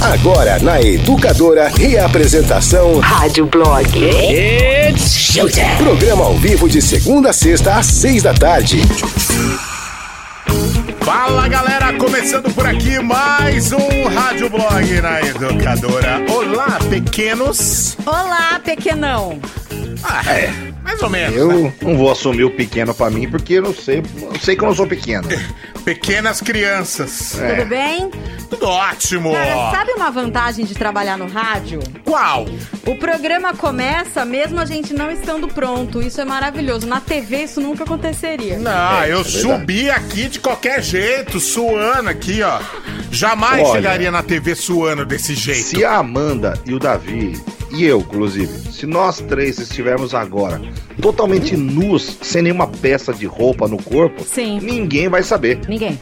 [0.00, 3.86] Agora na Educadora, reapresentação Rádio Blog.
[3.98, 5.76] It's showtime.
[5.76, 8.80] Programa ao vivo de segunda a sexta às seis da tarde.
[11.02, 16.24] Fala galera, começando por aqui mais um Rádio Blog na Educadora.
[16.30, 17.96] Olá, pequenos.
[18.06, 19.38] Olá, pequenão.
[20.02, 20.50] Ah, é,
[20.82, 21.34] mais ou menos.
[21.36, 21.40] né?
[21.42, 24.62] Eu não vou assumir o pequeno pra mim, porque eu não sei, eu sei que
[24.64, 25.28] eu não sou pequeno.
[25.84, 27.32] Pequenas crianças.
[27.32, 28.10] Tudo bem?
[28.50, 29.32] Tudo ótimo.
[29.32, 31.80] Cara, sabe uma vantagem de trabalhar no rádio?
[32.04, 32.46] Qual?
[32.86, 36.02] O programa começa mesmo a gente não estando pronto.
[36.02, 36.86] Isso é maravilhoso.
[36.86, 38.58] Na TV isso nunca aconteceria.
[38.58, 39.30] Não, eu é verdade.
[39.30, 42.60] subi aqui de qualquer jeito, suando aqui, ó.
[43.10, 43.72] Jamais Olha.
[43.72, 45.62] chegaria na TV suando desse jeito.
[45.62, 47.40] Se a Amanda e o Davi,
[47.72, 50.60] e eu, inclusive, se nós três estivermos agora
[51.00, 54.58] totalmente nus, sem nenhuma peça de roupa no corpo, Sim.
[54.60, 55.58] ninguém vai saber.
[55.68, 55.98] Ninguém.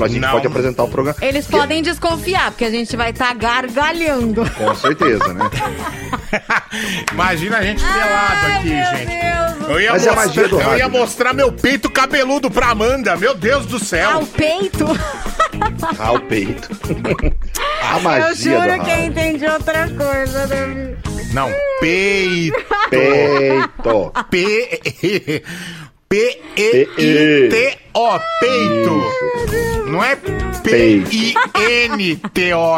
[0.00, 0.30] A gente Não.
[0.32, 1.16] pode apresentar o programa.
[1.20, 4.48] Eles podem desconfiar, porque a gente vai estar gargalhando.
[4.50, 5.50] Com certeza, né?
[7.12, 9.06] Imagina a gente pelado aqui, meu gente.
[9.06, 9.68] Deus.
[9.70, 13.16] Eu ia, Mas é mostrar, magia do eu ia mostrar meu peito cabeludo pra Amanda.
[13.16, 14.20] Meu Deus do céu.
[14.20, 14.84] o peito.
[15.98, 16.68] Ah, o peito.
[17.82, 19.04] a Eu magia do juro que eu rádio.
[19.06, 20.96] entendi outra coisa, Davi.
[21.32, 22.56] Não, peito.
[22.90, 24.12] Peito.
[24.30, 25.42] P.
[26.08, 28.20] P-E-I-T-O.
[28.40, 29.02] Peito.
[29.86, 30.16] Não é
[30.62, 32.04] P-I-N-T-O,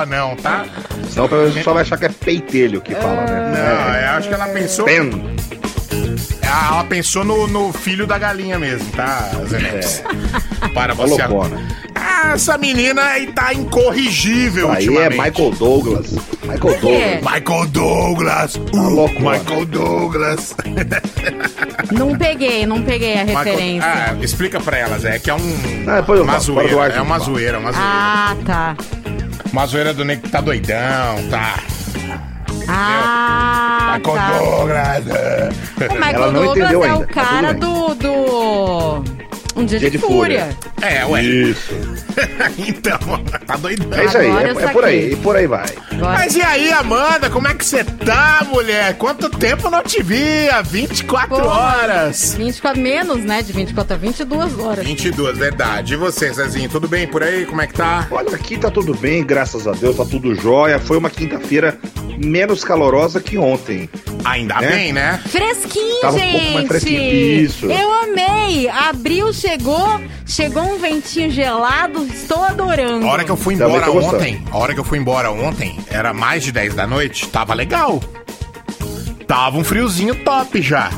[0.06, 0.64] não, tá?
[1.08, 3.52] Senão o pessoal só vai achar que é peitelho que fala, né?
[3.56, 4.84] Não, eu acho que ela pensou.
[4.84, 5.10] Pen.
[6.52, 10.02] Ah, Ela pensou no, no filho da galinha mesmo, tá, Zenex?
[10.74, 11.26] Para você.
[11.26, 11.60] loucona.
[11.94, 15.08] Ah, essa menina aí tá incorrigível Aí é.
[15.10, 16.12] Michael Douglas.
[16.42, 16.80] Michael?
[16.80, 17.20] Douglas.
[17.22, 18.54] Michael Douglas.
[18.56, 19.38] Uh, loucona.
[19.38, 20.54] Michael Douglas.
[21.90, 23.88] Não peguei, não peguei a Michael- referência.
[23.88, 25.40] Ah, explica pra elas, é que é um.
[25.88, 26.82] Ah, depois eu uma falo, zoeira.
[26.84, 27.88] ar, É uma zoeira, uma zoeira.
[27.90, 28.76] Ah, tá.
[29.52, 31.54] Uma zoeira do nego que tá doidão, tá?
[32.68, 34.38] Ah, Michael tá.
[34.38, 35.04] Douglas.
[35.90, 39.29] O Michael Ela não Douglas entendeu é ainda, o tá cara tudo do, do.
[39.60, 40.56] Um dia, Dia de, de fúria.
[40.80, 41.22] É, ué.
[41.22, 41.74] Isso.
[42.58, 42.98] então,
[43.46, 43.98] tá doidão.
[43.98, 45.66] É isso aí, é, é por aí, e por aí vai.
[45.92, 48.96] Agora- Mas e aí, Amanda, como é que você tá, mulher?
[48.96, 50.62] Quanto tempo não te via?
[50.62, 52.34] 24 Pô, horas.
[52.36, 53.42] 24 menos, né?
[53.42, 54.84] De 24 a 22 horas.
[54.84, 55.94] 22, verdade.
[55.94, 57.44] E você, Zezinho, tudo bem por aí?
[57.44, 58.06] Como é que tá?
[58.10, 60.78] Olha, aqui tá tudo bem, graças a Deus, tá tudo jóia.
[60.78, 61.78] Foi uma quinta-feira
[62.24, 63.88] menos calorosa que ontem.
[64.24, 64.68] Ainda É?
[64.70, 65.20] bem, né?
[65.26, 66.32] Fresquinho, Tava um gente!
[66.38, 67.00] pouco mais fresquinho,
[67.42, 67.66] isso.
[67.66, 68.68] Eu amei!
[68.68, 69.49] Abril chegou,
[70.26, 73.06] chegou um ventinho gelado, estou adorando.
[73.06, 74.16] A hora que eu fui embora gostando.
[74.16, 77.54] ontem, a hora que eu fui embora ontem, era mais de 10 da noite, tava
[77.54, 78.00] legal.
[79.26, 80.90] Tava um friozinho top já.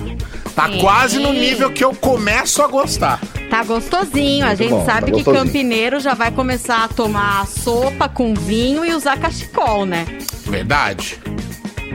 [0.54, 0.78] Tá Sim.
[0.80, 3.18] quase no nível que eu começo a gostar.
[3.48, 4.44] Tá gostosinho.
[4.44, 8.34] a Muito gente bom, sabe tá que campineiro já vai começar a tomar sopa com
[8.34, 10.06] vinho e usar cachecol, né?
[10.46, 11.18] Verdade?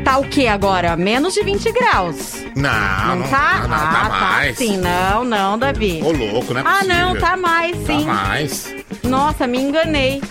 [0.08, 0.96] Tá o que agora?
[0.96, 2.36] Menos de 20 graus.
[2.56, 2.70] Não,
[3.08, 3.60] Não, não, tá?
[3.64, 4.58] não, não, ah, tá mais.
[4.58, 4.78] sim.
[4.78, 6.02] Não, não, Davi.
[6.02, 6.64] Ô, louco, né?
[6.66, 8.06] ah, não, tá mais, Tá sim.
[8.06, 8.74] mais.
[9.04, 10.22] Nossa, me enganei.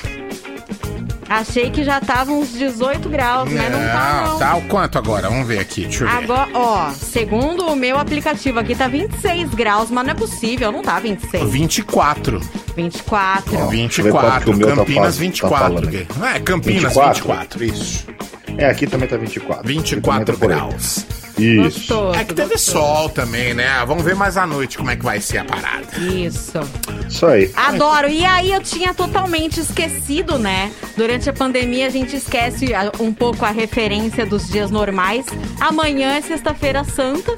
[1.29, 4.39] Achei que já tava uns 18 graus, mas não tá, não.
[4.39, 5.29] tá o quanto agora?
[5.29, 6.17] Vamos ver aqui, deixa eu ver.
[6.25, 10.81] Agora, ó, segundo o meu aplicativo aqui, tá 26 graus, mas não é possível, não
[10.81, 11.51] tá 26.
[11.51, 12.41] 24.
[12.75, 13.59] 24.
[13.59, 14.45] Ó, deixa eu ver quanto 24.
[14.45, 15.59] que o meu tá Campinas tá 24.
[15.59, 16.07] falando gay.
[16.09, 16.25] aqui.
[16.37, 17.15] é, Campinas 24.
[17.59, 17.65] 24?
[17.65, 18.07] isso.
[18.57, 19.61] É, aqui também tá 24.
[19.65, 21.07] Aqui 24 também tá graus.
[21.39, 21.63] Isso.
[21.63, 22.19] Gostoso.
[22.19, 22.79] É que teve gostoso.
[22.79, 23.85] sol também, né?
[23.87, 25.87] Vamos ver mais à noite como é que vai ser a parada.
[25.99, 26.59] Isso.
[27.07, 27.51] Isso aí.
[27.55, 28.09] Adoro.
[28.09, 30.73] E aí eu tinha totalmente esquecido, né?
[30.97, 35.27] Durante a pandemia a gente esquece a- um pouco a referência dos dias normais.
[35.61, 37.37] Amanhã é sexta-feira santa.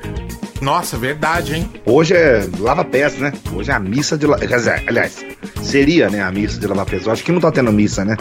[0.60, 1.70] Nossa, verdade, hein?
[1.84, 3.32] Hoje é lava-pés, né?
[3.52, 4.46] Hoje é a missa de lava...
[4.46, 5.24] Quer dizer, aliás,
[5.62, 7.06] seria, né, a missa de lava-pés.
[7.06, 8.16] Eu acho que não tá tendo missa, né?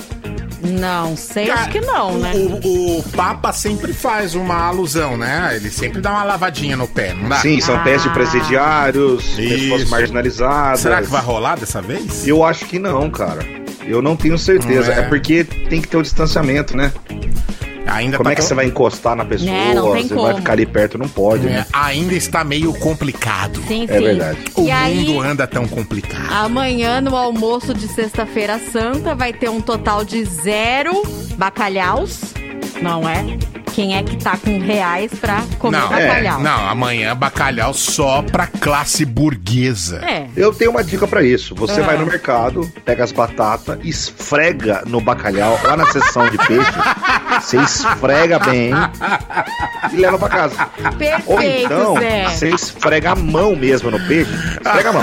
[0.62, 2.32] Não sei, acho que não, o, né?
[2.34, 5.52] O, o Papa sempre faz uma alusão, né?
[5.56, 7.38] Ele sempre dá uma lavadinha no pé, não dá?
[7.38, 7.80] Sim, são Ah.
[7.80, 10.80] pés de presidiários, pessoas marginalizadas.
[10.80, 12.28] Será que vai rolar dessa vez?
[12.28, 13.46] Eu acho que não, cara.
[13.86, 14.92] Eu não tenho certeza.
[14.94, 15.00] É?
[15.00, 15.02] é.
[15.04, 16.92] porque tem que ter o distanciamento, né?
[17.88, 19.50] Ainda Como tá é que você vai encostar na pessoa?
[19.52, 20.28] Né, não tem você como.
[20.28, 21.66] vai ficar ali perto, não pode, É, né?
[21.74, 23.60] ainda está meio complicado.
[23.68, 23.94] Sim, sim.
[23.94, 24.40] É verdade.
[24.56, 26.32] O E aí, mundo anda tão complicado.
[26.32, 31.02] amanhã no almoço de sexta-feira santa vai ter um total de zero
[31.38, 32.20] bacalhaus,
[32.82, 33.24] não é?
[33.74, 36.40] Quem é que tá com reais pra comer não, bacalhau?
[36.42, 40.04] não, amanhã bacalhau só pra classe burguesa.
[40.04, 40.26] É.
[40.36, 41.54] Eu tenho uma dica pra isso.
[41.54, 41.84] Você Ah.
[41.84, 46.72] vai no mercado, pega as batatas, esfrega no bacalhau, lá na seção de peixe,
[47.42, 48.72] Você esfrega bem
[49.92, 50.68] e leva pra casa.
[51.26, 52.26] Ou Perfeito, então, Zé.
[52.30, 54.32] você esfrega a mão mesmo no peixe.
[54.64, 55.02] Esfrega a mão.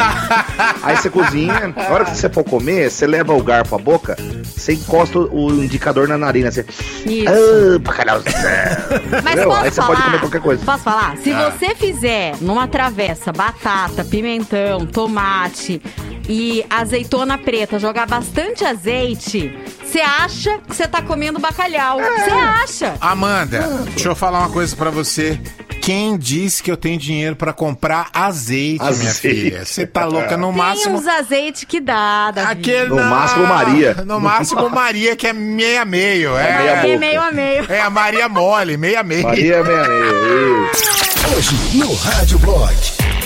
[0.83, 1.73] Aí você cozinha.
[1.77, 5.51] Na hora que você for comer, você leva o garfo à boca, você encosta o
[5.53, 6.51] indicador na narina.
[6.51, 6.65] Você.
[7.07, 7.29] Isso.
[7.29, 8.21] Ah, bacalhau.
[8.25, 9.49] Mas Entendeu?
[9.51, 9.87] posso Aí você falar?
[9.89, 10.65] pode comer qualquer coisa.
[10.65, 11.17] Posso falar?
[11.19, 11.51] Se Ah.
[11.51, 15.81] você fizer numa travessa batata, pimentão, tomate
[16.29, 19.57] e azeitona preta, jogar bastante azeite,
[19.95, 22.01] você acha que você tá comendo bacalhau.
[22.01, 22.25] É.
[22.25, 22.95] Você acha?
[23.01, 23.61] Amanda,
[23.91, 25.39] deixa eu falar uma coisa pra você.
[25.81, 29.21] Quem disse que eu tenho dinheiro pra comprar azeite, minha Azeite.
[29.21, 29.65] filha?
[29.65, 30.99] Você tá louca no Tem máximo.
[30.99, 32.51] uns azeites que dá, Davi.
[32.53, 33.95] Aquele No na- máximo, Maria.
[34.05, 36.37] No máximo Maria, que é meio a meio.
[36.39, 36.99] É, meia É boca.
[36.99, 37.67] meio a meio.
[37.73, 39.23] é a Maria mole, meio a meio.
[39.23, 40.71] Maria meia meia.
[40.73, 41.37] isso.
[41.37, 42.75] Hoje no Rádio Blog.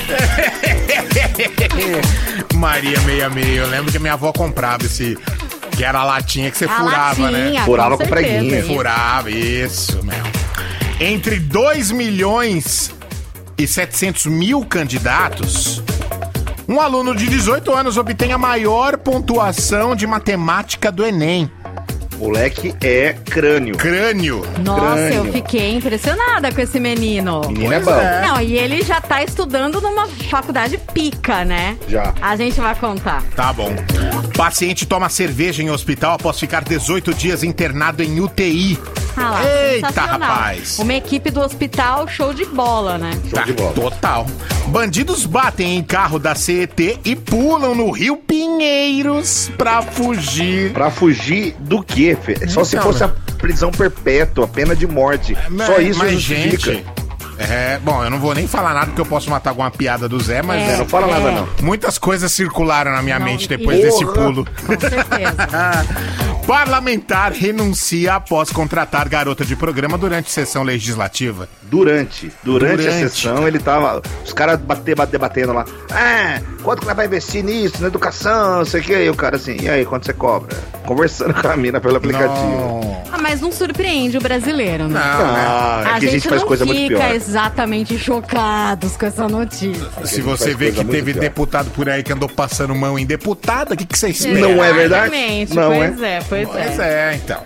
[2.56, 3.62] Maria meio a meio.
[3.62, 5.16] Eu lembro que minha avó comprava esse.
[5.78, 7.64] Que era a latinha que você A furava, latinha, né?
[7.64, 8.58] Furava com certeza, preguinha.
[8.58, 8.66] isso.
[8.66, 10.24] Furava, isso, meu.
[10.98, 12.92] Entre 2 milhões
[13.56, 15.80] e 700 mil candidatos,
[16.68, 21.48] um aluno de 18 anos obtém a maior pontuação de matemática do Enem.
[22.18, 23.76] Moleque é crânio.
[23.76, 24.44] Crânio.
[24.64, 25.14] Nossa, Crânio.
[25.26, 27.40] eu fiquei impressionada com esse menino.
[27.48, 27.92] Menino é bom.
[27.92, 28.26] é.
[28.26, 31.76] Não, e ele já tá estudando numa faculdade pica, né?
[31.88, 32.12] Já.
[32.20, 33.22] A gente vai contar.
[33.36, 33.72] Tá bom.
[34.36, 38.78] Paciente toma cerveja em hospital após ficar 18 dias internado em UTI.
[39.16, 39.40] Ah lá,
[39.72, 40.78] Eita, rapaz.
[40.78, 43.10] Uma equipe do hospital, show de bola, né?
[43.34, 43.72] Show de bola.
[43.72, 44.26] Total.
[44.68, 50.72] Bandidos batem em carro da CET e pulam no Rio Pinheiros pra fugir.
[50.72, 52.07] Pra fugir do quê,
[52.48, 53.08] Só se Então, fosse a
[53.38, 55.34] prisão perpétua, a pena de morte.
[55.34, 56.72] Só Mas- isso mas, justifica.
[56.72, 56.86] gente.
[57.38, 60.18] É, bom, eu não vou nem falar nada porque eu posso matar alguma piada do
[60.20, 61.34] Zé, mas É, É, não fala nada, é.
[61.36, 61.48] não.
[61.62, 64.44] muitas coisas circularam na minha Não, mente depois e- desse pulo.
[64.66, 65.36] Com certeza.
[66.46, 71.46] Parlamentar renuncia após contratar garota de programa durante sessão legislativa.
[71.64, 73.10] Durante, durante, a Durante.
[73.10, 74.00] sessão, ele tava.
[74.24, 75.66] Os caras bater, bater, debatendo lá.
[75.90, 78.94] Ah, quanto que nós vai investir nisso, na educação, não sei o que.
[78.96, 80.56] E o cara assim, e aí, quanto você cobra?
[80.86, 82.30] Conversando com a mina pelo aplicativo.
[82.46, 84.98] Não, Ah, mas não surpreende o brasileiro, né?
[85.00, 85.44] não, né?
[85.46, 86.98] Ah, é que a gente faz não coisa muito pior.
[87.28, 90.06] Exatamente chocados com essa notícia.
[90.06, 91.20] Se você vê que teve pior.
[91.20, 94.38] deputado por aí que andou passando mão em deputada, o que, que você espera?
[94.40, 95.14] Não é verdade?
[95.14, 97.12] Exatamente, Não pois é, pois, Pois é.
[97.12, 97.42] é, então.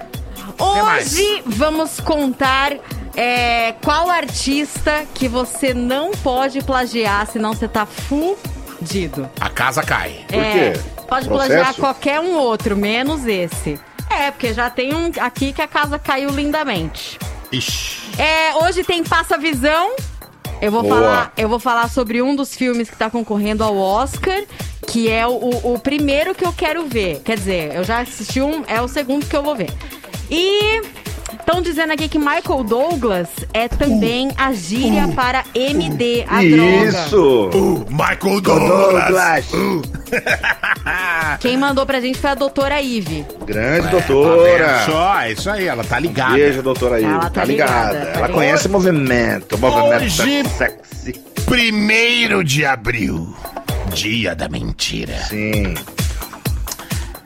[0.58, 2.72] Hoje vamos contar
[3.16, 9.28] é, qual artista que você não pode plagiar, senão você tá fudido.
[9.40, 10.20] A casa cai.
[10.28, 10.80] Por É, quê?
[11.08, 11.52] Pode Processo?
[11.52, 13.78] plagiar qualquer um outro, menos esse.
[14.08, 17.18] É, porque já tem um aqui que a casa caiu lindamente.
[17.52, 17.98] Ixi.
[18.18, 19.94] É, hoje tem Passa Visão.
[20.60, 20.94] Eu vou, Boa.
[20.94, 24.44] falar, eu vou falar sobre um dos filmes que tá concorrendo ao Oscar,
[24.86, 27.20] que é o, o primeiro que eu quero ver.
[27.24, 29.70] Quer dizer, eu já assisti um, é o segundo que eu vou ver.
[30.30, 30.80] E
[31.42, 36.88] estão dizendo aqui que Michael Douglas é também a gíria para MD, a droga.
[36.88, 37.50] Isso!
[37.54, 39.04] Uh, Michael Douglas.
[39.04, 39.52] Douglas!
[39.52, 39.82] Uh.
[41.40, 43.24] Quem mandou pra gente foi a doutora Ive.
[43.44, 44.78] Grande Tá doutora!
[44.78, 46.34] vendo só, é isso aí, ela tá ligada.
[46.34, 47.04] Beijo, doutora aí.
[47.04, 47.72] Ela Tá, tá ligada.
[47.74, 48.32] ligada, tá Ela ligada.
[48.32, 49.54] conhece o movimento.
[49.56, 51.12] O movimento Hoje- sexy.
[51.46, 53.34] Primeiro de abril,
[53.92, 55.14] dia da mentira.
[55.28, 55.74] Sim.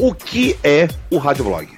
[0.00, 1.68] O que é o radioblog?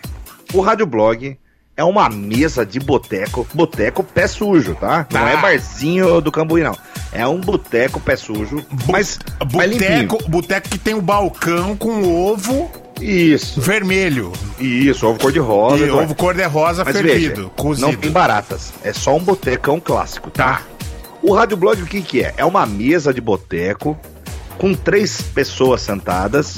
[0.54, 1.36] O radioblog
[1.76, 5.06] é uma mesa de boteco, boteco pé sujo, tá?
[5.12, 5.30] Não Tá.
[5.30, 6.76] é barzinho do Cambuí, não.
[7.12, 9.18] É um boteco pé sujo, mas,
[9.52, 9.70] mas.
[9.72, 14.32] Boteco, boteco que tem um balcão com ovo Isso, vermelho.
[14.58, 15.84] isso, ovo cor-de-rosa.
[15.86, 17.86] E ovo cor-de-rosa Mas fervido, veja, cozido.
[17.88, 18.72] não tem baratas.
[18.82, 20.44] É só um botecão clássico, tá?
[20.54, 20.62] Tá.
[21.22, 22.32] O radioblog o que que é?
[22.38, 23.98] É uma mesa de boteco
[24.56, 26.56] com três pessoas sentadas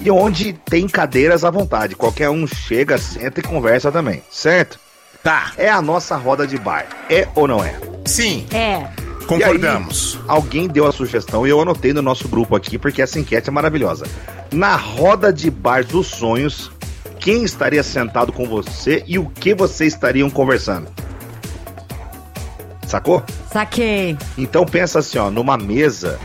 [0.00, 1.94] e onde tem cadeiras à vontade.
[1.94, 4.78] Qualquer um chega, senta e conversa também, certo?
[5.22, 5.52] Tá.
[5.56, 6.86] É a nossa roda de bar.
[7.08, 7.78] É ou não é?
[8.06, 8.86] Sim, É.
[9.26, 10.14] concordamos.
[10.14, 13.18] E aí, alguém deu a sugestão e eu anotei no nosso grupo aqui porque essa
[13.18, 14.06] enquete é maravilhosa.
[14.50, 16.70] Na roda de bar dos sonhos,
[17.18, 20.88] quem estaria sentado com você e o que vocês estariam conversando?
[22.86, 23.22] Sacou?
[23.52, 24.16] Saquei.
[24.36, 26.18] Então pensa assim, ó, numa mesa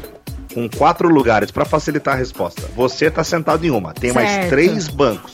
[0.56, 2.64] com quatro lugares para facilitar a resposta.
[2.76, 4.50] Você tá sentado em uma, tem mais Certo.
[4.50, 5.34] três bancos.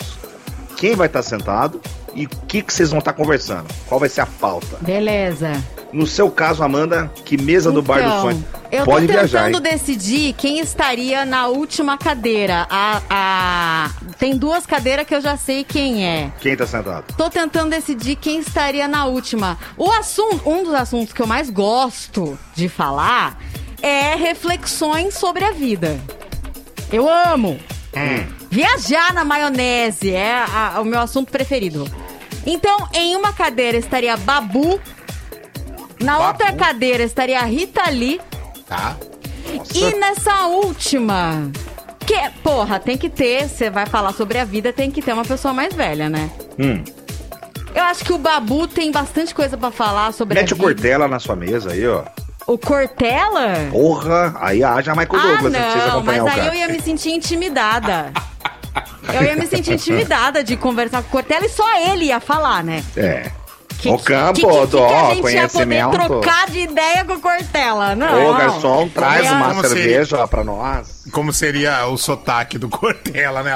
[0.75, 1.79] Quem vai estar sentado
[2.15, 3.67] e o que, que vocês vão estar conversando?
[3.87, 4.77] Qual vai ser a pauta?
[4.81, 5.63] Beleza.
[5.93, 8.45] No seu caso, Amanda, que mesa do bar do Então, sonho?
[8.71, 12.65] Eu Pode tô tentando decidir quem estaria na última cadeira.
[12.69, 16.31] A, a- Tem duas cadeiras que eu já sei quem é.
[16.39, 17.13] Quem tá sentado?
[17.17, 19.57] Tô tentando decidir quem estaria na última.
[19.77, 23.37] O assunto, um dos assuntos que eu mais gosto de falar
[23.81, 26.00] é reflexões sobre a vida.
[26.91, 27.59] Eu amo.
[28.50, 31.89] Viajar na maionese é a- o meu assunto preferido.
[32.45, 34.79] Então, em uma cadeira estaria Babu,
[36.00, 36.27] na Babu?
[36.29, 38.19] outra cadeira estaria Rita Lee
[38.67, 38.95] Tá?
[39.75, 41.51] e nessa última,
[42.05, 45.25] que porra, tem que ter, você vai falar sobre a vida, tem que ter uma
[45.25, 46.29] pessoa mais velha, né?
[46.59, 46.83] Hum.
[47.73, 50.67] Eu acho que o Babu tem bastante coisa pra falar sobre Mete a o vida.
[50.73, 52.03] Cortella na sua mesa aí, ó.
[52.48, 53.69] O Cortella?
[53.71, 56.81] Porra, aí haja Michael Ah, Douglas, não precisa não, acompanhar mas aí eu ia me
[56.81, 58.12] sentir intimidada.
[59.13, 62.63] Eu ia me sentir intimidada de conversar com o Cortella e só ele ia falar,
[62.63, 62.81] né?
[62.95, 63.29] É.
[63.77, 65.91] Que, o campo que, que, que, do que a gente ia poder conhecimento.
[65.91, 67.95] trocar de ideia com o Cortella?
[67.95, 68.29] Não.
[68.29, 71.03] Ô, garçom, traz uma Como cerveja pra nós.
[71.12, 73.51] Como seria o sotaque do Cortella, né?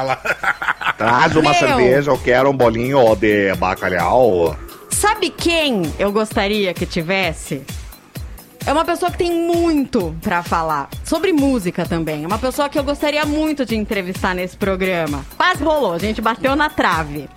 [0.97, 1.59] Traz uma Meu.
[1.59, 4.57] cerveja, eu quero um bolinho de bacalhau.
[4.89, 7.63] Sabe quem eu gostaria que tivesse?
[8.67, 10.89] É uma pessoa que tem muito pra falar.
[11.03, 12.23] Sobre música também.
[12.23, 15.23] É uma pessoa que eu gostaria muito de entrevistar nesse programa.
[15.37, 17.29] Quase rolou, a gente bateu na trave.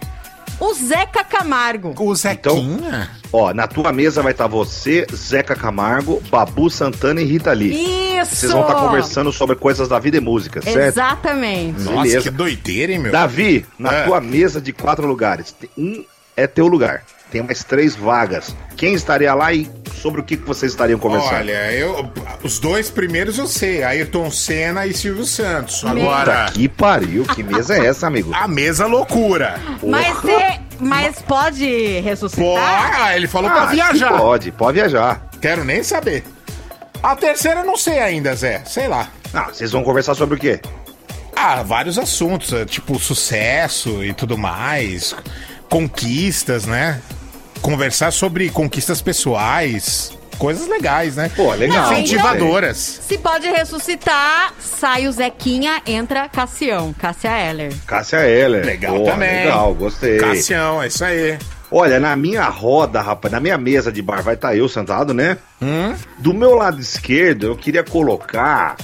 [0.59, 1.95] O Zeca Camargo.
[1.99, 3.11] O Zequinha?
[3.33, 8.17] Ó, na tua mesa vai estar você, Zeca Camargo, Babu Santana e Rita Lee.
[8.19, 8.35] Isso!
[8.35, 10.79] Vocês vão estar conversando sobre coisas da vida e música, certo?
[10.79, 11.81] Exatamente.
[11.83, 12.23] Nossa, Beleza.
[12.23, 13.13] que doideira, hein, meu?
[13.13, 14.05] Davi, na É.
[14.05, 16.03] tua mesa de quatro lugares, um
[16.37, 17.05] é teu lugar.
[17.31, 18.55] Tem mais três vagas.
[18.77, 19.71] Quem estaria lá e
[20.01, 21.35] sobre o que que vocês estariam conversando?
[21.35, 22.11] Olha, eu,
[22.43, 25.85] os dois primeiros eu sei, Ayrton Senna e Silvio Santos.
[25.85, 28.33] Agora, Puta que pariu, que mesa é essa, amigo?
[28.35, 29.61] a mesa loucura.
[29.83, 32.45] Mas, cê- mas pode ressuscitar?
[32.45, 34.17] Pô, ele falou Ah, pra viajar.
[34.17, 35.29] Pode, pode viajar.
[35.43, 36.25] Quero nem saber.
[37.03, 38.63] A terceira eu não sei ainda, Zé.
[38.65, 39.09] Sei lá.
[39.35, 40.61] Ah, vocês vão conversar sobre o quê?
[41.37, 45.15] Ah, vários assuntos, tipo sucesso e tudo mais,
[45.69, 47.01] conquistas, né?
[47.63, 51.31] Conversar sobre conquistas pessoais, coisas legais, né?
[51.35, 51.93] Pô, legal.
[51.93, 52.77] Incentivadoras.
[52.77, 57.75] Se pode ressuscitar, sai o Zequinha, entra Cassião, Cássia Eller.
[57.87, 58.65] Cássia Heller.
[58.65, 59.45] Legal Porra, também.
[59.45, 60.19] Legal, gostei.
[60.19, 61.39] Cassião, é isso aí.
[61.71, 65.37] Olha, na minha roda, rapaz, na minha mesa de bar vai estar eu sentado, né?
[65.61, 65.95] Hum?
[66.19, 68.77] Do meu lado esquerdo, eu queria colocar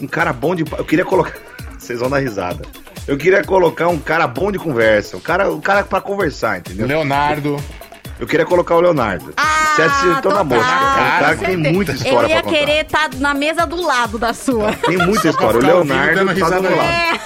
[0.00, 0.64] um cara bom de.
[0.78, 1.34] Eu queria colocar.
[1.76, 2.64] Vocês vão dar risada.
[3.06, 5.16] Eu queria colocar um cara bom de conversa.
[5.16, 6.86] Um cara, um cara pra conversar, entendeu?
[6.86, 7.50] Leonardo.
[7.50, 7.85] Eu
[8.26, 9.34] queria colocar o Leonardo.
[9.74, 10.70] Você acertou na total, mosca.
[10.72, 11.74] É um cara que tem certeza.
[11.74, 12.56] muita história Eu ia pra contar.
[12.58, 14.72] querer estar na mesa do lado da sua.
[14.72, 15.58] Tem muita história.
[15.58, 17.20] O Leonardo tá do lado.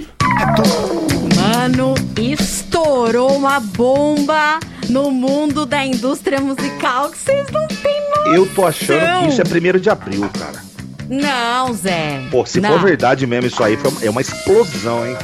[1.34, 8.34] Mano, estourou uma bomba no mundo da indústria musical que vocês não têm noção.
[8.34, 10.62] Eu tô achando que isso é primeiro de abril, cara.
[11.08, 12.20] Não, Zé.
[12.30, 12.70] Pô, se não.
[12.70, 15.16] for verdade mesmo isso aí, foi, é uma explosão, hein?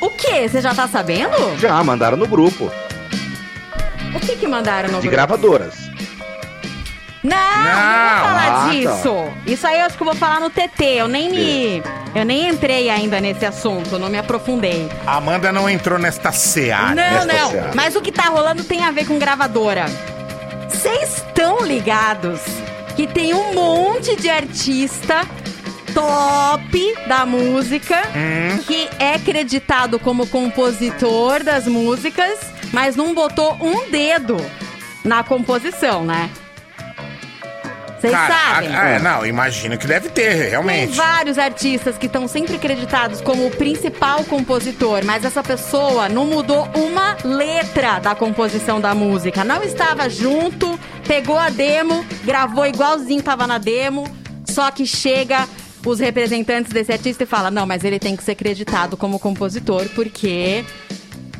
[0.00, 0.46] O quê?
[0.48, 1.34] Você já tá sabendo?
[1.58, 2.70] Já mandaram no grupo
[4.14, 5.12] O que que mandaram no de grupo?
[5.12, 5.74] gravadoras.
[7.24, 8.70] Não, não, vou falar Ah, tá.
[8.70, 9.24] disso.
[9.46, 10.84] Isso aí eu acho que eu vou falar no TT.
[10.84, 11.82] Eu nem me.
[12.14, 14.88] Eu nem entrei ainda nesse assunto, não me aprofundei.
[15.06, 16.88] A Amanda não entrou nesta seara.
[16.94, 17.50] não, nesta não.
[17.50, 17.70] seara.
[17.74, 19.86] Mas o que tá rolando tem a ver com gravadora.
[20.68, 22.40] Vocês estão ligados
[22.94, 25.22] que tem um monte de artista
[25.94, 28.02] top da música
[28.66, 32.38] que é acreditado como compositor das músicas,
[32.72, 34.36] mas não botou um dedo
[35.04, 36.30] na composição, né?
[38.08, 38.74] Vocês Cara, sabem?
[38.76, 40.94] a- é, não, imagino que deve ter, Tem realmente.
[40.96, 46.68] vários artistas que estão sempre acreditados como o principal compositor, mas essa pessoa não mudou
[46.74, 49.42] uma letra da composição da música.
[49.44, 54.04] Não estava junto, pegou a demo, gravou igualzinho tava na demo,
[54.48, 55.48] só que chega
[55.86, 59.86] os representantes desse artista e fala: "Não, mas ele tem que ser acreditado como compositor
[59.94, 60.64] porque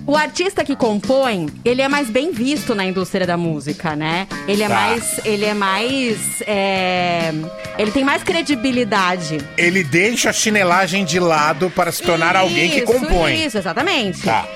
[0.07, 4.27] o artista que compõe, ele é mais bem visto na indústria da música, né?
[4.47, 4.75] Ele é Tá.
[4.75, 5.21] mais.
[5.25, 6.43] Ele é mais.
[6.47, 7.33] é,
[7.79, 9.39] Ele tem mais credibilidade.
[9.57, 13.47] Ele deixa a chinelagem de lado para se tornar alguém que Isso, compõe.
[13.47, 14.23] Isso, exatamente.
[14.23, 14.47] Tá.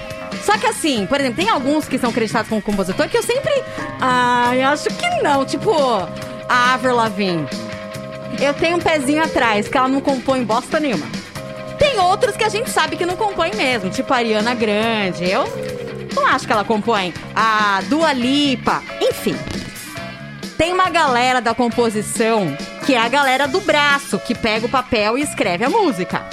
[0.44, 3.52] Só que assim, por exemplo, tem alguns que são acreditados como compositor que eu sempre.
[4.00, 5.44] Ai, acho que não.
[5.44, 5.72] Tipo,
[6.48, 7.46] a Avril Lavigne.
[8.40, 11.06] Eu tenho um pezinho atrás, que ela não compõe bosta nenhuma.
[11.78, 15.28] Tem outros que a gente sabe que não compõe mesmo, tipo a Ariana Grande.
[15.28, 15.44] Eu
[16.14, 17.14] não acho que ela compõe.
[17.35, 19.37] A Dua Lipa, enfim.
[20.56, 25.18] Tem uma galera da composição que é a galera do braço, que pega o papel
[25.18, 26.26] e escreve a música.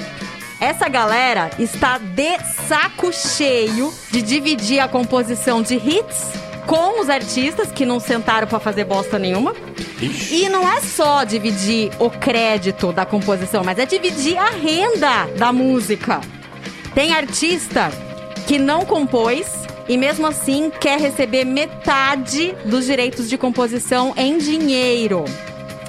[0.60, 7.72] Essa galera está de saco cheio de dividir a composição de hits com os artistas
[7.72, 9.56] que não sentaram pra fazer bosta nenhuma.
[10.30, 15.54] E não é só dividir o crédito da composição, mas é dividir a renda da
[15.54, 16.20] música.
[16.94, 17.92] Tem artista
[18.48, 19.48] que não compôs
[19.88, 25.26] e mesmo assim quer receber metade dos direitos de composição em dinheiro.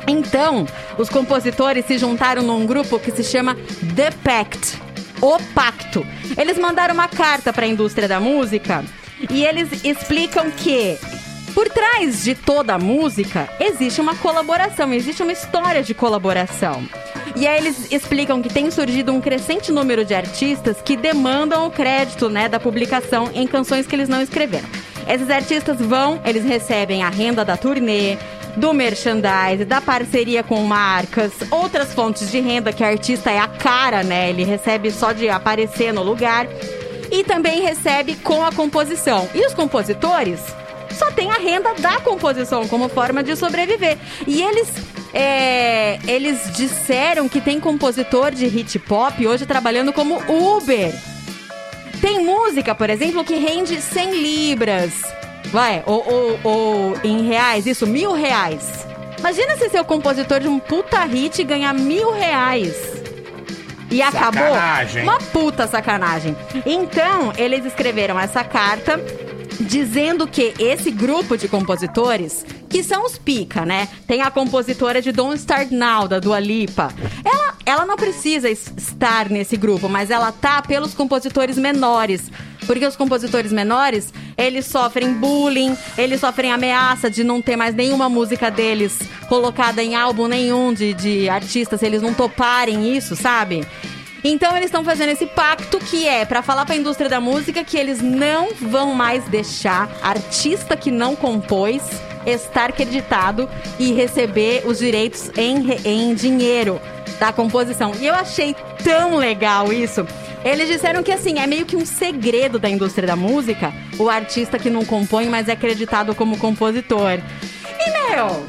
[0.06, 0.66] Então,
[0.97, 3.56] os compositores se juntaram num grupo que se chama
[3.97, 4.80] The Pact,
[5.21, 6.06] o Pacto.
[6.38, 8.85] Eles mandaram uma carta para a indústria da música
[9.31, 10.99] e eles explicam que
[11.55, 16.87] por trás de toda a música existe uma colaboração, existe uma história de colaboração.
[17.35, 21.71] E aí eles explicam que tem surgido um crescente número de artistas que demandam o
[21.71, 24.69] crédito, né, da publicação em canções que eles não escreveram.
[25.09, 28.19] Esses artistas vão, eles recebem a renda da turnê,
[28.57, 33.47] do merchandise, da parceria com marcas, outras fontes de renda que o artista é a
[33.47, 34.31] cara, né?
[34.31, 36.47] Ele recebe só de aparecer no lugar
[37.11, 39.29] e também recebe com a composição.
[39.35, 40.41] E os compositores
[40.91, 43.99] só têm a renda da composição como forma de sobreviver.
[44.27, 44.69] E eles
[45.13, 50.93] é, eles disseram que tem compositor de hit pop hoje trabalhando como Uber.
[52.01, 54.93] Tem música, por exemplo, que rende 100 libras.
[55.47, 58.87] Vai, ou, ou, ou em reais, isso, mil reais.
[59.19, 62.96] Imagina se ser o compositor de um puta hit ganhar mil reais.
[63.91, 64.43] E acabou.
[64.43, 65.03] Sacanagem.
[65.03, 66.37] Uma puta sacanagem.
[66.65, 68.99] Então, eles escreveram essa carta
[69.61, 73.89] dizendo que esse grupo de compositores, que são os pica, né?
[74.06, 76.93] Tem a compositora de Don't Start Now, da Dua Lipa.
[77.25, 82.30] Ela, ela não precisa es- estar nesse grupo, mas ela tá pelos compositores menores.
[82.67, 88.09] Porque os compositores menores, eles sofrem bullying, eles sofrem ameaça de não ter mais nenhuma
[88.09, 93.65] música deles colocada em álbum nenhum de, de artistas, se eles não toparem isso, sabe?
[94.25, 97.76] Então eles estão fazendo esse pacto que é pra falar pra indústria da música que
[97.76, 101.83] eles não vão mais deixar artista que não compôs
[102.26, 103.49] estar acreditado
[103.79, 106.81] e receber os direitos em, em dinheiro
[107.21, 107.93] da composição.
[108.00, 110.07] E eu achei tão legal isso.
[110.45, 114.59] Eles disseram que assim, é meio que um segredo da indústria da música, o artista
[114.59, 117.21] que não compõe, mas é acreditado como compositor.
[117.79, 118.47] E meu,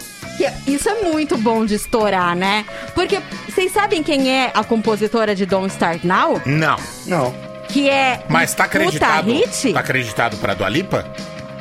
[0.67, 2.65] isso é muito bom de estourar, né?
[2.93, 6.41] Porque vocês sabem quem é a compositora de Don't Start Now?
[6.45, 6.77] Não.
[7.05, 7.33] Não.
[7.69, 9.31] Que é Mas tá acreditado.
[9.31, 9.73] hit?
[9.73, 11.05] Tá acreditado pra Dua Lipa?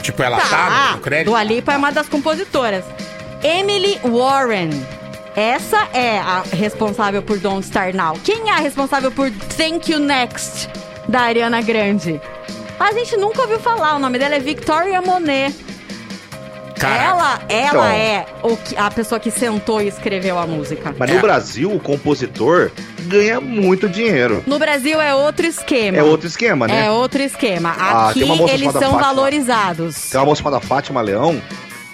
[0.03, 1.27] Tipo, ela tá, no crédito?
[1.31, 2.85] Dua Lipa é uma das compositoras.
[3.43, 4.71] Emily Warren.
[5.35, 8.15] Essa é a responsável por Don't Start Now.
[8.25, 10.69] Quem é a responsável por Thank You Next,
[11.09, 12.21] da Ariana Grande?
[12.79, 13.97] A gente nunca ouviu falar.
[13.97, 15.55] O nome dela é Victoria Monet.
[16.79, 17.03] Caraca.
[17.05, 17.85] Ela, ela Então.
[17.85, 20.95] é o que- a pessoa que sentou e escreveu a música.
[20.99, 21.15] Mas É.
[21.15, 22.71] no Brasil, o compositor
[23.03, 24.43] ganha muito dinheiro.
[24.47, 25.97] No Brasil é outro esquema.
[25.97, 26.87] É outro esquema, né?
[26.87, 27.75] É outro esquema.
[27.79, 29.01] Ah, Aqui moça eles são Fátima.
[29.01, 30.11] valorizados.
[30.11, 31.41] Tem uma moça chamada Fátima Leão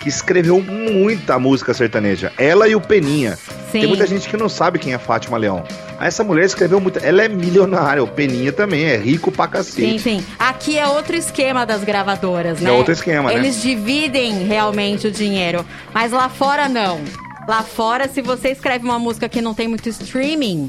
[0.03, 2.33] que escreveu muita música sertaneja.
[2.37, 3.37] Ela e o Peninha.
[3.71, 3.81] Sim.
[3.81, 5.63] Tem muita gente que não sabe quem é Fátima Leão.
[6.01, 6.99] Essa mulher escreveu muito.
[6.99, 8.03] Ela é milionária.
[8.03, 9.99] O Peninha também é rico pra Sim, cacete.
[10.01, 10.25] sim.
[10.39, 12.69] Aqui é outro esquema das gravadoras, né?
[12.69, 13.37] É outro esquema, né?
[13.39, 15.65] Eles dividem realmente o dinheiro.
[15.95, 17.01] Mas lá fora, não.
[17.49, 20.67] Lá fora, se você escreve uma música que não tem muito streaming,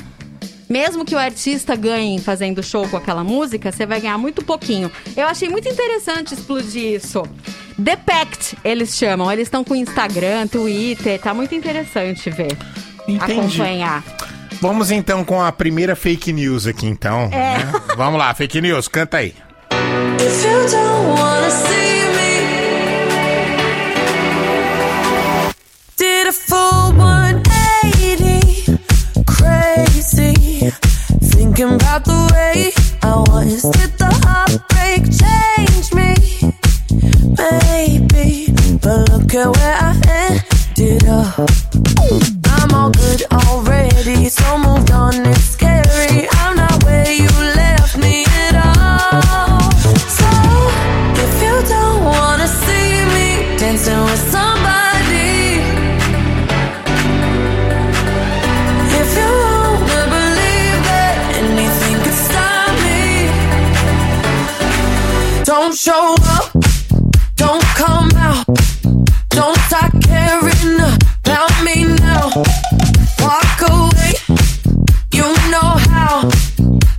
[0.74, 4.92] mesmo que o artista ganhe fazendo show com aquela música, você vai ganhar muito pouquinho.
[5.16, 7.22] Eu achei muito interessante explodir isso.
[7.84, 9.32] The Pact, eles chamam.
[9.32, 11.22] Eles estão com Instagram, Twitter.
[11.22, 12.58] Tá muito interessante ver.
[13.08, 13.62] Entendi.
[13.62, 14.04] Acompanhar.
[14.60, 17.30] Vamos então com a primeira fake news aqui, então.
[17.32, 17.60] É.
[17.60, 17.72] né?
[17.96, 19.36] Vamos lá, fake news, canta aí.
[20.20, 21.93] If you don't wanna see
[29.74, 30.34] crazy.
[31.34, 33.62] Thinking about the way I was.
[33.62, 36.14] Did the heartbreak change me?
[37.38, 38.54] Maybe.
[38.82, 39.94] But look at where I
[40.30, 41.50] ended up.
[42.46, 45.26] I'm all good already, so moved on.
[45.28, 45.56] It's
[65.84, 66.50] show up,
[67.36, 68.46] don't come out,
[69.28, 72.32] don't start caring about me now.
[73.20, 74.14] Walk away,
[75.12, 76.30] you know how.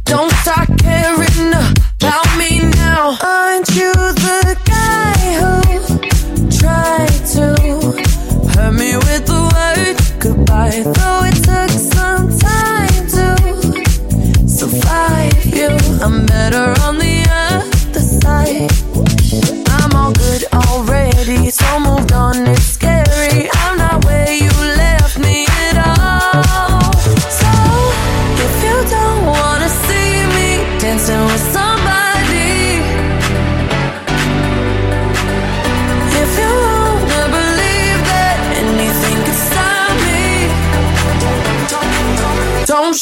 [0.05, 3.17] Don't start caring about me now.
[3.23, 3.91] Aren't you
[4.27, 5.55] the guy who
[6.61, 7.47] tried to
[8.53, 10.83] hurt me with the word goodbye?
[10.97, 15.71] Though it took some time to survive you,
[16.05, 17.04] I'm better on the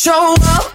[0.02, 0.71] show up,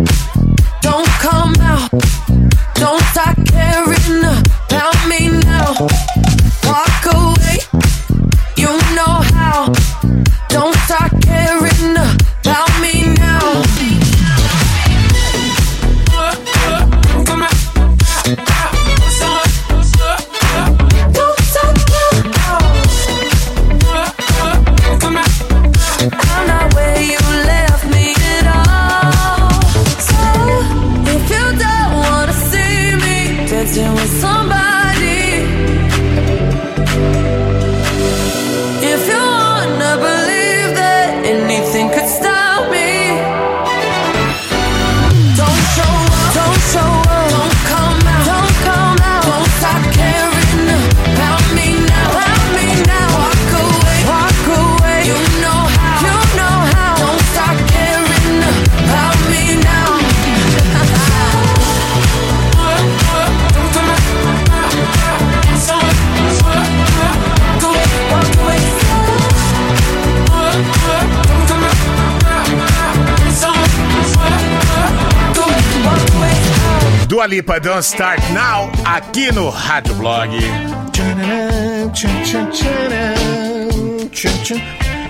[77.27, 80.29] Dua Lipa, Don't Start Now, aqui no Rádio Blog.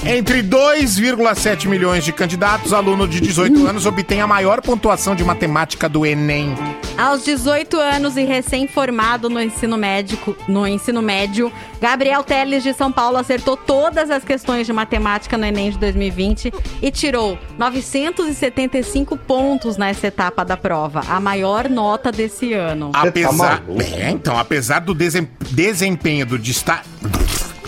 [0.03, 5.87] Entre 2,7 milhões de candidatos, aluno de 18 anos obtém a maior pontuação de matemática
[5.87, 6.55] do Enem.
[6.97, 12.91] Aos 18 anos e recém-formado no ensino médico, no ensino médio, Gabriel Teles de São
[12.91, 19.77] Paulo acertou todas as questões de matemática no Enem de 2020 e tirou 975 pontos
[19.77, 22.89] nessa etapa da prova, a maior nota desse ano.
[22.91, 23.63] tá Apesar,
[23.95, 26.89] é, então, apesar do desem- desempenho do destaque,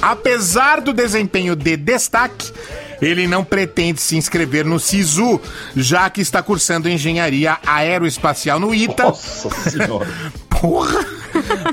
[0.02, 2.52] apesar do desempenho de destaque,
[3.02, 5.40] ele não pretende se inscrever no SISU,
[5.76, 9.04] já que está cursando engenharia aeroespacial no ITA.
[9.04, 10.08] Nossa senhora.
[10.50, 11.06] Porra!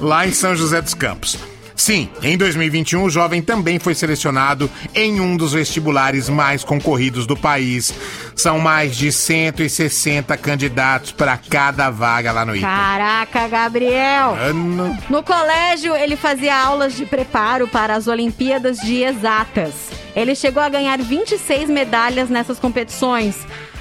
[0.00, 1.36] Lá em São José dos Campos.
[1.76, 7.36] Sim, em 2021 o jovem também foi selecionado em um dos vestibulares mais concorridos do
[7.36, 7.92] país.
[8.34, 12.66] São mais de 160 candidatos para cada vaga lá no ITA.
[12.66, 14.34] Caraca, Gabriel!
[14.34, 14.96] Ano.
[15.10, 19.74] No colégio, ele fazia aulas de preparo para as Olimpíadas de Exatas.
[20.14, 23.36] Ele chegou a ganhar 26 medalhas nessas competições.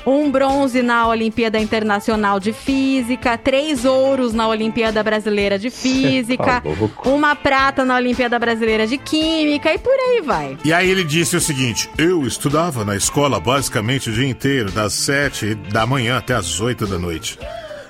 [0.06, 7.10] Um bronze na Olimpíada Internacional de Física, três ouros na Olimpíada Brasileira de Física, tá
[7.10, 10.58] uma prata na Olimpíada Brasileira de Química e por aí vai.
[10.63, 14.94] E aí ele disse o seguinte: Eu estudava na escola basicamente o dia inteiro, das
[14.94, 17.39] 7 da manhã até as 8 da noite.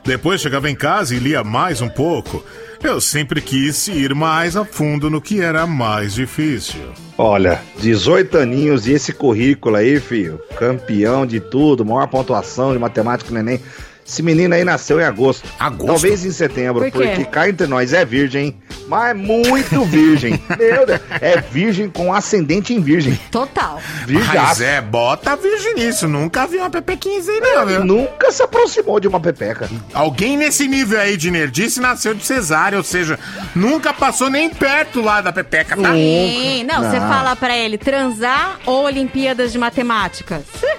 [0.04, 2.44] Depois chegava em casa e lia mais um pouco.
[2.84, 6.82] Eu sempre quis ir mais a fundo no que era mais difícil.
[7.18, 10.40] Olha, 18 aninhos e esse currículo aí, filho.
[10.58, 13.60] Campeão de tudo, maior pontuação de matemática no Enem.
[14.08, 15.50] Esse menino aí nasceu em agosto.
[15.60, 15.88] Agosto?
[15.88, 18.56] Talvez em setembro, Por porque cá entre nós é virgem,
[18.88, 20.40] mas é muito virgem.
[20.60, 23.20] Meu Deus, é virgem com ascendente em virgem.
[23.32, 23.82] Total.
[24.02, 24.64] Mas Virgaço.
[24.64, 26.06] é, bota a virginice.
[26.06, 27.84] Nunca vi uma PP15 aí, não, viu?
[27.84, 29.68] Nunca se aproximou de uma pepeca.
[29.92, 33.18] Alguém nesse nível aí de nerdice nasceu de cesárea, ou seja,
[33.56, 35.94] nunca passou nem perto lá da pepeca, tá?
[35.94, 37.10] Sim, não, você Não.
[37.10, 40.44] fala pra ele transar ou Olimpíadas de Matemática?
[40.54, 40.75] Você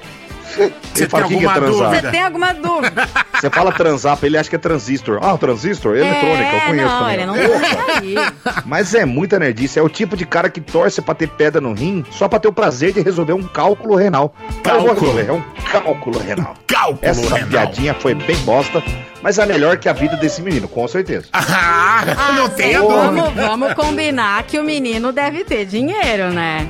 [1.09, 1.61] Fala, tem é alguma?
[1.61, 2.11] Você dúvida?
[2.11, 3.09] tem alguma dúvida?
[3.37, 5.19] Você fala transar ele, acha que é transistor.
[5.23, 5.95] Ah, transistor?
[5.97, 7.15] Eletrônica, eu conheço não, também.
[7.15, 8.15] ele não tá aí.
[8.65, 9.79] Mas é muita nerdice.
[9.79, 12.49] É o tipo de cara que torce pra ter pedra no rim só pra ter
[12.49, 14.35] o prazer de resolver um cálculo renal.
[14.63, 14.95] Cálculo.
[14.95, 16.55] resolver, é um cálculo renal.
[16.67, 17.49] Cálculo Essa renal.
[17.51, 18.83] piadinha foi bem bosta,
[19.23, 21.27] mas é melhor que a vida desse menino, com certeza.
[21.33, 23.47] Ah, não tenha Vamos, dúvida.
[23.47, 26.69] vamos combinar que o menino deve ter dinheiro, né?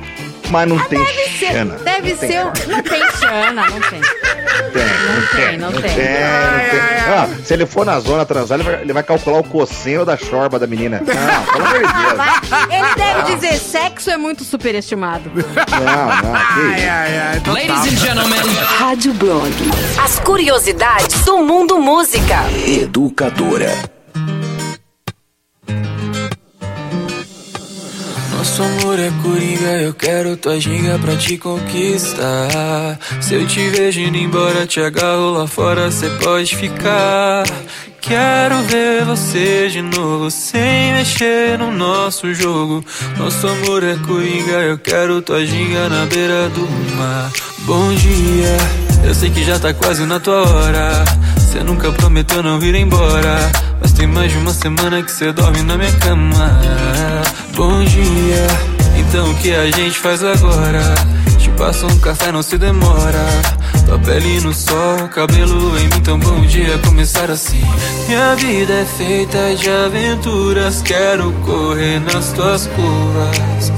[0.51, 1.75] Mas não tem Deve ser, chana.
[1.85, 2.41] deve Não tem, ser.
[2.41, 4.01] o- Não tem chana, não tem.
[4.01, 5.83] tem, não tem, tem, não tem.
[5.83, 6.81] tem, não tem.
[7.09, 10.17] Ah, se ele for na zona transar, ele vai, ele vai calcular o cosseno da
[10.17, 10.99] chorba da menina.
[11.05, 12.17] Não, pelo amor de Deus.
[12.17, 15.31] Vai- Ele deve dizer sexo é muito superestimado.
[15.35, 16.89] Não, não, que Ai, isso.
[16.91, 17.41] ai, ai.
[17.41, 17.55] total.
[17.55, 18.41] Ladies and gentlemen,
[18.79, 19.53] Rádio Blog.
[20.03, 22.37] As curiosidades do mundo música.
[22.67, 23.73] Educadora.
[28.57, 32.99] Nosso amor é coringa, eu quero tua ginga pra te conquistar.
[33.21, 37.45] Se eu te vejo indo embora, te agarro lá fora, cê pode ficar.
[38.01, 42.83] Quero ver você de novo, sem mexer no nosso jogo.
[43.19, 46.67] Nosso amor é coringa, eu quero tua ginga na beira do
[46.97, 47.31] mar.
[47.67, 48.57] Bom dia,
[49.07, 51.05] eu sei que já tá quase na tua hora.
[51.57, 53.51] Cê nunca prometeu não vir embora.
[53.81, 56.61] Mas tem mais de uma semana que cê dorme na minha cama.
[57.55, 58.47] Bom dia,
[58.99, 60.83] então o que a gente faz agora?
[61.39, 63.25] Te passo um café, não se demora.
[63.87, 67.65] Tua pele no sol, cabelo em mim, então bom dia começar assim.
[68.07, 73.73] Minha vida é feita de aventuras, quero correr nas tuas curvas.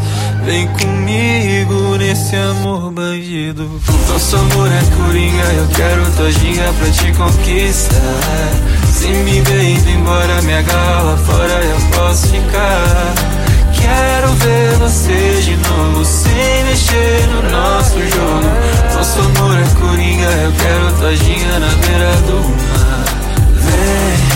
[0.49, 3.69] Vem comigo nesse amor bandido.
[4.09, 8.51] Nosso amor é coringa, eu quero tua ginga pra te conquistar.
[8.91, 13.15] Se me ver indo embora, me agarra fora, eu posso ficar.
[13.79, 18.95] Quero ver você de novo, sem mexer no nosso jogo.
[18.95, 22.41] Nosso amor é coringa, eu quero tua ginga na beira do
[22.73, 23.05] mar.
[23.53, 24.28] Vem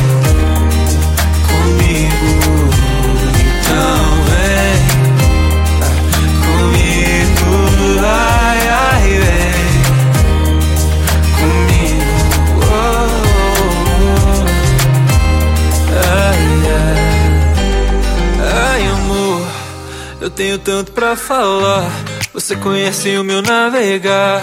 [20.23, 21.91] eu tenho tanto pra falar.
[22.33, 24.41] Você conhece o meu navegar.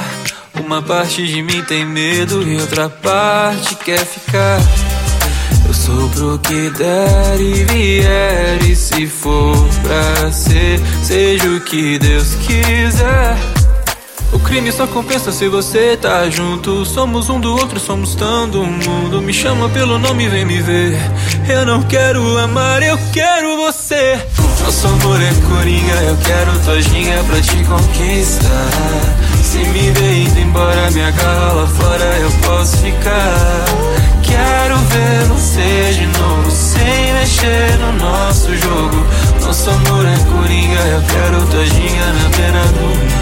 [0.60, 4.60] Uma parte de mim tem medo e outra parte quer ficar.
[5.66, 12.00] Eu sou pro que der e vier E se for pra ser Seja o que
[12.00, 13.59] Deus quiser
[14.32, 16.86] o crime só compensa se você tá junto.
[16.86, 19.22] Somos um do outro, somos do mundo.
[19.22, 20.98] Me chama pelo nome, vem me ver.
[21.48, 24.20] Eu não quero amar, eu quero você.
[24.64, 28.70] Nosso amor é coringa, eu quero tua ginga pra te conquistar.
[29.42, 33.66] Se me ver indo embora, me agarra lá fora, eu posso ficar.
[34.22, 39.06] Quero ver você de novo, sem mexer no nosso jogo.
[39.42, 43.19] Nosso amor é coringa, eu quero tua ginga na beira do.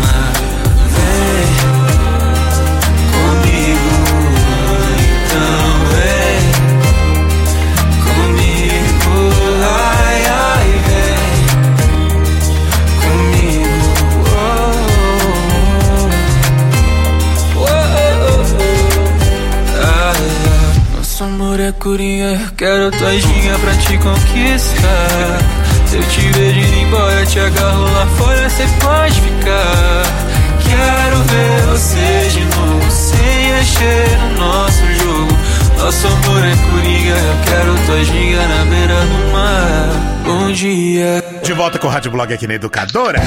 [22.38, 25.40] Eu quero tua ginga pra te conquistar.
[25.86, 30.27] Se eu te vejo indo embora, te agarro lá fora, cê pode ficar.
[30.70, 35.38] Quero ver você de novo, sem mexer no nosso jogo.
[35.78, 40.18] Nosso amor é coringa, eu quero tua ginga na beira do mar.
[40.26, 41.24] Bom dia.
[41.44, 43.22] De volta com o Rádio Blog aqui na Educadora.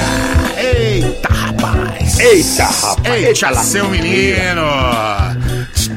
[0.57, 2.19] Eita, rapaz.
[2.19, 3.23] Eita, rapaz.
[3.23, 4.61] Eita, seu menino.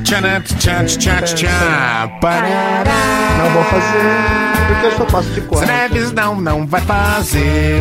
[0.04, 2.18] Tchanã, tchan, tchan, tchan.
[2.20, 2.84] Parará.
[3.38, 5.66] Não vou fazer, porque eu só passo de quatro.
[5.66, 7.80] Treves não, não vai fazer.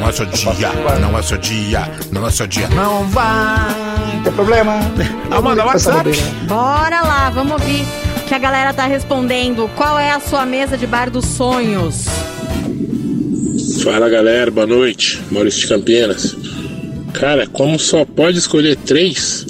[0.00, 3.74] Não é seu dia, não é seu dia, não é seu dia, não vai.
[4.14, 4.78] Não tem problema.
[5.30, 6.10] Ah, manda WhatsApp.
[6.46, 7.84] Bora lá, vamos ouvir
[8.26, 9.70] que a galera tá respondendo.
[9.76, 12.06] Qual é a sua mesa de bar dos sonhos?
[13.82, 15.22] Fala galera, boa noite.
[15.30, 16.36] Maurício de Campinas.
[17.12, 19.46] Cara, como só pode escolher três,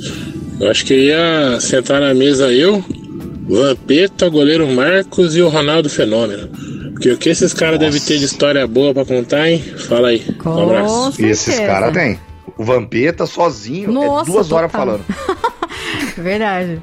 [0.61, 2.85] eu acho que ia sentar na mesa eu,
[3.49, 6.49] Vampeta, goleiro Marcos e o Ronaldo Fenômeno.
[6.93, 9.61] Porque o que esses caras devem ter de história boa pra contar, hein?
[9.61, 10.25] Fala aí.
[10.45, 11.13] Um abraço.
[11.17, 11.67] Com E esses certeza.
[11.67, 12.19] caras têm.
[12.59, 15.05] O Vampeta sozinho Nossa, é duas horas falando.
[16.17, 16.83] Verdade.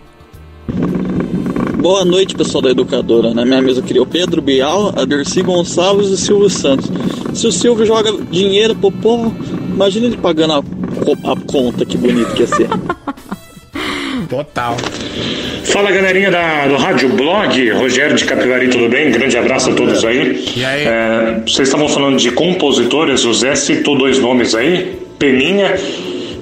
[1.81, 3.33] Boa noite, pessoal da Educadora.
[3.33, 6.89] Na minha mesa eu queria o Pedro Bial, a Dercy Gonçalves e o Silvio Santos.
[7.33, 9.35] Se o Silvio joga dinheiro pro povo,
[9.73, 12.69] imagina ele pagando a, a conta, que bonito que ia ser.
[14.33, 14.75] Total.
[15.63, 19.11] Fala galerinha da, do Rádio Blog, Rogério de Capivari, tudo bem?
[19.11, 20.43] Grande abraço a todos aí.
[20.55, 20.87] E aí?
[20.87, 25.75] É, vocês estavam falando de compositores, o Zé citou dois nomes aí, Peninha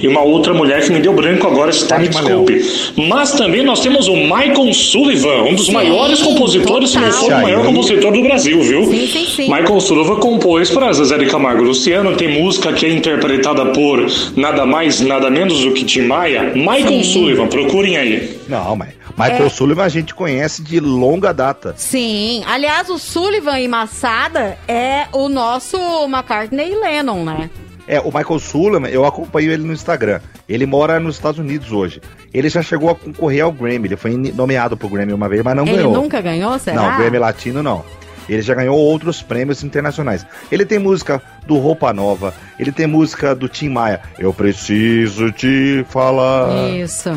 [0.01, 2.65] e uma outra mulher que me deu branco agora, se tá, me desculpe.
[3.07, 7.31] Mas também nós temos o Michael Sullivan, um dos Sim, maiores compositores, se não for
[7.31, 8.85] o maior compositor do Brasil, viu?
[8.85, 9.43] Sim, sim, sim.
[9.43, 14.65] Michael Sullivan compôs para Zezé de Camargo Luciano, tem música que é interpretada por nada
[14.65, 16.51] mais, nada menos do que Tim Maia.
[16.55, 17.03] Michael Sim.
[17.03, 18.39] Sullivan, procurem aí.
[18.47, 19.49] Não, mas Michael É.
[19.49, 21.73] Sullivan a gente conhece de longa data.
[21.77, 22.43] Sim.
[22.47, 27.49] Aliás, o Sullivan e Massada é o nosso McCartney e Lennon, né?
[27.91, 30.21] É, o Michael Sullivan, eu acompanho ele no Instagram.
[30.47, 31.99] Ele mora nos Estados Unidos hoje.
[32.33, 33.89] Ele já chegou a concorrer ao Grammy.
[33.89, 35.91] Ele foi nomeado pro Grammy uma vez, mas não Ele ganhou.
[35.91, 36.77] nunca ganhou, será?
[36.77, 37.83] Não, Grammy Latino não.
[38.29, 40.25] Ele já ganhou outros prêmios internacionais.
[40.49, 43.99] Ele tem música do Roupa Nova, ele tem música do Tim Maia.
[44.17, 46.69] Eu preciso te falar.
[46.69, 47.09] Isso.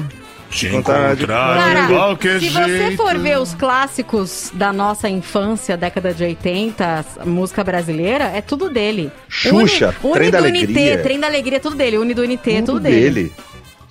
[0.54, 2.96] Te encontrar de Cara, qualquer se você jeito.
[2.96, 8.70] for ver os clássicos da nossa infância, década de 80, a música brasileira, é tudo
[8.70, 9.10] dele.
[9.28, 10.64] Xuxa, Uni, Trem Uni da do Alegria.
[10.64, 11.98] Unité, Trem da Alegria, tudo dele.
[11.98, 13.10] Uni do Unité, tudo, Tudo dele.
[13.10, 13.32] dele.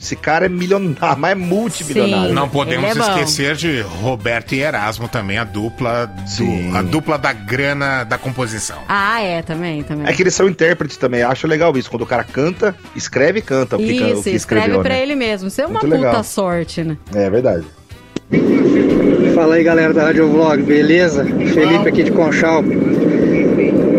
[0.04, 2.28] Esse cara é milionário, mas é multimilionário.
[2.28, 2.34] Sim.
[2.34, 7.32] Não podemos é esquecer de Roberto e Erasmo também, a dupla do, a dupla da
[7.32, 8.80] grana da composição.
[8.90, 10.06] Ah, é, também, também.
[10.06, 11.24] É que eles são intérpretes também.
[11.24, 11.90] Acho legal isso.
[11.90, 14.36] Quando o cara canta, escreve e canta o que, can- o Isso, que escreve
[14.66, 14.82] escreveu.
[14.82, 15.02] pra né?
[15.04, 15.48] ele mesmo.
[15.48, 16.24] Isso é uma Muito puta legal.
[16.26, 16.98] sorte, né?
[17.16, 17.64] É verdade.
[19.34, 21.24] Fala aí galera da Rádio Vlog, beleza?
[21.26, 22.62] Felipe aqui de Conchal.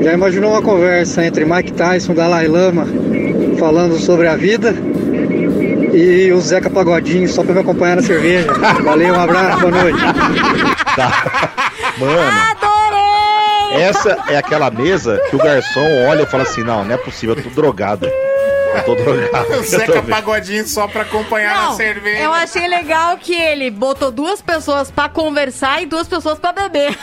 [0.02, 2.86] Já imaginou uma conversa entre Mike Tyson e Dalai Lama
[3.58, 4.74] falando sobre a vida
[5.94, 8.52] e o Zeca Pagodinho só pra me acompanhar na cerveja?
[8.82, 9.98] Valeu, um abraço, boa noite.
[11.98, 13.82] Mano, Adorei!
[13.82, 17.34] essa é aquela mesa que o garçom olha e fala assim: não, não é possível,
[17.36, 18.06] eu tô drogado.
[18.06, 19.52] Eu tô drogado.
[19.52, 20.02] O Zeca.
[20.02, 22.18] Pagodinho só pra acompanhar na Não, cerveja.
[22.22, 26.98] eu achei legal que ele botou duas pessoas pra conversar e duas pessoas pra beber.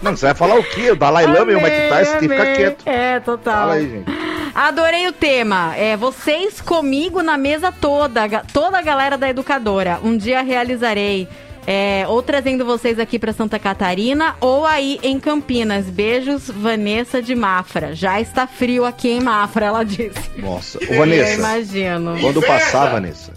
[0.00, 0.90] Não, você vai falar o quê?
[0.90, 2.82] O Dalai Lama e o Mike Tyson tem que ficar quieto.
[2.86, 3.54] É, total.
[3.54, 4.19] Fala aí, gente.
[4.54, 5.74] Adorei o tema.
[5.76, 9.98] É, vocês comigo na mesa toda, toda a galera da educadora.
[10.02, 11.28] Um dia realizarei.
[11.66, 15.86] é, ou trazendo vocês aqui pra Santa Catarina ou aí em Campinas.
[15.86, 17.94] Beijos, Vanessa de Mafra.
[17.94, 20.30] Já está frio aqui em Mafra, ela disse.
[20.38, 22.18] Nossa, ô Eu Vanessa, imagino.
[22.20, 22.46] quando Inveja!
[22.52, 23.32] passar, Vanessa.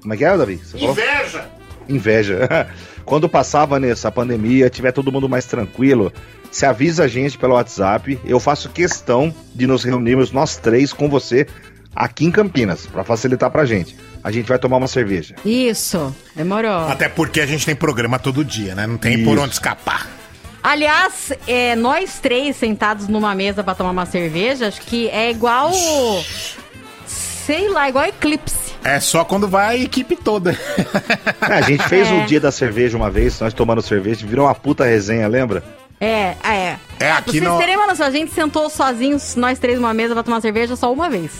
[0.00, 0.56] Como é que é, Davi?
[0.56, 0.92] Você falou?
[0.94, 1.50] Inveja!
[1.88, 2.68] Inveja.
[3.04, 6.12] Quando passar, Vanessa, a pandemia, tiver todo mundo mais tranquilo,
[6.50, 8.18] se avisa a gente pelo WhatsApp.
[8.24, 11.46] Eu faço questão de nos reunirmos nós três com você
[11.94, 13.96] aqui em Campinas, pra facilitar pra gente.
[14.24, 15.34] A gente vai tomar uma cerveja.
[15.44, 16.88] Isso, demorou.
[16.88, 18.86] Até porque a gente tem programa todo dia, né?
[18.86, 19.42] Não tem por Isso.
[19.44, 20.08] onde escapar.
[20.62, 25.72] Aliás, é, nós três sentados numa mesa pra tomar uma cerveja, acho que é igual.
[27.04, 28.71] Sei lá, igual eclipse.
[28.84, 30.58] É só quando vai a equipe toda.
[31.40, 32.12] Ah, a gente fez É.
[32.12, 35.62] o dia da cerveja uma vez, nós tomando cerveja, virou uma puta resenha, lembra?
[36.00, 36.76] É, é.
[36.98, 37.58] É aqui vocês no.
[37.58, 40.92] terem uma noção, a gente sentou sozinhos, nós três numa mesa pra tomar cerveja só
[40.92, 41.30] uma vez.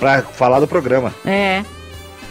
[0.00, 1.14] Pra falar do programa.
[1.24, 1.62] É.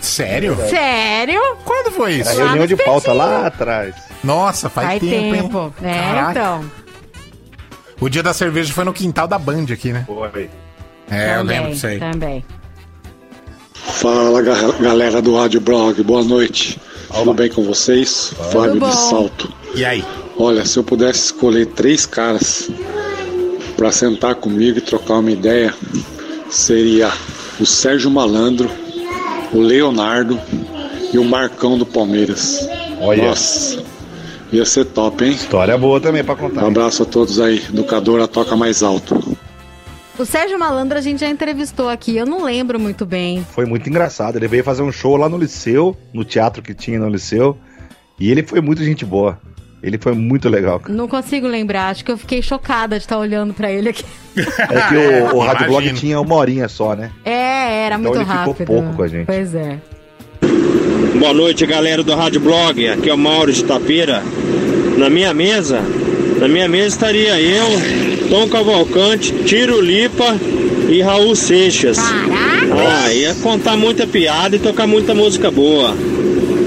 [0.02, 0.56] Sério?
[0.70, 1.42] Sério?
[1.64, 2.40] Quando foi Era isso?
[2.40, 3.96] Lá reunião de pauta lá atrás.
[4.24, 5.42] Nossa, faz, Faz tempo, hein?
[5.44, 5.74] tempo.
[5.82, 6.32] É, Caraca.
[6.32, 6.72] então.
[8.00, 10.04] O dia da cerveja foi no quintal da Band aqui, né?
[10.06, 10.50] Foi.
[11.10, 12.00] É, eu também, lembro disso aí.
[12.00, 12.46] Também.
[13.88, 16.80] Fala ga- galera do Rádio Blog, boa noite.
[17.14, 18.32] Tudo bem com vocês?
[18.54, 18.88] Bom.
[18.88, 19.52] de Salto.
[19.76, 20.04] E aí?
[20.38, 22.70] Olha, se eu pudesse escolher três caras
[23.76, 25.74] para sentar comigo e trocar uma ideia,
[26.50, 27.12] seria
[27.60, 28.70] o Sérgio Malandro,
[29.54, 30.40] o Leonardo
[31.12, 32.68] e o Marcão do Palmeiras.
[33.02, 33.30] Olha.
[33.30, 33.82] Nossa,
[34.52, 35.32] ia ser top, hein?
[35.32, 36.64] História boa também pra contar.
[36.66, 37.64] Um abraço a todos aí.
[37.70, 39.38] Educadora toca mais alto.
[40.20, 43.46] O Sérgio Malandro a gente já entrevistou aqui, eu não lembro muito bem.
[43.52, 44.36] Foi muito engraçado.
[44.38, 47.56] Ele veio fazer um show lá no Liceu, no teatro que tinha no Liceu.
[48.20, 49.40] E ele foi muito gente boa.
[49.84, 50.80] Ele foi muito legal.
[50.80, 50.92] cara.
[50.94, 54.04] Não consigo lembrar, acho que eu fiquei chocada de estar olhando pra ele aqui.
[54.38, 54.96] É que
[55.34, 57.12] o, o Rádio Blog tinha uma horinha só, né?
[57.26, 58.66] É, era Então muito ele ficou rápido.
[58.68, 59.26] pouco com a gente.
[59.28, 59.78] Pois é.
[61.20, 62.88] Boa noite, galera do Rádio Blog.
[62.88, 64.22] Aqui é o Mauro de Tapira.
[64.98, 65.80] Na minha mesa,
[66.40, 67.66] na minha mesa estaria eu,
[68.30, 70.36] Tom Cavalcante, Tiro Lipa
[70.90, 71.98] e Raul Seixas.
[72.00, 75.96] Ah, ia contar muita piada e tocar muita música boa.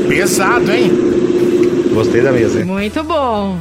[0.08, 0.90] Pesado, hein?
[1.92, 2.64] Gostei da mesa, hein?
[2.64, 3.58] Muito bom.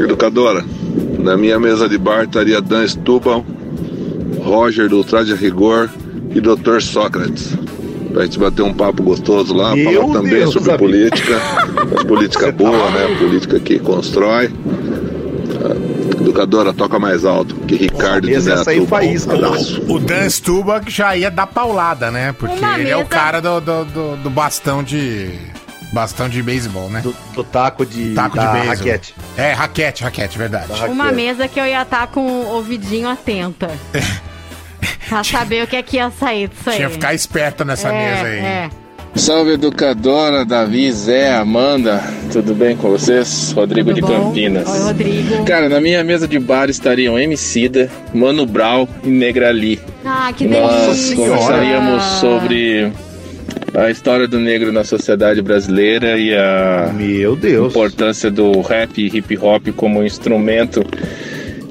[0.00, 0.64] Educadora,
[1.18, 3.44] na minha mesa de bar estaria Dan Stubal,
[4.42, 5.90] Roger do Traje a Rigor
[6.34, 6.80] e Dr.
[6.80, 7.52] Sócrates.
[8.12, 11.40] Pra gente bater um papo gostoso lá, Meu falar também Deus, sobre política,
[11.92, 13.16] mas política boa, né?
[13.18, 14.50] Política que constrói.
[16.30, 17.54] Educadora, toca mais alto.
[17.66, 18.86] Que Ricardo de Indaiatuba.
[18.86, 19.82] faísca, Abraço.
[19.88, 22.32] O Dan Stubach já ia dar paulada, né?
[22.32, 25.30] Porque Uma ele é o cara do, do, do- do bastão de.
[25.92, 27.00] Bastão de beisebol, né?
[27.00, 28.76] Do, do taco de, Taco da de beisebol.
[28.76, 29.14] raquete.
[29.36, 30.66] É, raquete, raquete, verdade.
[30.88, 33.68] Uma mesa que eu ia estar com o ouvidinho atenta.
[35.08, 36.76] pra saber o que é que ia sair disso aí.
[36.76, 38.38] Tinha que ficar esperto nessa É, mesa aí.
[38.38, 38.70] É.
[39.14, 42.02] Salve educadora, Davi, Zé, Amanda,
[42.32, 43.52] tudo bem com vocês?
[43.52, 44.24] Rodrigo Tudo de bom?
[44.28, 44.68] Campinas.
[44.68, 45.44] Oi, Rodrigo.
[45.44, 49.78] Cara, na minha mesa de bar estariam Emicida, Mano Brown e Negrali.
[50.04, 51.16] Ah, que Nós delícia.
[51.16, 52.90] conversaríamos sobre
[53.74, 57.72] a história do negro na sociedade brasileira e a Meu Deus.
[57.72, 60.82] importância do rap e hip hop como instrumento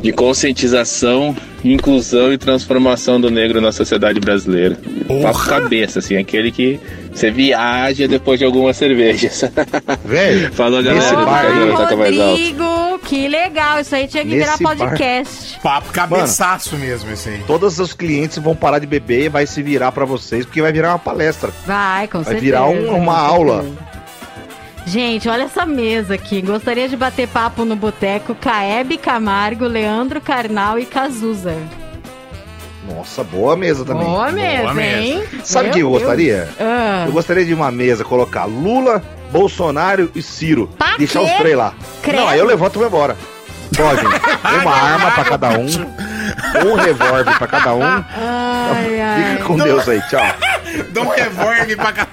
[0.02, 4.78] de conscientização, inclusão e transformação do negro na sociedade brasileira.
[5.22, 6.80] Papo cabeça, assim, aquele que
[7.14, 9.44] você viaja depois de algumas cervejas.
[10.06, 11.02] Velho, Falou, galera.
[11.04, 13.00] nesse bar toca mais alto.
[13.06, 13.80] Que legal.
[13.80, 15.60] Isso aí tinha que virar Nesse bar- podcast.
[15.64, 17.44] Papo cabeçaço mesmo esse aí.
[17.48, 20.72] Todos os clientes vão parar de beber e vai se virar pra vocês, porque vai
[20.72, 21.50] virar uma palestra.
[21.66, 22.46] Vai, com Vai certeza.
[22.46, 23.64] virar um- uma aula.
[23.64, 23.99] certeza.
[24.90, 26.42] Gente, olha essa mesa aqui.
[26.42, 31.56] Gostaria de bater papo no boteco Caebe Camargo, Leandro Carnal e Cazuza.
[32.92, 34.04] Nossa, boa mesa também.
[34.04, 35.24] Boa mesa, hein?
[35.44, 36.02] Sabe o que eu Deus.
[36.02, 36.50] gostaria?
[36.60, 37.04] Ah.
[37.06, 40.68] Eu gostaria de uma mesa colocar Lula, Bolsonaro e Ciro.
[40.76, 41.26] Pra deixar quê?
[41.26, 41.74] os três lá.
[42.02, 42.22] Credo.
[42.22, 43.16] Não, aí eu levanto e vou embora.
[43.78, 44.02] Pode.
[44.64, 45.68] Uma arma pra cada um.
[46.68, 47.84] Um revólver pra cada um.
[47.84, 49.32] Ai, ai.
[49.34, 50.26] Fica com Deus aí, tchau.
[50.90, 52.08] Dá um revólver pra cá.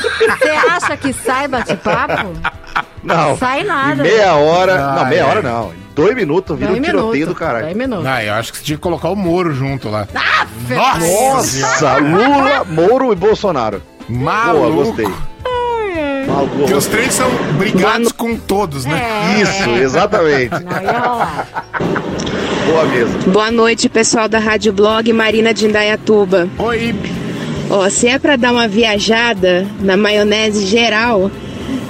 [0.00, 2.32] Você acha que sai bate-papo?
[3.02, 3.36] Não.
[3.38, 4.06] Sai nada.
[4.06, 4.74] Em meia hora.
[4.74, 5.24] Ah, não, meia é.
[5.24, 5.72] hora não.
[5.72, 7.64] Em dois minutos vira Dois um tiroteio minutos, do caralho.
[7.64, 8.06] dois minutos.
[8.06, 10.06] Ah, eu acho que você tinha que colocar o Moro junto lá.
[10.14, 11.60] Ah, Nossa!
[11.60, 13.82] Nossa, Lula, Moro e Bolsonaro.
[14.08, 14.70] Maluco.
[14.72, 15.06] Boa, gostei.
[16.26, 16.56] Maluco.
[16.58, 17.28] Porque os três são
[17.58, 19.00] brigados com todos, né?
[19.38, 19.40] É.
[19.42, 20.50] Isso, exatamente.
[20.50, 21.26] Não.
[22.66, 23.18] Boa mesa.
[23.30, 26.48] Boa noite, pessoal da Rádio Blog Marina de Indaiatuba.
[26.58, 26.94] Oi.
[27.70, 31.30] Ó, se é pra dar uma viajada na maionese geral,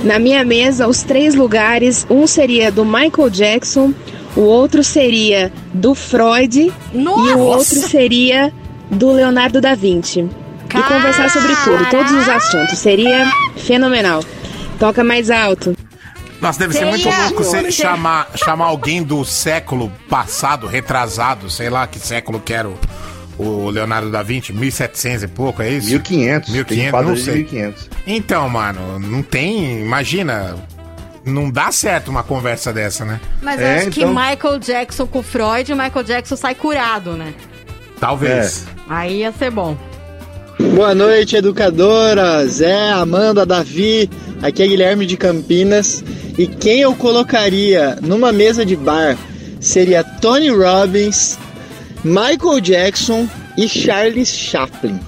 [0.04, 3.94] na minha mesa, os três lugares, um seria do Michael Jackson,
[4.36, 8.52] o outro seria do Freud e o outro seria
[8.90, 10.20] do Leonardo da Vinci.
[10.20, 12.78] E conversar sobre tudo, todos os assuntos.
[12.78, 14.22] Seria fenomenal.
[14.78, 15.74] Toca mais alto.
[16.40, 21.86] Nossa, deve ser muito louco você chamar, chamar alguém do século passado, retrasado, sei lá
[21.86, 22.70] que século que era
[23.40, 25.88] o, Leonardo da Vinci, 1700 e pouco, é isso?
[25.90, 26.50] 1500.
[26.50, 27.34] 1500, Tem quadro não sei.
[27.36, 27.90] 1500.
[28.06, 29.80] Então, mano, não tem.
[29.80, 30.56] Imagina.
[31.24, 33.20] Não dá certo uma conversa dessa, né?
[33.42, 37.12] Mas eu É, acho que então- Michael Jackson com Freud, o Michael Jackson sai curado,
[37.12, 37.34] né?
[38.00, 38.64] Talvez.
[38.88, 39.76] Aí ia ser bom.
[40.74, 44.08] Boa noite, educadora, Zé, Amanda, Davi.
[44.42, 46.02] Aqui é Guilherme de Campinas.
[46.38, 49.16] E quem eu colocaria numa mesa de bar
[49.60, 51.38] seria Tony Robbins,
[52.04, 54.98] Michael Jackson e Charles Chaplin.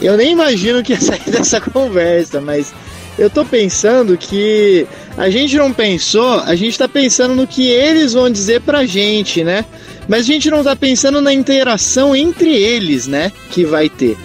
[0.00, 2.72] Eu nem imagino o que ia sair dessa conversa, mas
[3.18, 8.12] eu tô pensando que a gente não pensou, a gente tá pensando no que eles
[8.12, 9.64] vão dizer pra gente, né?
[10.08, 13.30] Mas a gente não tá pensando na interação entre eles, né?
[13.50, 14.16] Que vai ter.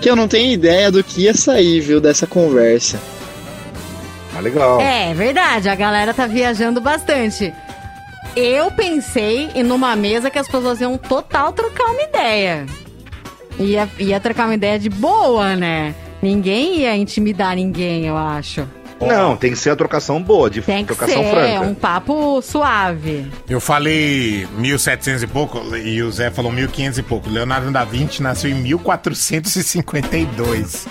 [0.00, 3.00] Que eu não tenho ideia do que ia sair, viu, dessa conversa.
[4.32, 4.80] Tá legal.
[4.80, 7.52] É, verdade, a galera tá viajando bastante.
[8.34, 12.66] Eu pensei em numa mesa que as pessoas iam total trocar uma ideia.
[13.58, 15.94] Ia, ia trocar uma ideia de boa, né?
[16.20, 18.66] Ninguém ia intimidar ninguém, eu acho.
[19.00, 21.60] Não, tem que ser a trocação boa, de Tem que trocação ser franca.
[21.60, 23.30] um papo suave.
[23.48, 27.28] Eu falei 1700 e pouco e o Zé falou 1500 e pouco.
[27.28, 30.86] Leonardo da Vinci nasceu em 1452.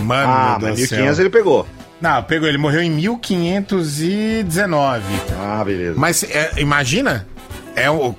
[0.00, 0.98] Mano Ah, do mas céu.
[0.98, 1.66] 1500 ele pegou.
[2.00, 5.02] Não, pegou, ele morreu em 1519.
[5.40, 5.94] Ah, beleza.
[5.98, 7.26] Mas é, imagina,
[7.74, 8.14] é o,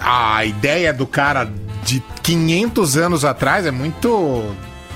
[0.00, 1.48] a ideia do cara
[1.84, 4.44] de 500 anos atrás é muito.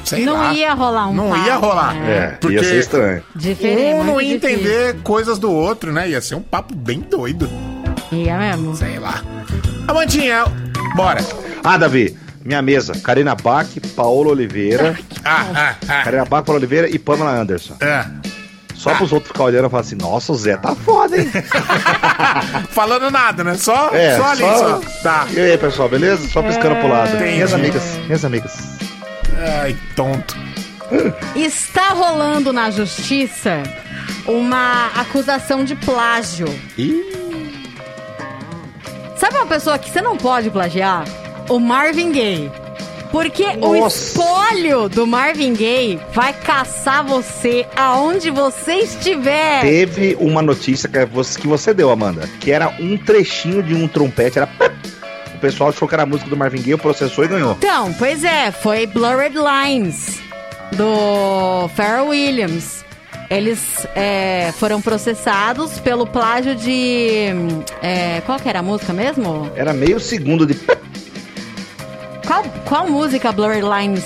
[0.05, 0.53] Sei não lá.
[0.55, 1.95] ia rolar um Não papo, ia rolar.
[1.95, 2.39] né?
[2.43, 3.23] É, ia ser estranho.
[3.37, 4.59] Diferente, um não ia difícil.
[4.59, 6.09] entender coisas do outro, né?
[6.09, 7.49] Ia ser um papo bem doido.
[8.11, 8.75] Ia mesmo.
[8.75, 9.23] Sei lá.
[9.87, 10.45] Amandinha,
[10.97, 11.21] bora.
[11.63, 12.93] Ah, Davi, minha mesa.
[13.01, 14.99] Karina Bach, Paola Oliveira.
[15.25, 16.03] Ah, ah, ah.
[16.05, 17.77] Karina Bach, Paola Oliveira e Pamela Anderson.
[17.81, 18.05] É.
[18.75, 21.31] Só pros outros ficar olhando e falar assim, nossa, o Zé tá foda, hein?
[22.71, 23.55] Falando nada, né?
[23.55, 24.81] Só, É, só ali, só- só.
[25.03, 25.27] Tá.
[25.31, 26.27] E aí, pessoal, beleza?
[26.29, 27.15] Só piscando pro lado.
[27.15, 27.33] Entendi.
[27.35, 28.59] Minhas amigas, minhas amigas.
[29.63, 30.35] Ai, tonto.
[31.37, 33.63] Está rolando na justiça
[34.27, 36.47] uma acusação de plágio.
[39.17, 41.05] Sabe uma pessoa que você não pode plagiar?
[41.51, 42.51] O Marvin Gaye.
[43.11, 44.19] Porque o Nossa.
[44.21, 49.61] espólio do Marvin Gaye vai caçar você aonde você estiver.
[49.61, 53.89] Teve uma notícia que você, que você deu, Amanda, que era um trechinho de um
[53.89, 54.49] trompete, era.
[55.35, 57.57] O pessoal achou que era a música do Marvin Gaye, processou e ganhou.
[57.59, 60.21] Então, pois é, foi Blurred Lines
[60.77, 62.85] do Pharrell Williams.
[63.29, 67.27] Eles é, foram processados pelo plágio de.
[67.83, 69.51] é, qual que era a música mesmo?
[69.57, 70.55] Era meio segundo de.
[72.31, 74.05] Qual, qual música Blurred Lines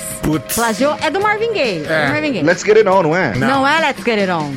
[0.55, 0.97] plagiou?
[0.99, 1.85] É do Marvin Gaye.
[1.87, 2.07] É.
[2.07, 2.43] do Marvin Gaye.
[2.43, 3.35] Let's get it on, não é?
[3.35, 3.67] Não.
[3.67, 4.51] é Let's Get It On.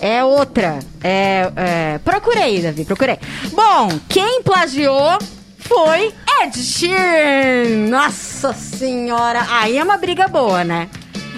[0.00, 0.80] É outra.
[1.00, 3.16] É, é, procurei, Davi, procurei.
[3.52, 5.16] Bom, quem plagiou
[5.58, 6.12] foi
[6.42, 7.88] Ed Sheeran.
[7.88, 9.46] Nossa senhora.
[9.48, 10.88] Aí é uma briga boa, né?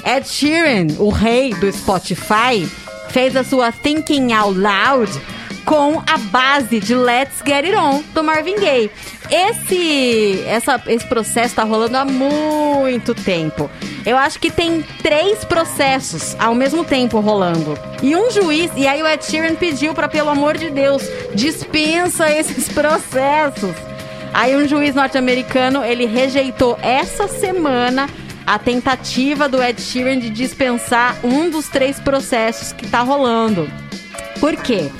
[0.03, 2.67] Ed Sheeran, o rei do Spotify,
[3.11, 5.21] fez a sua Thinking Out Loud
[5.67, 8.89] com a base de Let's Get It On do Marvin Gaye.
[9.29, 13.69] Esse, essa, esse processo tá rolando há muito tempo.
[14.07, 17.77] Eu acho que tem três processos ao mesmo tempo rolando.
[18.01, 21.03] E um juiz, e aí o Ed Sheeran pediu para pelo amor de Deus,
[21.35, 23.75] dispensa esses processos.
[24.33, 28.09] Aí um juiz norte-americano, ele rejeitou essa semana
[28.47, 33.69] a tentativa do Ed Sheeran de dispensar um dos três processos que tá rolando.
[34.39, 34.93] Por quê?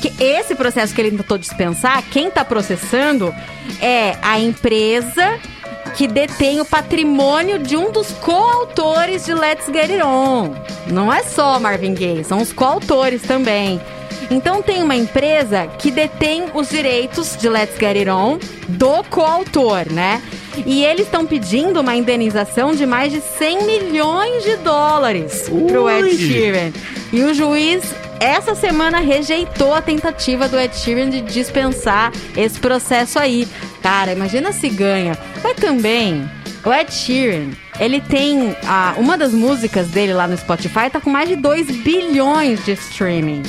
[0.00, 3.34] Que esse processo que ele tentou dispensar, quem tá processando
[3.80, 5.38] é a empresa
[5.96, 10.54] que detém o patrimônio de um dos coautores de Let's Get It On.
[10.86, 13.80] Não é só Marvin Gaye, são os coautores também.
[14.30, 19.90] Então tem uma empresa que detém os direitos de Let's Get It On do coautor,
[19.90, 20.22] né?
[20.66, 26.02] E eles estão pedindo uma indenização de mais de 100 milhões de dólares pro Ed
[26.02, 26.16] Ui.
[26.16, 26.72] Sheeran.
[27.12, 27.82] E o juiz
[28.20, 33.46] essa semana rejeitou a tentativa do Ed Sheeran de dispensar esse processo aí.
[33.80, 35.16] Cara, imagina se ganha.
[35.42, 36.28] Mas também,
[36.64, 41.10] o Ed Sheeran, ele tem ah, uma das músicas dele lá no Spotify tá com
[41.10, 43.42] mais de 2 bilhões de streaming.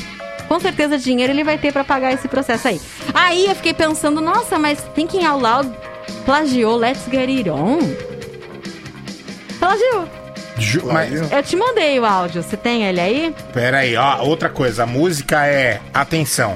[0.50, 2.82] Com certeza dinheiro ele vai ter pra pagar esse processo aí.
[3.14, 5.72] Aí eu fiquei pensando, nossa, mas Thinking Out Loud
[6.26, 7.80] plagiou Let's Get It On?
[9.60, 10.08] Plagiou.
[10.58, 13.36] Ju- mas, Eu te mandei o áudio, você tem ele aí?
[13.54, 14.84] pera aí, ó, outra coisa.
[14.84, 16.56] A música é, atenção,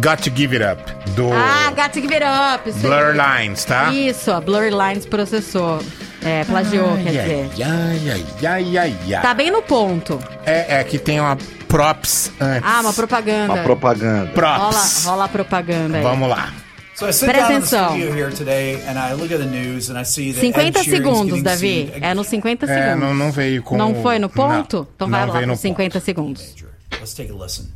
[0.00, 2.72] Got to Give It Up, do Ah, Got to Give It Up.
[2.80, 3.42] Blur aí.
[3.44, 3.92] Lines, tá?
[3.92, 5.80] Isso, a Blur Lines processou.
[6.24, 7.50] É, plagiou, quer dizer.
[7.62, 9.22] Ai, ai, ai, ai, ai.
[9.22, 10.18] Tá bem no ponto.
[10.46, 11.36] É, é que tem uma
[11.68, 12.62] props antes.
[12.68, 13.52] Ah, uma propaganda.
[13.54, 14.30] Uma propaganda.
[14.34, 15.04] Rola, Props.
[15.04, 16.02] rola a propaganda aí.
[16.02, 16.52] Vamos lá.
[16.94, 17.88] So atenção.
[17.90, 20.78] studio here today and I look at the news and I see that 50 Ed
[20.78, 21.92] Sheeran's segundos, Davi.
[22.00, 23.00] É nos 50 É, segundos.
[23.00, 23.76] não, não veio com.
[23.76, 24.76] Não foi no ponto?
[24.76, 26.54] Não, então vai lá nos 50 segundos.
[26.92, 27.66] Let's take a listen.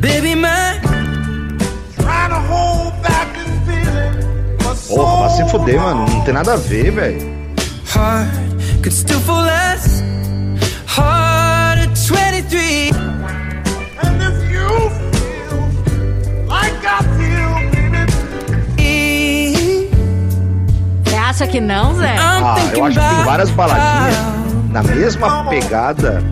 [0.00, 0.65] Baby, my
[5.36, 6.06] se fuder, mano.
[6.08, 7.36] Não tem nada a ver, velho.
[7.94, 8.28] heart
[8.82, 10.02] could still fall less.
[10.86, 12.90] Heart at 23.
[14.02, 15.58] And if you feel
[16.48, 17.52] like I feel,
[18.76, 19.90] baby.
[21.04, 22.16] Você acha que não, Zé?
[22.18, 24.16] Ah, eu acho que tem várias baladinhas
[24.70, 26.22] na mesma pegada.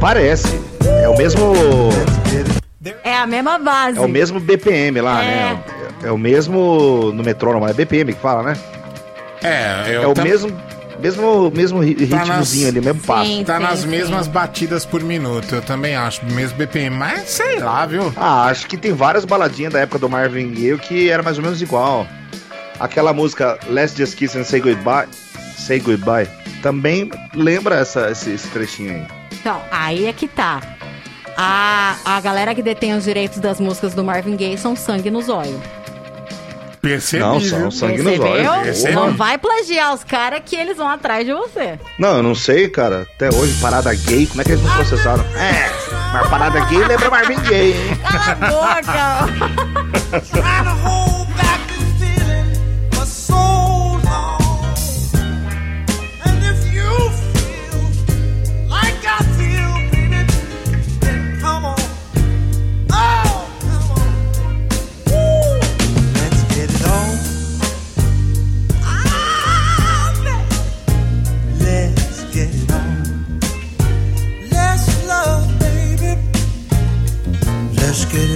[0.00, 0.60] Parece.
[1.02, 1.52] É o mesmo.
[3.02, 3.98] É a mesma base.
[3.98, 5.26] É o mesmo BPM lá, É.
[5.26, 5.58] né?
[6.06, 8.56] É o mesmo no metrônomo, é BPM que fala, né?
[9.42, 10.50] É, eu É o tam- mesmo,
[11.00, 13.44] mesmo, mesmo ri- Tá ritmozinho nas- ali, mesmo passo.
[13.44, 18.12] Tá nas mesmas batidas por minuto, eu também acho, mesmo BPM, mas sei lá, viu?
[18.16, 21.44] Ah, acho que tem várias baladinhas da época do Marvin Gaye que era mais ou
[21.44, 22.06] menos igual.
[22.80, 25.08] Aquela música Let's Just Kiss and Say Goodbye,
[25.58, 26.28] Say Goodbye,
[26.62, 29.06] também lembra essa, esse, esse trechinho aí.
[29.32, 30.60] Então, aí é que tá.
[31.36, 35.28] A, a galera que detém os direitos das músicas do Marvin Gaye são sangue nos
[35.28, 35.60] olhos.
[36.86, 37.22] Percebi.
[37.22, 38.84] Não, são sangue nos olhos.
[38.84, 41.78] Não vai plagiar os caras que eles vão atrás de você.
[41.98, 43.06] Não, eu não sei, cara.
[43.14, 45.24] Até hoje, parada gay, como é que eles não processaram?
[45.34, 45.70] É,
[46.12, 47.98] mas parada gay lembra Marvin Gaye, hein?
[48.02, 49.24] Cala a
[50.20, 50.96] boca!
[78.04, 78.35] baby.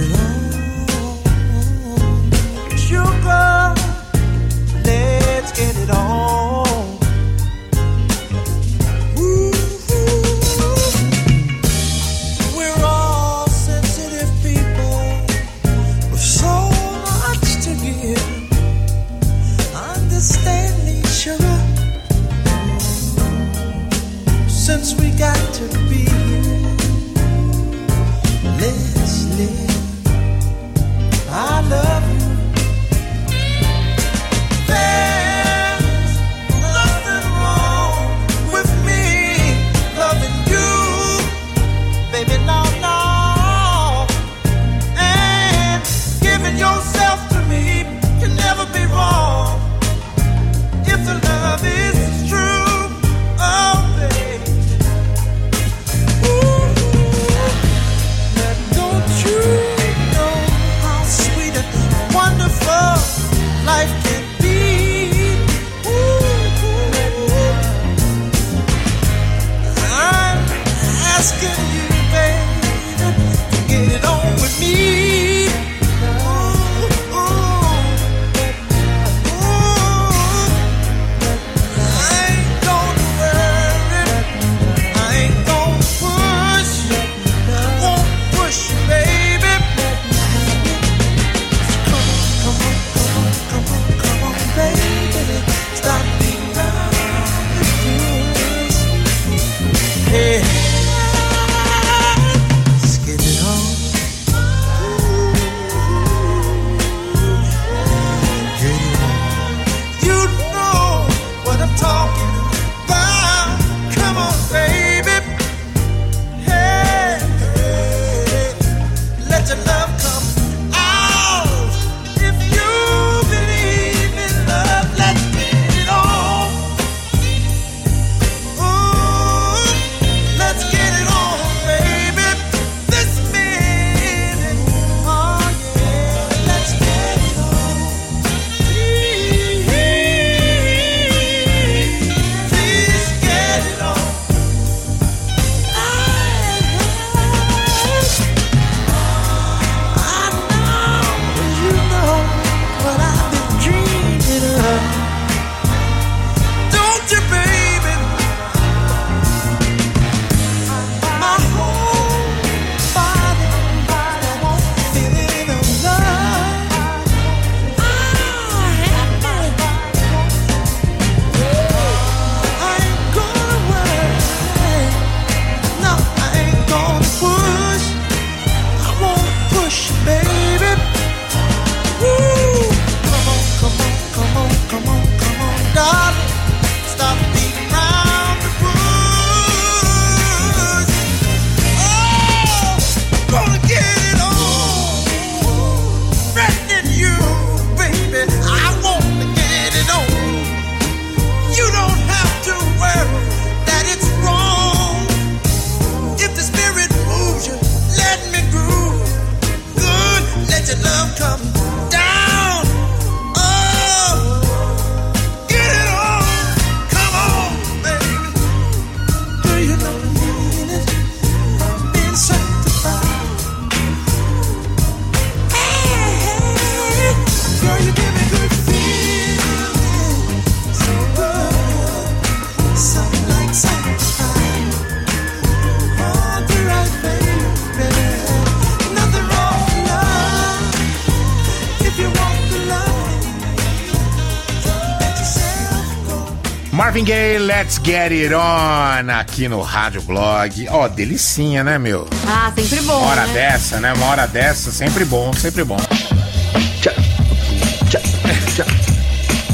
[247.83, 250.67] Get It On, aqui no Rádio Blog.
[250.69, 252.07] Ó, delicinha, né, meu?
[252.27, 252.99] Ah, sempre bom.
[252.99, 253.33] Uma hora né?
[253.33, 253.93] dessa, né?
[253.93, 255.77] Uma hora dessa, sempre bom, sempre bom.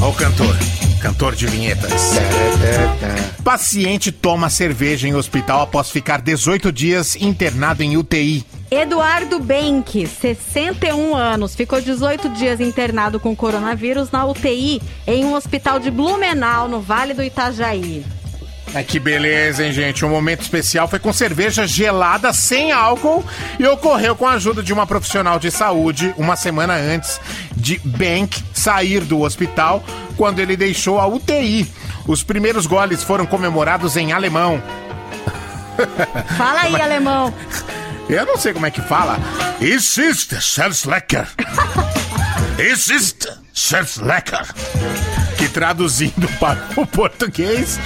[0.00, 0.56] Ó o cantor,
[1.00, 2.12] cantor de vinhetas.
[3.42, 8.44] Paciente toma cerveja em hospital após ficar 18 dias internado em UTI.
[8.70, 15.80] Eduardo Benck, 61 anos, ficou 18 dias internado com coronavírus na UTI em um hospital
[15.80, 18.04] de Blumenau, no Vale do Itajaí.
[18.74, 20.04] Ah, que beleza, hein, gente?
[20.04, 23.24] Um momento especial foi com cerveja gelada sem álcool
[23.58, 27.20] e ocorreu com a ajuda de uma profissional de saúde uma semana antes
[27.56, 29.82] de Bank sair do hospital
[30.16, 31.66] quando ele deixou a UTI.
[32.06, 34.62] Os primeiros goles foram comemorados em alemão.
[36.36, 37.32] Fala aí, alemão.
[38.08, 39.18] Eu não sei como é que fala.
[39.60, 41.26] Es ist sehr lecker.
[42.58, 44.44] Es ist sehr lecker.
[45.36, 47.78] Que traduzindo para o português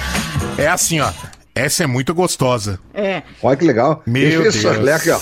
[0.57, 1.11] é assim, ó.
[1.55, 2.79] Essa é muito gostosa.
[2.93, 3.21] É.
[3.41, 4.01] Olha que legal.
[4.07, 4.77] Meu Isso, Deus.
[4.77, 5.19] olha aqui, ó.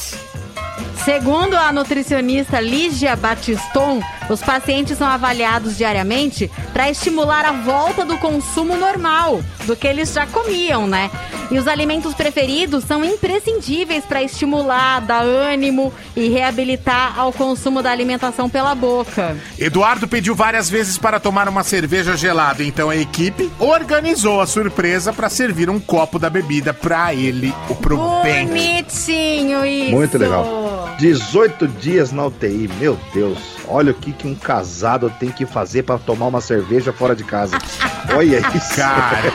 [1.03, 8.17] Segundo a nutricionista Lígia Batiston, Os pacientes são avaliados diariamente para estimular a volta do
[8.17, 11.11] consumo normal, do que eles já comiam, né?
[11.51, 17.91] E os alimentos preferidos são imprescindíveis para estimular, dar ânimo e reabilitar ao consumo da
[17.91, 19.35] alimentação pela boca.
[19.59, 25.11] Eduardo pediu várias vezes para tomar uma cerveja gelada, então a equipe organizou a surpresa
[25.11, 28.47] para servir um copo da bebida para ele, o pro bem.
[28.47, 29.91] Bonitinho isso.
[29.91, 30.90] Muito legal.
[30.97, 33.37] 18 dias na UTI, meu Deus.
[33.67, 37.23] Olha o que, que um casado tem que fazer pra tomar uma cerveja fora de
[37.23, 37.57] casa.
[38.15, 38.75] Olha isso.
[38.75, 39.33] Cara,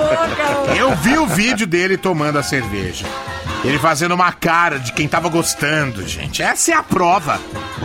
[0.78, 3.06] eu vi o vídeo dele tomando a cerveja.
[3.64, 6.42] Ele fazendo uma cara de quem tava gostando, gente.
[6.42, 7.40] Essa é a prova.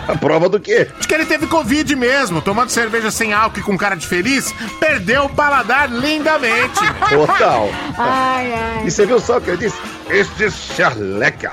[0.06, 0.86] A prova do quê?
[1.00, 4.54] De que ele teve Covid mesmo, tomando cerveja sem álcool e com cara de feliz,
[4.78, 6.80] perdeu o paladar lindamente.
[7.08, 7.70] Total.
[7.96, 8.86] Ai, ai.
[8.86, 9.78] E você viu só o que ele disse?
[10.10, 11.52] Este chaleca.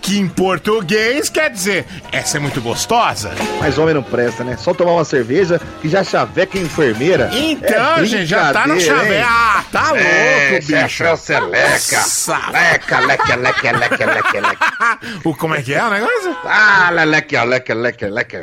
[0.00, 3.32] Que em português quer dizer, essa é muito gostosa.
[3.60, 4.56] Mas homem não presta, né?
[4.56, 7.30] Só tomar uma cerveja que já chaveca enfermeira.
[7.32, 9.14] Então, É gente, já tá no brincadeira, chave.
[9.16, 9.24] hein?
[9.26, 10.88] Ah, tá É, louco, bicho.
[10.88, 11.96] Chachel Leca.
[11.96, 12.38] Nossa.
[12.52, 14.98] Leca, leca, leca, leca, leca, leca.
[15.24, 16.36] o, como é que é o negócio?
[16.44, 18.42] Ah, leca, leca, leca, leca.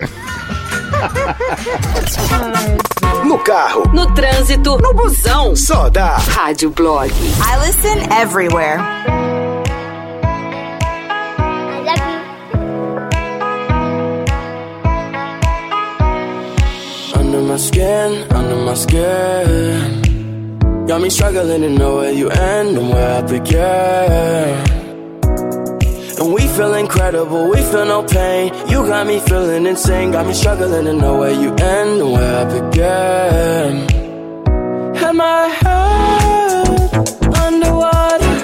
[3.25, 5.55] No carro, No trânsito, no busão.
[5.55, 6.17] só dá.
[6.17, 7.09] Rádio Blog.
[7.11, 8.79] I listen everywhere.
[17.49, 20.01] My skin, under my skin.
[20.85, 24.55] Got me struggling to know where you end and where I begin.
[26.19, 28.53] And we feel incredible, we feel no pain.
[28.69, 32.33] You got me feeling insane, got me struggling to know where you end and where
[32.41, 33.87] I begin.
[34.95, 36.67] Had my head
[37.45, 38.35] underwater,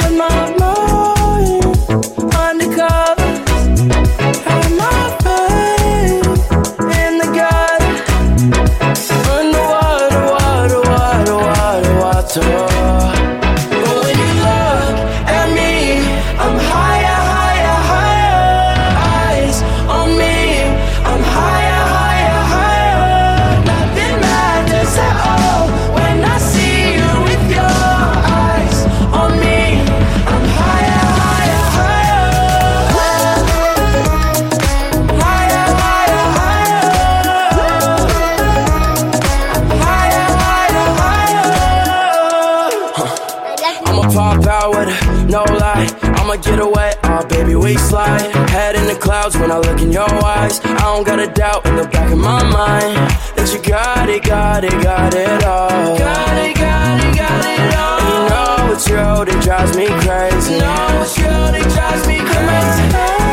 [0.00, 0.63] had my
[47.76, 48.30] slide.
[48.50, 50.60] Head in the clouds when I look in your eyes.
[50.64, 52.96] I don't got a doubt in the back of my mind
[53.36, 55.98] that you got it, got it, got it all.
[55.98, 57.98] Got it, got it, got it all.
[58.00, 60.54] And you know it's real, that drives me crazy.
[60.54, 63.23] You know it's real, that drives me crazy.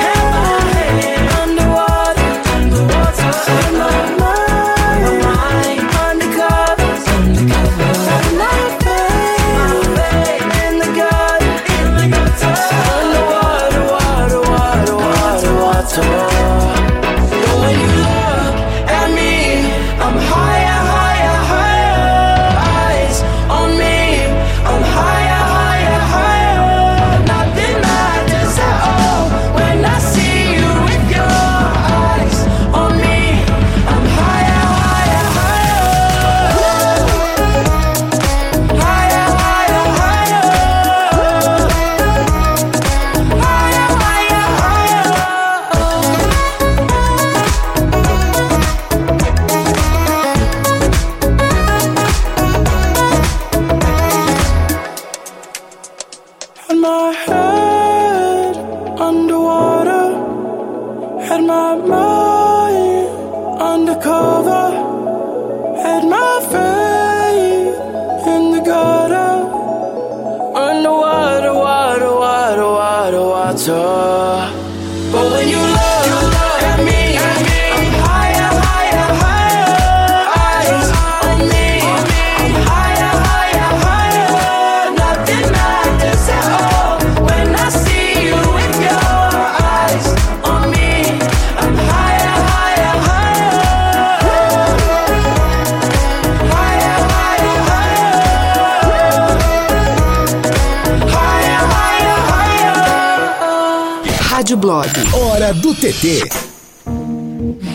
[106.02, 106.28] TT.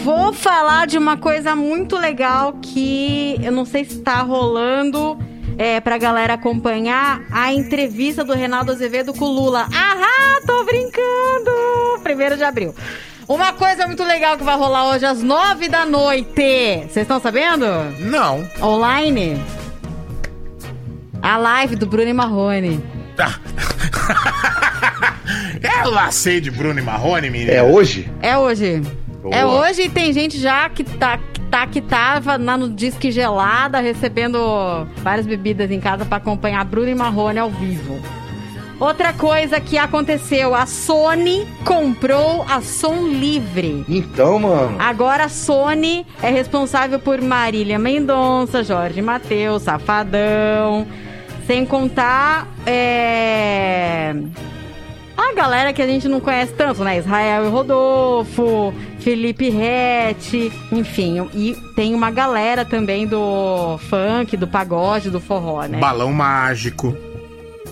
[0.03, 5.17] Vou falar de uma coisa muito legal que eu não sei se tá rolando
[5.57, 9.69] é, pra galera acompanhar a entrevista do Reinaldo Azevedo com o Lula.
[9.73, 12.01] Ahá, tô brincando!
[12.03, 12.75] Primeiro de abril.
[13.29, 16.35] Uma coisa muito legal que vai rolar hoje às nove da noite.
[16.35, 17.65] Vocês estão sabendo?
[18.01, 18.45] Não.
[18.61, 19.41] Online.
[21.23, 22.85] A live do Bruno e Marrone.
[23.19, 24.46] É
[25.87, 27.53] o lacei de Bruno e Marrone, menina?
[27.53, 28.11] É hoje?
[28.21, 28.83] É hoje.
[29.23, 29.35] Boa.
[29.35, 33.11] É hoje e tem gente já que tá que, tá, que tava lá no disque
[33.11, 38.01] gelada recebendo várias bebidas em casa pra acompanhar Bruno e Marrone ao vivo.
[38.79, 43.87] Outra coisa que aconteceu, a Sony comprou a Som Livre.
[43.89, 44.77] Então, mano.
[44.79, 50.87] Agora a Sony é responsável por Marília Mendonça, Jorge Mateus, Safadão.
[51.47, 54.15] Sem contar é...
[55.31, 56.99] a galera que a gente não conhece tanto, né?
[56.99, 61.29] Israel e Rodolfo, Felipe Rett, enfim.
[61.35, 65.79] E tem uma galera também do funk, do pagode, do forró, né?
[65.79, 66.97] Balão mágico.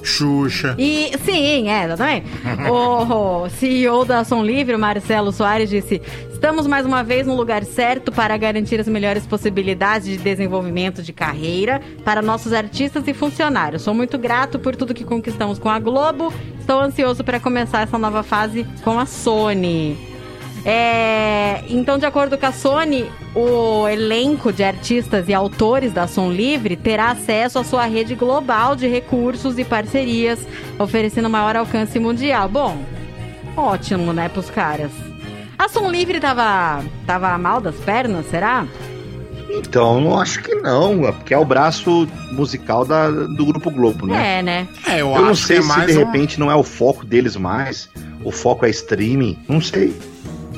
[0.04, 0.76] Xuxa.
[0.78, 2.26] E sim, é, exatamente.
[2.70, 6.00] o CEO da Som Livre, Marcelo Soares, disse:
[6.32, 11.12] Estamos mais uma vez no lugar certo para garantir as melhores possibilidades de desenvolvimento de
[11.12, 13.82] carreira para nossos artistas e funcionários.
[13.82, 16.32] Sou muito grato por tudo que conquistamos com a Globo.
[16.60, 20.13] Estou ansioso para começar essa nova fase com a Sony.
[20.64, 23.04] É, então, de acordo com a Sony,
[23.34, 28.74] o elenco de artistas e autores da Som Livre terá acesso à sua rede global
[28.74, 30.38] de recursos e parcerias,
[30.78, 32.48] oferecendo maior alcance mundial.
[32.48, 32.78] Bom,
[33.56, 34.90] ótimo, né, pros caras.
[35.58, 38.66] A Som Livre tava, tava mal das pernas, será?
[39.50, 44.06] Então, não acho que não, é porque é o braço musical da, do Grupo Globo,
[44.06, 44.38] né?
[44.38, 44.68] É, né?
[44.88, 46.64] É, eu, Eu não sei que é se mais de um- repente não é o
[46.64, 47.88] foco deles mais,
[48.24, 49.94] o foco é streaming, não sei.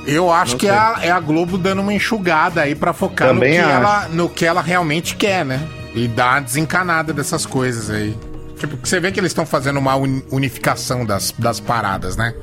[0.06, 3.34] Eu acho Não que é a, é a Globo dando uma enxugada aí pra focar
[3.34, 3.70] no que, acho.
[3.70, 5.60] ela, no que ela realmente quer, né?
[5.94, 8.16] E dar uma desencanada dessas coisas aí.
[8.58, 12.34] Tipo, você vê que eles estão fazendo uma uni- unificação das, das paradas, né?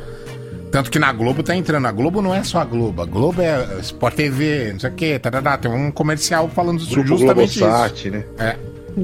[0.71, 1.85] Tanto que na Globo tá entrando.
[1.87, 3.01] A Globo não é só a Globo.
[3.01, 5.19] A Globo é Sport TV, não sei o quê.
[5.19, 8.11] Tarará, tem um comercial falando isso, Grupo justamente Globosat, isso.
[8.11, 8.23] né?
[8.39, 8.55] É.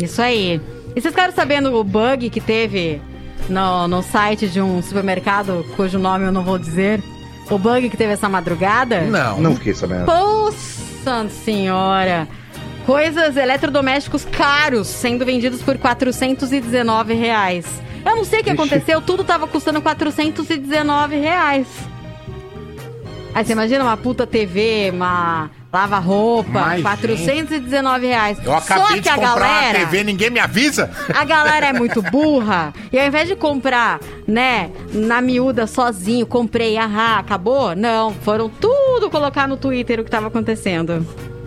[0.04, 0.60] Isso aí.
[0.96, 3.00] E vocês ficaram sabendo o bug que teve
[3.48, 7.02] no, no site de um supermercado cujo nome eu não vou dizer?
[7.50, 9.02] O bug que teve essa madrugada?
[9.02, 9.42] Não.
[9.42, 10.06] Não fiquei sabendo.
[10.06, 12.28] Poxa senhora!
[12.86, 17.66] Coisas eletrodomésticos caros sendo vendidos por 419 reais.
[18.06, 18.60] Eu não sei o que Ixi.
[18.60, 21.68] aconteceu, tudo tava custando 419 reais.
[23.34, 28.40] Aí você imagina uma puta TV, uma lava-roupa, Mas, 419 reais.
[28.44, 29.78] Eu acabei Só de que a comprar galera...
[29.80, 30.90] uma TV, ninguém me avisa?
[31.14, 32.74] A galera é muito burra.
[32.92, 37.76] E ao invés de comprar, né, na miúda sozinho, comprei, ahá, acabou?
[37.76, 41.06] Não, foram tudo colocar no Twitter o que tava acontecendo.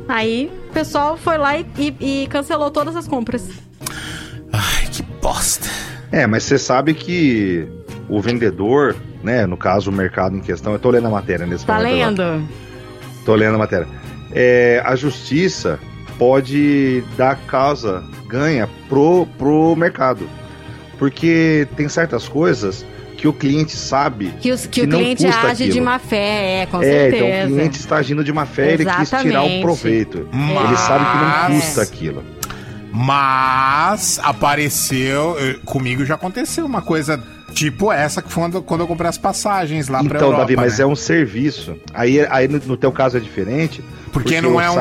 [0.08, 3.48] Aí o pessoal foi lá e, e- e cancelou todas as compras.
[4.52, 5.68] Ai, que bosta.
[6.10, 7.66] É, mas você sabe que
[8.08, 11.64] o vendedor, né, no caso o mercado em questão, eu tô lendo a matéria nesse
[11.64, 12.36] Tá momento agora.
[12.36, 12.48] lendo?
[13.24, 13.86] Tô lendo a matéria.
[14.34, 15.78] É, a justiça
[16.18, 20.28] pode dar causa, ganha pro, pro mercado.
[20.98, 25.46] Porque tem certas coisas que o cliente sabe Que, os, que, o não cliente custa
[25.48, 25.84] age de aquilo.
[25.84, 27.16] má fé, é, com é, certeza.
[27.26, 30.28] então o cliente está agindo de má fé, ele quis tirar o proveito.
[30.32, 32.24] Mas- Ele sabe que não custa aquilo.
[32.92, 35.36] Mas apareceu.
[35.38, 37.22] eh, Comigo já aconteceu uma coisa
[37.52, 40.42] tipo essa que foi quando, eu comprei as passagens lá pra Então, Europa.
[40.42, 40.84] Davi, mas né?
[40.84, 41.76] é um serviço.
[41.94, 43.82] Aí, aí no, no teu caso é diferente.
[44.12, 44.78] Porque não o é um-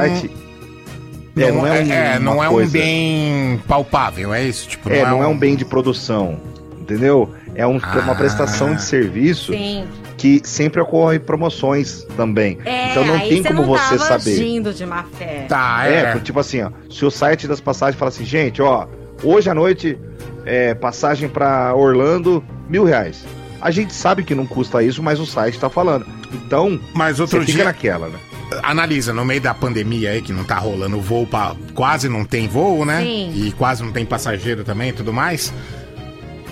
[1.38, 4.68] É, não é, um, é, não uma é um coisa- bem palpável, é isso?
[4.68, 6.40] Tipo, É, não é um bem de produção.
[6.80, 7.30] Entendeu?
[7.56, 8.16] É um- uma Ah.
[8.16, 9.86] prestação de serviço Sim.
[10.18, 12.58] que sempre ocorre promoções também.
[12.66, 14.32] É, então não aí tem você como não você tava saber.
[14.34, 15.46] agindo de má fé.
[15.48, 16.04] Tá, É, é.
[16.12, 18.88] porque, tipo assim, ó, se o site das passagens fala assim, gente, ó,
[19.24, 19.98] hoje à noite,
[20.46, 23.24] é, passagem pra Orlando, mil reais.
[23.62, 26.06] A gente sabe que não custa isso, mas o site tá falando.
[26.34, 28.18] Então, Mas outro você fica dia- naquela, né?
[28.64, 31.56] Analisa, no meio da pandemia aí, que não tá rolando voo pra.
[31.74, 33.02] Quase não tem voo, né?
[33.02, 33.32] Sim.
[33.36, 35.54] E quase não tem passageiro também e tudo mais.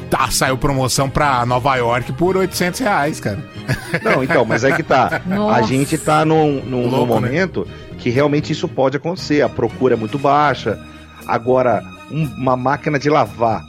[0.09, 3.43] Tá, saiu promoção pra Nova York por 800 reais, cara.
[4.01, 5.21] Não, então, mas é que tá.
[5.25, 5.59] Nossa.
[5.59, 7.27] A gente tá num, num- num Louco, né?
[7.27, 7.67] momento
[7.99, 9.41] que realmente isso pode acontecer.
[9.43, 10.79] A procura é muito baixa.
[11.27, 13.63] Agora, um- uma máquina de lavar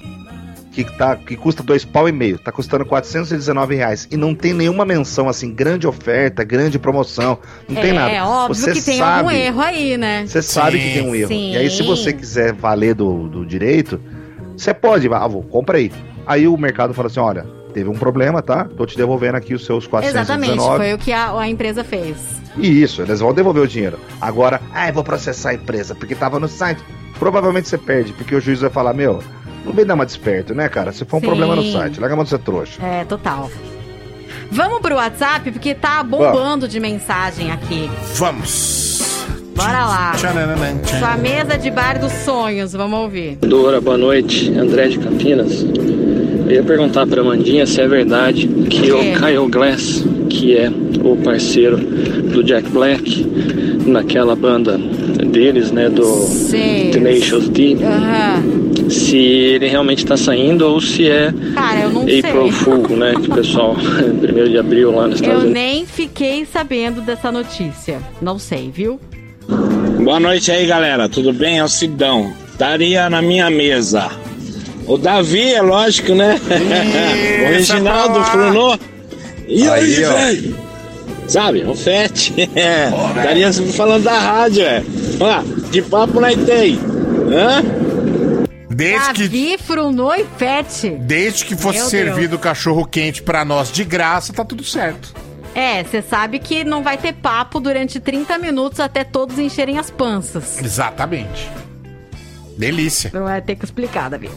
[0.70, 4.06] que, tá, que custa dois pau e meio, tá custando 419 reais.
[4.10, 7.38] E não tem nenhuma menção assim, grande oferta, grande promoção.
[7.68, 8.10] Não é, tem nada.
[8.10, 10.24] É óbvio Você que tem sabe, algum erro aí, né?
[10.26, 11.28] Você sabe Sim, que tem um erro.
[11.28, 11.52] sim.
[11.52, 14.00] E aí, se você quiser valer do, do direito,
[14.56, 15.90] você pode, ah, vou, compra aí.
[16.26, 18.64] Aí o mercado fala assim: olha, teve um problema, tá?
[18.64, 20.52] Tô te devolvendo aqui os seus 419.
[20.52, 22.16] Exatamente, foi o que a, a empresa fez.
[22.56, 23.98] E isso, eles vão devolver o dinheiro.
[24.20, 26.82] Agora, ah, eu vou processar a empresa porque tava no site.
[27.18, 29.20] Provavelmente você perde, porque o juiz vai falar: meu,
[29.64, 30.92] não vem dar uma desperto, né, cara?
[30.92, 31.26] Se for um Sim.
[31.26, 32.82] problema no site, larga a mão de ser trouxa.
[32.84, 33.50] É, total.
[34.50, 37.88] Vamos pro WhatsApp, porque tá bombando de mensagem aqui.
[38.14, 39.00] Vamos.
[39.54, 40.14] Bora lá.
[40.98, 43.36] Sua mesa de bar dos sonhos, vamos ouvir.
[43.36, 44.50] Dora, boa noite.
[44.56, 45.62] André de Campinas.
[45.62, 50.68] Eu ia perguntar pra Mandinha se é verdade que o Kyle Glass, que é
[51.04, 53.22] o parceiro do Jack Black,
[53.90, 56.90] naquela banda deles, né, do Sei.
[56.90, 57.76] Tenacious D,
[58.88, 62.20] se ele realmente tá saindo ou se é Cara, eu não sei.
[62.20, 63.76] April Fool, né, que o pessoal,
[64.20, 65.52] primeiro de abril lá nos Eu Estados Unidos.
[65.62, 67.98] nem fiquei sabendo dessa notícia.
[68.20, 68.98] Não sei, viu?
[70.02, 71.08] Boa noite aí, galera.
[71.08, 71.58] Tudo bem?
[71.58, 72.32] É o Sidão.
[72.52, 74.10] Estaria na minha mesa.
[74.86, 76.40] O Davi, é lógico, né?
[77.44, 78.78] o Reginaldo Frunô.
[79.46, 80.56] E aí, Aí, velho?
[81.30, 82.34] Sabe, o Fete.
[82.56, 82.88] É.
[83.16, 84.82] Estaria falando da rádio, é.
[85.20, 86.78] Ó, de papo nós tem.
[87.32, 87.62] Hã?
[88.68, 90.90] Desde que, Davi, Frunô e Fete.
[90.90, 95.14] desde que fosse Meu servido cachorro quente pra nós de graça, tá tudo certo.
[95.54, 99.90] É, você sabe que não vai ter papo durante 30 minutos até todos encherem as
[99.90, 100.58] panças.
[100.62, 101.48] Exatamente.
[102.56, 103.10] Delícia.
[103.12, 104.30] Não vai ter que explicar, Davi.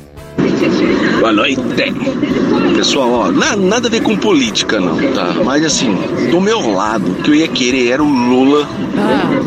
[1.19, 1.61] Boa noite.
[2.75, 5.33] Pessoal, ó, na- nada a ver com política não, tá?
[5.45, 5.95] Mas assim,
[6.31, 8.67] do meu lado, o que eu ia querer era o Lula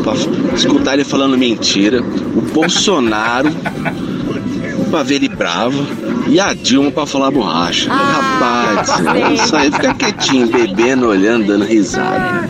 [0.03, 3.49] pra f- escutar ele falando mentira, o Bolsonaro
[4.89, 5.85] pra ver ele bravo
[6.27, 7.91] e a Dilma pra falar borracha.
[7.91, 9.33] Rapaz, sei.
[9.33, 12.49] isso aí fica quietinho, bebendo, olhando, dando risada.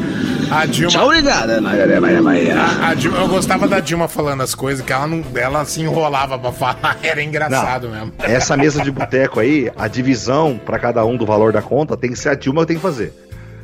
[0.51, 0.91] A Dilma.
[0.91, 1.61] Tchau, obrigada.
[1.61, 2.55] Maria, Maria, Maria.
[2.55, 5.81] A, a Dilma, eu gostava da Dilma falando as coisas, que ela não, ela se
[5.81, 6.97] enrolava pra falar.
[7.03, 8.13] Era engraçado mesmo.
[8.19, 12.11] Essa mesa de boteco aí, a divisão pra cada um do valor da conta tem
[12.11, 13.13] que ser a Dilma que tem que fazer.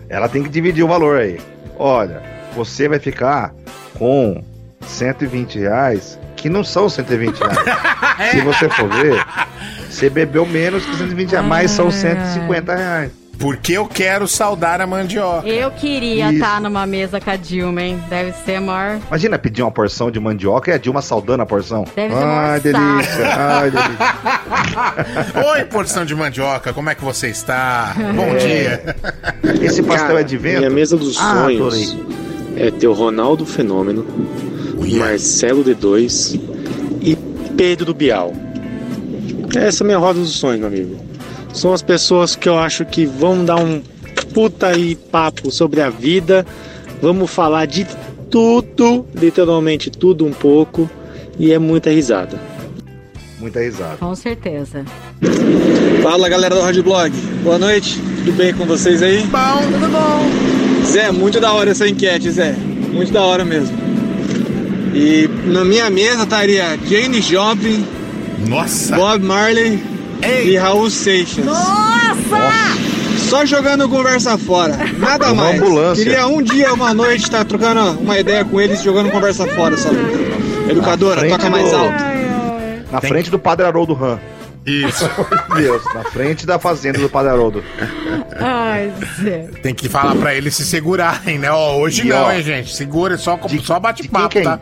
[0.10, 1.40] Ela tem que dividir o valor aí.
[1.78, 2.22] Olha,
[2.56, 3.54] você vai ficar
[3.98, 4.44] com
[4.86, 7.58] 120 reais, que não são 120 reais.
[8.32, 9.26] Se você for ver,
[9.90, 13.23] você bebeu menos que 120 reais, mas são 150 reais.
[13.40, 15.48] Porque eu quero saudar a mandioca.
[15.48, 16.36] Eu queria Isso.
[16.36, 18.02] estar numa mesa com a Dilma, hein?
[18.10, 19.00] Deve ser a maior.
[19.08, 21.84] Imagina pedir uma porção de mandioca e a Dilma saudando a porção.
[21.96, 23.36] Deve ser Ai, delícia.
[23.36, 25.44] Ai, delícia.
[25.54, 27.94] Oi, porção de mandioca, como é que você está?
[28.16, 28.38] Bom É.
[28.38, 28.96] dia.
[29.62, 30.60] Esse pastel é de vento?
[30.60, 31.98] Minha mesa dos Ah, sonhos
[32.56, 34.06] é ter o Ronaldo Fenômeno,
[34.98, 36.40] Marcelo D2
[37.02, 37.16] e
[37.58, 38.32] Pedro Bial.
[39.56, 40.98] Essa é a minha roda dos sonhos, meu amigo.
[41.54, 43.82] São as pessoas que eu acho que vão dar um
[44.34, 46.46] puta aí papo sobre a vida.
[47.02, 47.86] Vamos falar de
[48.30, 50.90] tudo, literalmente tudo um pouco,
[51.38, 52.40] e é muita risada.
[53.40, 53.98] Muita risada.
[53.98, 54.84] Com certeza.
[56.02, 57.12] Fala galera do Rádio Blog,
[57.44, 59.20] boa noite, tudo bem com vocês aí?
[59.24, 60.86] Bom, tudo bom.
[60.86, 62.54] Zé, muito da hora essa enquete, Zé,
[62.92, 63.78] muito da hora mesmo.
[64.96, 67.86] E na minha mesa estaria Jane Joplin,
[68.48, 68.96] Nossa.
[68.96, 69.93] Bob Marley
[70.46, 71.44] e Raul Seixas.
[71.46, 72.84] Nossa!
[73.30, 75.62] Só jogando conversa fora, nada Uma mais.
[75.62, 76.04] ambulância.
[76.04, 79.98] Queria um dia, uma noite, estar trocando uma ideia com eles jogando conversa fora, sabe?
[80.70, 82.04] Educadora, toca mais do- alto.
[82.92, 84.20] Na frente do Padre Haroldo Ram.
[84.66, 85.10] Isso.
[85.56, 87.64] Meu Deus, na frente da fazenda do Padre Haroldo.
[88.40, 89.48] Ai, Zé.
[89.62, 91.52] Tem que falar pra eles se segurarem, né?
[91.52, 92.74] Ó, hoje E, não, ó, hein, gente?
[92.74, 94.60] Segura, só, só bate papo, quem- tá?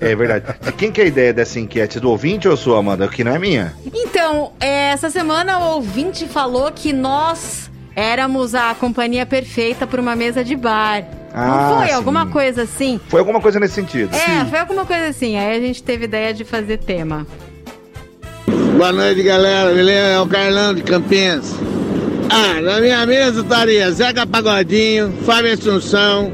[0.00, 0.44] É verdade.
[0.62, 2.00] De quem que é a ideia dessa enquete?
[2.00, 3.06] Do ouvinte ou sua, Amanda?
[3.08, 3.74] Que não é minha.
[3.92, 10.16] Então, é, essa semana o ouvinte falou que nós éramos a companhia perfeita para uma
[10.16, 11.04] mesa de bar.
[11.32, 11.86] Ah, Não foi?
[11.88, 11.92] sim.
[11.94, 13.00] Alguma coisa assim?
[13.08, 14.14] Foi alguma coisa nesse sentido.
[14.14, 15.36] É, foi alguma coisa assim.
[15.36, 17.26] Aí a gente teve ideia de fazer tema.
[18.76, 19.72] Boa noite, galera.
[19.74, 20.08] Beleza?
[20.14, 21.54] É o Carlão de Campinas.
[22.30, 26.32] Ah, na minha mesa estaria Zeca Pagodinho, Fábio Assunção,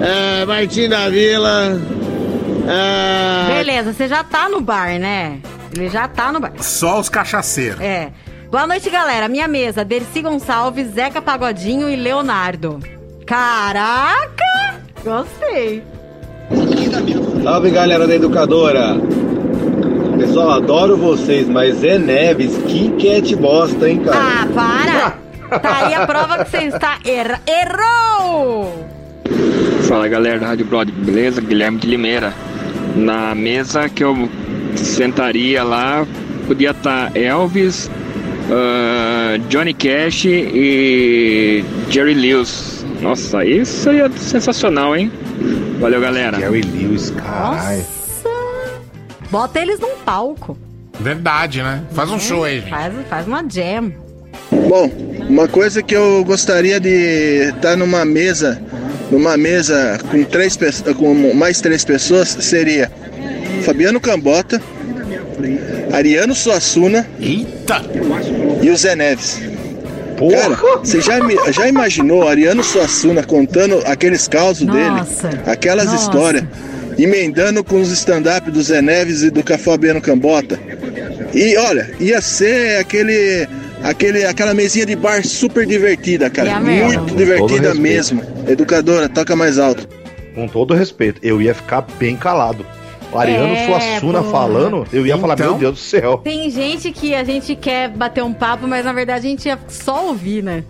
[0.00, 1.80] é, Martim da Vila.
[2.66, 5.40] É, Beleza, você já tá no bar, né?
[5.76, 6.52] Ele já tá no bar.
[6.58, 7.80] Só os cachaceiros.
[7.80, 8.10] É.
[8.50, 9.28] Boa noite, galera.
[9.28, 12.78] Minha mesa, Dercy Gonçalves, Zeca Pagodinho e Leonardo.
[13.26, 14.80] Caraca!
[15.02, 15.82] Gostei.
[17.42, 18.96] Salve galera da educadora!
[20.18, 24.18] Pessoal, adoro vocês, mas Zé Neves, que cat bosta, hein, cara?
[24.18, 25.58] Ah, para!
[25.58, 27.40] Tá aí a prova que você está erra...
[27.46, 28.86] Errou!
[29.88, 31.40] Fala galera da Rádio Blog, beleza?
[31.40, 32.32] Guilherme de Limeira.
[32.94, 34.28] Na mesa que eu
[34.76, 36.06] sentaria lá,
[36.46, 37.90] podia estar Elvis,
[38.50, 42.84] ah, Johnny Cash e Jerry Lewis.
[43.00, 45.10] Nossa, isso aí é sensacional, hein?
[45.80, 46.38] Valeu, galera.
[46.38, 47.84] Jerry Lewis, caralho.
[49.30, 50.56] Bota eles num palco.
[51.00, 51.82] Verdade, né?
[51.92, 52.70] Faz um show aí, gente.
[52.70, 53.92] Faz, faz uma jam.
[54.68, 54.90] Bom,
[55.28, 58.62] uma coisa que eu gostaria de estar numa mesa,
[59.12, 60.58] numa mesa com três
[60.96, 62.90] com mais três pessoas seria
[63.62, 64.60] Fabiano Cambota,
[65.92, 67.82] Ariano Suassuna Eita!
[68.62, 69.40] e o Zé Neves.
[70.30, 71.18] Cara, você já,
[71.50, 75.40] já imaginou Ariano Suassuna contando aqueles causos Nossa, dele?
[75.46, 76.04] Aquelas nossa.
[76.04, 76.44] histórias.
[76.98, 80.58] Emendando com os stand-up do Zé Neves e do Cafabiano Cambota.
[81.34, 83.48] E olha, ia ser aquele.
[83.82, 86.60] Aquele, aquela mesinha de bar super divertida, cara.
[86.60, 87.00] Mesmo.
[87.02, 88.22] Muito divertida mesmo.
[88.46, 89.88] Educadora, toca mais alto.
[90.34, 92.64] Com todo respeito, eu ia ficar bem calado.
[93.12, 94.30] O Ariano É, Suassuna pô.
[94.30, 95.50] falando, eu ia falar, Então?
[95.50, 96.18] meu Deus do céu.
[96.24, 99.58] Tem gente que a gente quer bater um papo, mas na verdade a gente ia
[99.68, 100.64] só ouvir, né?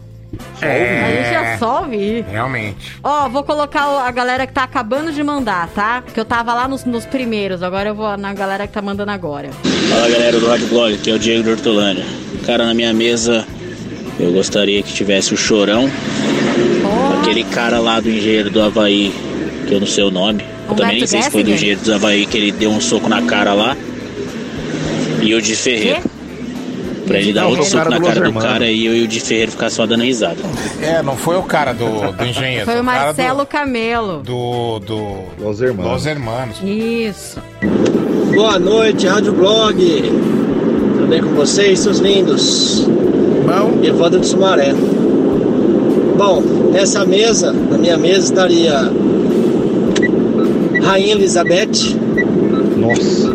[0.61, 1.01] É.
[1.01, 2.25] A gente ia só ouvir.
[2.31, 2.97] Realmente.
[3.03, 6.03] Ó, vou colocar a galera que tá acabando de mandar, tá?
[6.03, 9.11] Porque eu tava lá nos, nos primeiros, agora eu vou na galera que tá mandando
[9.11, 9.51] agora.
[9.89, 12.05] Fala galera do Rádio Blog, aqui é o Diego do Hortolândia.
[12.47, 13.47] Cara, na minha mesa
[14.19, 15.91] eu gostaria que tivesse o Chorão,
[17.21, 19.13] aquele cara lá do engenheiro do Havaí,
[19.67, 20.45] que eu não sei o nome.
[20.69, 23.09] Eu também nem sei se foi do engenheiro do Havaí que ele deu um soco
[23.09, 23.77] na cara lá.
[25.21, 26.03] E o de Ferreiro.
[27.07, 28.49] Pra ele dar Não, outro soco cara na do cara do Hermanos.
[28.49, 30.37] cara e eu e o de Ferreiro ficar só dando risada.
[30.81, 32.65] É, não foi o cara do, do engenheiro.
[32.65, 34.23] Foi o Marcelo Camelo.
[34.23, 34.79] Do.
[34.81, 35.93] do Los Hermanos.
[35.93, 36.57] Los Hermanos.
[36.63, 37.41] Isso.
[38.35, 39.75] Boa noite, Rádio Blog.
[39.77, 42.87] Tudo bem com vocês, seus lindos?
[42.87, 43.81] Bom.
[43.85, 44.73] Evandro de Sumaré.
[46.17, 46.41] Bom,
[46.73, 48.91] nessa mesa, na minha mesa estaria
[50.83, 51.97] Rainha Elizabeth.
[52.77, 53.33] Nossa.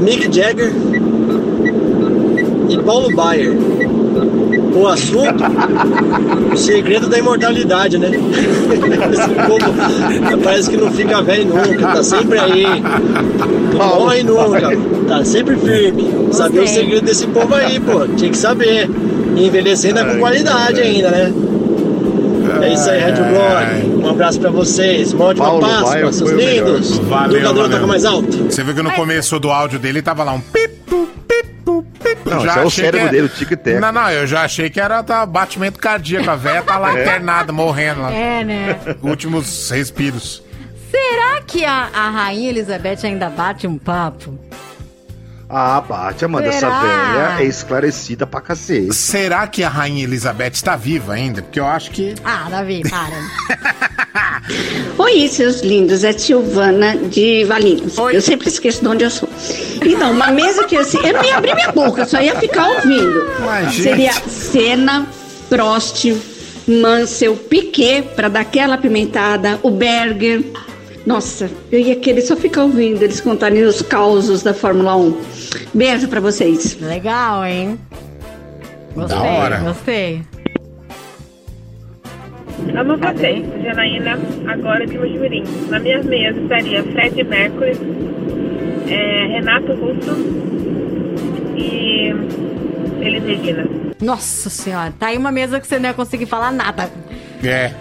[0.00, 0.72] Mick Jagger
[2.68, 3.52] e Paulo Baier.
[4.74, 5.42] O assunto,
[6.52, 8.10] o segredo da imortalidade, né?
[8.10, 12.64] Esse povo parece que não fica velho nunca, tá sempre aí.
[13.76, 14.70] Não morre nunca,
[15.08, 16.08] tá sempre firme.
[16.32, 18.88] Saber o segredo desse povo aí, pô, tinha que saber.
[19.36, 21.32] E envelhecendo é com qualidade ainda, né?
[22.62, 24.04] É isso aí, Rádio Blog.
[24.04, 25.12] Um abraço pra vocês.
[25.12, 26.98] Uma ótima Paulo Páscoa, seus lindos.
[26.98, 27.70] Valeu, O educador valeu.
[27.70, 28.36] toca mais alto.
[28.50, 30.77] Você viu que no começo do áudio dele tava lá um pipo.
[32.30, 33.78] Não, Já é o cérebro que dele, o tic-tac.
[33.78, 36.28] Não, não, eu já achei que era tá, batimento cardíaco.
[36.30, 37.02] A véia tá lá É.
[37.02, 38.12] internada, morrendo lá.
[38.12, 38.76] É, né?
[39.02, 40.42] Últimos respiros.
[40.90, 44.38] Será que a, a Rainha Elizabeth ainda bate um papo?
[45.50, 48.94] Ah, bate, Amanda, essa velha é esclarecida pra cacete.
[48.94, 51.40] Será que a Rainha Elizabeth está viva ainda?
[51.40, 52.14] Porque eu acho que.
[52.22, 54.42] Ah, Davi, para.
[54.98, 57.96] Oi, seus lindos, é Silvana de Valinhos.
[57.96, 59.28] Eu sempre esqueço de onde eu sou.
[59.82, 63.30] Então, uma mesa que assim, eu não ia abrir minha boca, só ia ficar ouvindo.
[63.40, 63.82] Mas, gente.
[63.82, 65.06] Seria Senna,
[65.48, 66.12] Prost,
[66.66, 70.44] Mansell, Piquet, para dar aquela apimentada, o Berger.
[71.08, 75.18] Nossa, eu ia querer só ficar ouvindo eles contarem os causos da Fórmula 1.
[75.72, 76.78] Beijo pra vocês.
[76.82, 77.78] Legal, hein?
[78.94, 79.56] Gostei, Da hora.
[79.60, 80.20] gostei.
[82.78, 85.44] Amo vocês, Janaína, agora de Mojimirim.
[85.70, 87.72] Na minha mesa estaria Fred Mercury,
[88.90, 90.14] é, Renato Russo
[91.56, 92.12] e
[93.00, 93.66] Elis Regina.
[93.98, 96.90] Nossa senhora, tá aí uma mesa que você não ia conseguir falar nada.
[97.42, 97.72] É.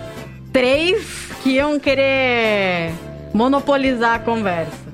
[0.54, 2.94] Três que iam querer
[3.38, 4.88] monopolizar a conversa.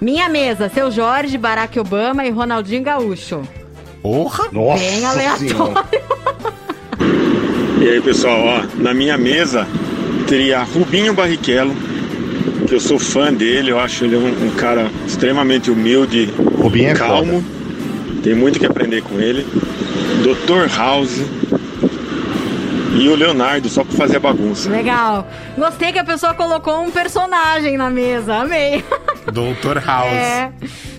[0.00, 3.42] Minha mesa, seu Jorge, Barack Obama e Ronaldinho Gaúcho.
[4.00, 4.48] Porra!
[4.78, 5.74] Bem aleatório.
[7.80, 9.66] E aí, pessoal, ó, na minha mesa
[10.28, 11.74] teria Rubinho Barrichello,
[12.68, 16.94] que eu sou fã dele, eu acho ele um, um cara extremamente humilde, Rubinho é
[16.94, 17.44] calmo.
[18.22, 19.44] Tem muito que aprender com ele.
[20.22, 20.72] Dr.
[20.76, 21.20] House
[22.92, 24.68] e o Leonardo, só pra fazer a bagunça.
[24.70, 25.26] Legal.
[25.56, 28.36] Gostei que a pessoa colocou um personagem na mesa.
[28.36, 28.84] Amei.
[29.32, 30.06] Doutor House.
[30.12, 30.50] É.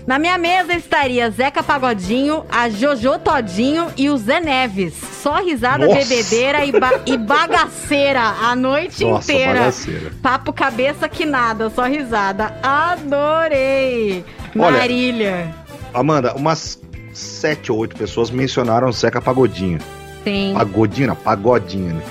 [0.06, 4.94] Na minha mesa estaria Zeca Pagodinho, a Jojo Todinho e o Zé Neves.
[5.22, 5.98] Só risada Nossa.
[6.00, 9.58] bebedeira e, ba- e bagaceira a noite Nossa, inteira.
[9.60, 10.10] bagaceira.
[10.22, 12.52] Papo cabeça que nada, só risada.
[12.62, 14.24] Adorei.
[14.58, 15.54] Olha, Marília.
[15.94, 16.80] Amanda, umas
[17.12, 19.78] sete ou oito pessoas mencionaram o Zeca Pagodinho.
[20.24, 20.52] Sim.
[20.54, 22.02] Pagodinho, não, pagodinho, né?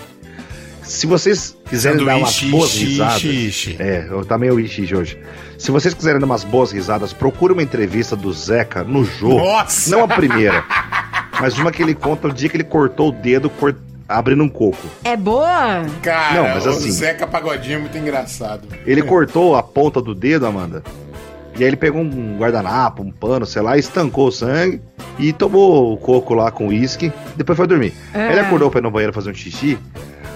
[0.84, 3.24] Se vocês quiserem dar umas Sanduíche, boas ixi, risadas.
[3.24, 3.76] ixi.
[3.80, 5.18] É, eu tá meio ixi hoje.
[5.58, 9.38] Se vocês quiserem dar umas boas risadas, procure uma entrevista do Zeca no jogo.
[9.38, 9.90] Nossa!
[9.90, 10.66] Não a primeira.
[11.40, 13.76] mas uma que ele conta o dia que ele cortou o dedo cor-
[14.10, 14.86] abrindo um coco.
[15.06, 15.86] É boa?
[16.02, 18.68] Cara, Não, mas o assim- Zeca Pagodinho é muito engraçado.
[18.86, 20.84] Ele cortou a ponta do dedo, Amanda.
[21.62, 24.82] E aí ele pegou um guardanapo, um pano, sei lá, estancou o sangue
[25.20, 27.14] e tomou o coco lá com uísque.
[27.36, 27.94] Depois foi dormir.
[28.16, 28.32] É.
[28.32, 29.78] Ele acordou pra ir no banheiro fazer um xixi.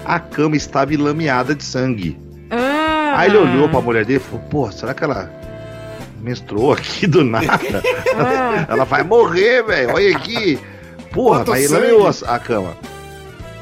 [0.04, 2.16] A cama estava enlameada de sangue.
[2.48, 3.14] Ah.
[3.16, 5.28] Aí ele olhou pra mulher dele e falou: Pô, será que ela
[6.20, 7.82] menstruou aqui do nada?
[8.70, 9.94] ela vai morrer, velho.
[9.94, 10.60] Olha aqui.
[11.10, 12.76] Porra, Quanto aí enlameou a, a cama.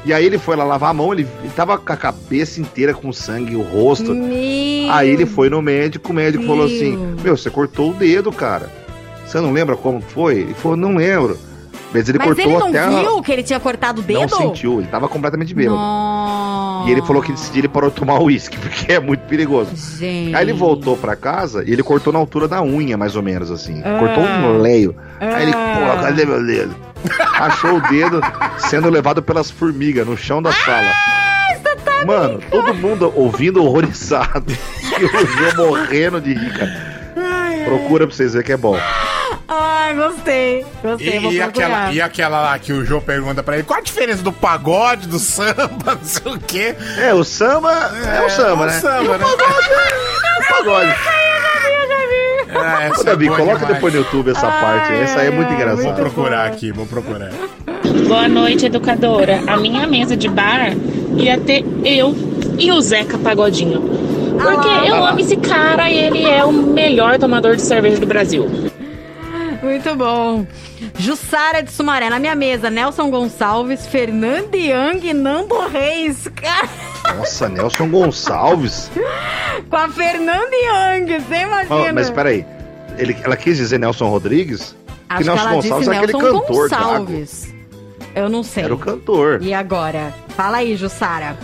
[0.05, 2.93] E aí ele foi lá lavar a mão, ele, ele tava com a cabeça inteira
[2.93, 4.13] com sangue, o rosto.
[4.13, 8.31] Meu Aí ele foi no médico, o médico falou assim: Meu, você cortou o dedo,
[8.31, 8.69] cara.
[9.25, 10.35] Você não lembra como foi?
[10.41, 11.37] Ele falou: Não lembro.
[11.91, 12.79] Mas ele Mas cortou ele não até.
[12.79, 14.19] a- viu que ele tinha cortado o dedo?
[14.19, 15.77] Não sentiu, ele tava completamente bêbado.
[15.77, 16.89] Nossa.
[16.89, 19.69] E ele falou que nesse dia ele parou de tomar uísque, porque é muito perigoso.
[19.97, 20.35] Gente.
[20.35, 23.49] Aí ele voltou pra casa e ele cortou na altura da unha, mais ou menos,
[23.49, 23.81] assim.
[23.83, 23.97] Ah.
[23.97, 24.93] Cortou um leio.
[25.21, 25.95] Aí ele, Ah.
[25.97, 26.75] pô, cadê meu dedo?
[27.39, 28.21] Achou o dedo
[28.57, 30.91] sendo levado pelas formigas no chão da sala.
[31.83, 34.45] tá Mano, todo mundo ouvindo horrorizado.
[34.97, 37.65] E o João morrendo de rir, cara.
[37.65, 38.79] Procura pra vocês verem que é bom.
[39.47, 40.65] Ai, gostei.
[40.81, 41.47] Gostei, vou E, e procurar.
[41.67, 45.07] aquela, e aquela lá que o João pergunta pra ele, qual a diferença do pagode,
[45.09, 46.75] do samba, não sei o quê?
[46.97, 48.79] É, o samba é, o samba, o né?
[48.79, 49.19] samba, E o né?
[49.19, 50.95] pagode é o pagode.
[52.57, 53.75] Ah, Ô, Davi, é boa coloca demais.
[53.75, 54.93] depois no YouTube essa parte.
[54.93, 55.93] Essa aí é muito Vou engraçada.
[55.93, 57.31] procurar aqui, vou procurar.
[58.07, 59.41] Boa noite, educadora.
[59.47, 60.73] A minha mesa de bar
[61.17, 62.15] ia ter eu
[62.57, 63.81] e o Zeca Pagodinho.
[64.41, 64.85] Porque Ah.
[64.87, 68.49] eu amo esse cara e ele é o melhor tomador de cerveja do Brasil.
[69.63, 70.45] Muito bom.
[70.99, 76.27] Jussara de Sumaré, na minha mesa, Nelson Gonçalves, Fernando Young e Nando Reis.
[76.35, 76.69] Cara,
[77.17, 78.91] Nossa, Nelson Gonçalves.
[79.69, 81.89] com a Fernanda Young, você imagina?
[81.89, 82.45] Ah, mas peraí.
[82.97, 84.75] Ele, ela quis dizer Nelson Rodrigues?
[85.09, 86.69] Acho que Nelson ela Gonçalves é aquele Nelson cantor.
[86.69, 87.55] Gonçalves.
[88.15, 88.63] Eu não sei.
[88.63, 89.41] Era o cantor.
[89.41, 90.13] E agora?
[90.29, 91.37] Fala aí, Jussara.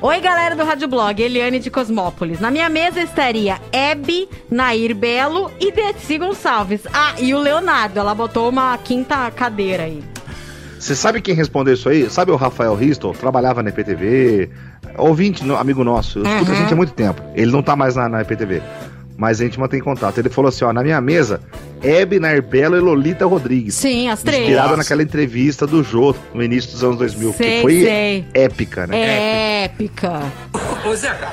[0.00, 2.38] Oi, galera do Rádio Blog, Eliane de Cosmópolis.
[2.38, 6.82] Na minha mesa estaria Hebe, Nair Belo e Desi Gonçalves.
[6.92, 7.98] Ah, e o Leonardo.
[7.98, 10.11] Ela botou uma quinta cadeira aí.
[10.82, 12.10] Você sabe quem respondeu isso aí?
[12.10, 13.12] Sabe o Rafael Risto?
[13.12, 14.50] Trabalhava na EPTV.
[14.98, 16.18] Ouvinte, no- amigo nosso.
[16.18, 16.60] Escuta a Uhum.
[16.60, 17.22] gente há muito tempo.
[17.36, 18.60] Ele não tá mais na, na EPTV.
[19.16, 20.18] Mas a gente mantém contato.
[20.18, 21.40] Ele falou assim: ó, na minha mesa,
[21.84, 23.76] Hebe, Nair Belo e Lolita Rodrigues.
[23.76, 24.40] Sim, as três.
[24.42, 27.32] Inspirada naquela entrevista do Jô no início dos anos 2000.
[27.34, 28.24] Sei, que foi sei.
[28.34, 28.98] épica, né?
[28.98, 30.20] É épica.
[30.84, 31.28] Ô Zeca,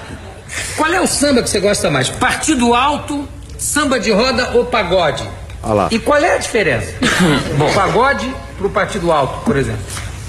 [0.78, 2.08] qual é o samba que você gosta mais?
[2.08, 3.28] Partido alto,
[3.58, 5.28] samba de roda ou pagode?
[5.64, 5.88] Olha lá.
[5.92, 6.92] E qual é a diferença?
[7.58, 9.82] Bom, pagode pro partido alto, por exemplo.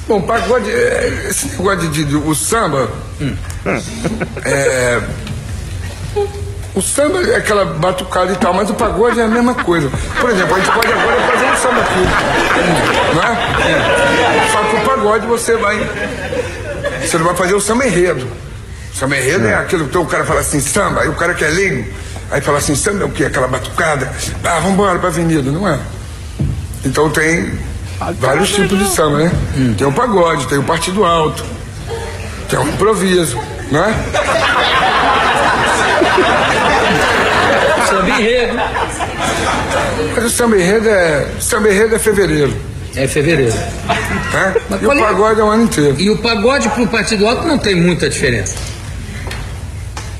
[0.09, 2.89] Bom, pagode, é, esse negócio de, de- o samba.
[4.45, 5.01] É,
[6.75, 9.91] o samba é aquela batucada e tal, mas o pagode é a mesma coisa.
[10.21, 13.15] Por exemplo, a gente pode agora fazer um samba aqui.
[13.15, 14.49] Não é?
[14.53, 15.79] Só que o pagode você vai.
[17.03, 18.27] Você não vai fazer o samba enredo.
[18.93, 21.45] O samba enredo é aquilo que o cara fala assim, samba, aí o cara que
[21.45, 21.89] é leigo,
[22.31, 23.25] aí fala assim, samba é o quê?
[23.25, 24.11] Aquela batucada.
[24.45, 25.79] Ah, vamos embora pra avenida, não é?
[26.85, 27.53] Então tem
[28.19, 29.33] vários tipos de samba, né?
[29.77, 31.45] Tem o pagode, tem o partido alto,
[32.49, 33.39] tem o improviso,
[33.71, 33.95] não é?
[37.89, 38.55] Samba enredo.
[40.15, 41.27] Mas o samba enredo é.
[41.41, 42.55] Samba enredo é fevereiro.
[42.97, 43.55] É fevereiro.
[43.55, 44.55] Né?
[44.69, 45.97] Mas E o é- pagode é o ano inteiro.
[45.99, 48.57] E o pagode pro partido alto não tem muita diferença.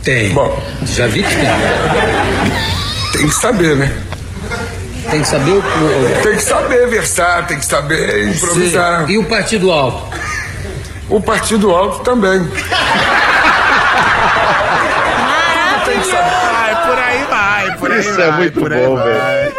[0.03, 0.31] Tem.
[0.33, 0.63] Bom.
[0.87, 1.45] Já vi que tem.
[3.13, 3.93] Tem que saber, né?
[5.11, 5.63] Tem que saber o.
[6.23, 9.07] Tem que saber versar, tem que saber improvisar.
[9.07, 9.13] Sim.
[9.13, 10.17] E o partido alto?
[11.09, 12.41] O partido alto também.
[15.85, 16.31] Tem que saber.
[16.31, 18.29] Vai, por aí vai, por aí Isso vai.
[18.29, 19.55] é muito bom, velho.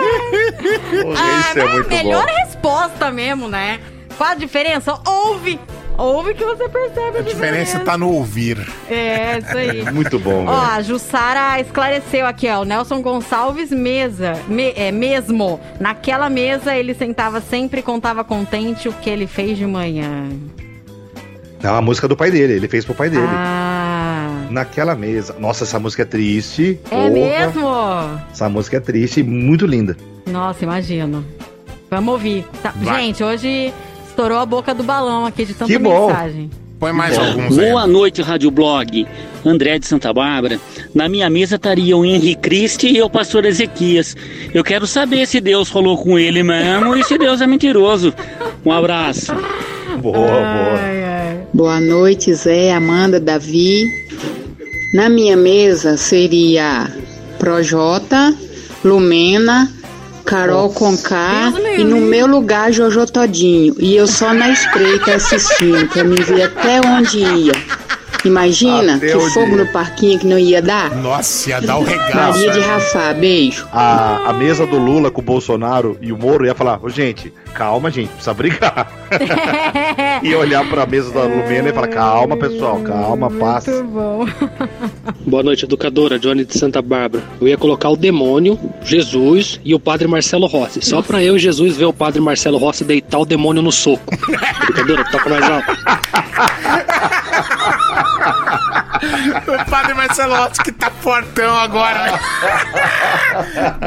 [1.13, 2.33] Isso é muito Melhor bom.
[2.45, 3.79] resposta mesmo, né?
[4.17, 4.97] Qual a diferença?
[5.05, 5.59] Ouve.
[5.97, 8.57] Ouve que você percebe a A diferença tá no ouvir.
[8.89, 9.83] É, isso aí.
[9.93, 12.61] Muito bom, Ó, a Jussara esclareceu aqui, ó.
[12.61, 15.59] O Nelson Gonçalves mesa, me- é, mesmo.
[15.79, 20.29] Naquela mesa ele sentava sempre e contava contente o que ele fez de manhã.
[21.61, 23.27] É uma música do pai dele, ele fez pro pai dele.
[23.27, 25.35] Ah, Naquela mesa.
[25.39, 26.79] Nossa, essa música é triste.
[26.85, 27.09] é Porra.
[27.11, 28.21] mesmo?
[28.31, 29.95] Essa música é triste e muito linda.
[30.25, 31.23] Nossa, imagino.
[31.89, 32.45] Vamos ouvir.
[32.63, 32.73] Tá.
[32.97, 33.71] Gente, hoje
[34.21, 36.07] estourou a boca do balão aqui de tanta Que bom.
[36.07, 36.49] mensagem.
[36.79, 37.69] Põe mais Bom, alguns aí.
[37.69, 39.07] Boa noite, Rádio Blog.
[39.45, 40.59] André de Santa Bárbara.
[40.93, 44.15] Na minha mesa estaria o Henri Cristi e o pastor Ezequias.
[44.53, 48.13] Eu quero saber se Deus falou com ele mesmo e se Deus é mentiroso.
[48.65, 49.33] Um abraço.
[50.01, 51.47] Boa, boa.
[51.53, 53.85] Boa noite, Zé, Amanda, Davi.
[54.93, 56.87] Na minha mesa seria
[57.39, 58.35] Projota,
[58.83, 59.71] Lumena,
[60.25, 63.75] Carol Conká e no meu lugar Jojo Todinho.
[63.79, 67.51] E eu só na espreita assistindo pra me ver até onde ia.
[68.23, 69.57] Imagina Até que fogo ia.
[69.57, 70.91] no parquinho que não ia dar.
[70.95, 72.37] Nossa, ia dar o regaço.
[72.39, 72.59] Maria de?
[72.59, 73.67] Rafá, beijo.
[73.73, 77.33] A, a mesa do Lula com o Bolsonaro e o Moro ia falar: Ô, gente,
[77.55, 78.91] calma, gente, precisa brigar.
[80.21, 83.71] e olhar pra mesa da Lumena e falar: calma, pessoal, calma, passa.
[83.71, 84.25] Muito bom.
[85.25, 86.19] Boa noite, educadora.
[86.19, 87.23] Johnny de Santa Bárbara.
[87.39, 90.81] Eu ia colocar o demônio, Jesus e o padre Marcelo Rossi.
[90.81, 94.13] Só pra eu e Jesus ver o padre Marcelo Rossi deitar o demônio no soco.
[94.69, 95.71] educadora, toca mais alto.
[99.47, 102.19] O padre Marcelotti que tá fortão agora.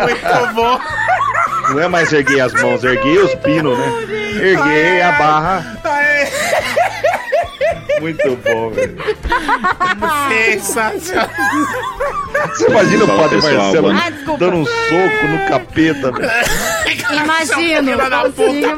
[0.03, 0.81] Muito bom.
[1.71, 3.93] Não é mais erguer as mãos, erguer os pinos, né?
[4.43, 5.77] Erguei a barra.
[8.01, 8.97] Muito bom, velho.
[10.29, 11.29] Sensacional.
[12.49, 16.31] Você imagina o padre pessoal, Marcelo Ah, dando um soco no capeta, velho.
[17.23, 17.93] Imagino.
[17.93, 18.77] Filha da puta.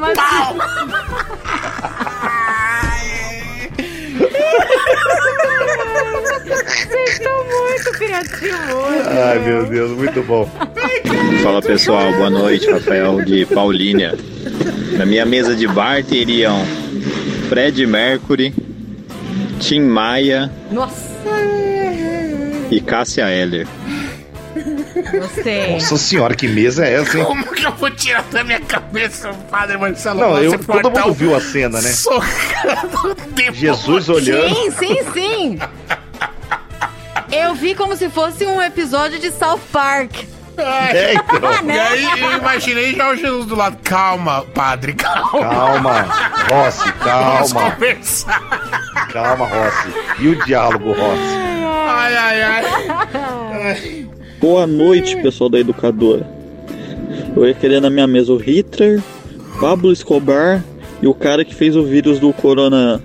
[6.45, 9.07] Vocês estão muito criativos.
[9.07, 10.49] Ai, meu Deus, muito bom.
[11.43, 14.15] Fala pessoal, boa noite, Rafael de Paulínia.
[14.97, 16.59] Na minha mesa de bar teriam
[17.49, 18.53] Fred Mercury,
[19.61, 20.97] Tim Maia Nossa,
[22.71, 23.67] e Cássia Eller.
[25.19, 25.73] gostei.
[25.75, 27.25] Nossa senhora, que mesa é essa, hein?
[27.25, 31.13] Como que eu vou tirar da minha cabeça o padre Marcelo Não, eu, todo mundo
[31.13, 31.93] viu a cena, né?
[33.53, 34.55] Jesus olhando.
[34.55, 35.59] Sim, sim, sim.
[37.31, 40.36] Eu vi como se fosse um episódio de South Park.
[40.59, 41.51] É, então.
[41.51, 43.77] Ah, E aí eu imaginei já o Jesus do lado.
[43.83, 45.41] Calma, padre, calma.
[45.41, 46.03] Calma,
[46.51, 47.71] Rossi, Vamos calma.
[47.73, 49.09] conversar.
[49.13, 49.89] Calma, Rossi.
[50.21, 51.37] E o diálogo, Rossi?
[51.89, 54.07] Ai, ai, ai.
[54.41, 56.27] Boa noite, pessoal da educadora.
[57.37, 59.03] Eu ia querer na minha mesa o Hitler,
[59.61, 60.63] Pablo Escobar
[61.03, 63.03] e o cara que fez o vírus do corona.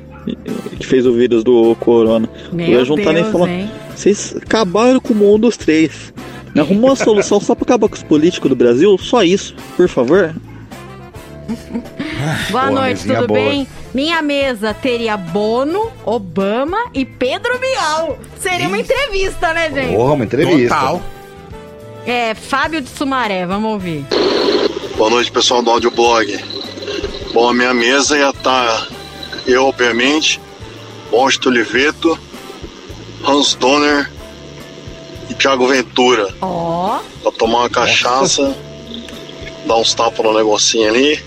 [0.79, 2.29] Que fez o vírus do corona.
[2.53, 3.49] Meu eu ia juntar nem Deus, falar.
[3.49, 3.71] hein?
[3.95, 6.13] Vocês acabaram com o mundo dos três.
[6.57, 8.97] Arrumou uma solução só pra acabar com os políticos do Brasil?
[8.97, 10.33] Só isso, por favor.
[12.49, 13.39] Boa Boa, noite, tudo boa.
[13.39, 13.67] bem?
[13.93, 18.17] Minha mesa teria Bono, Obama e Pedro Bial.
[18.39, 19.95] Seria uma entrevista, né, gente?
[19.95, 20.75] Porra, uma entrevista.
[20.75, 21.01] Total.
[22.05, 24.05] É, Fábio de Sumaré, vamos ouvir.
[24.97, 26.39] Boa noite, pessoal do Audioblog.
[27.33, 28.87] Bom, a minha mesa ia estar
[29.45, 30.39] eu, obviamente,
[31.11, 32.19] Washington Oliveto,
[33.25, 34.10] Hans Donner
[35.41, 36.27] Thiago Ventura.
[36.41, 38.55] Ó, Pra tomar uma cachaça,
[39.65, 41.19] dar uns tapas no negocinho ali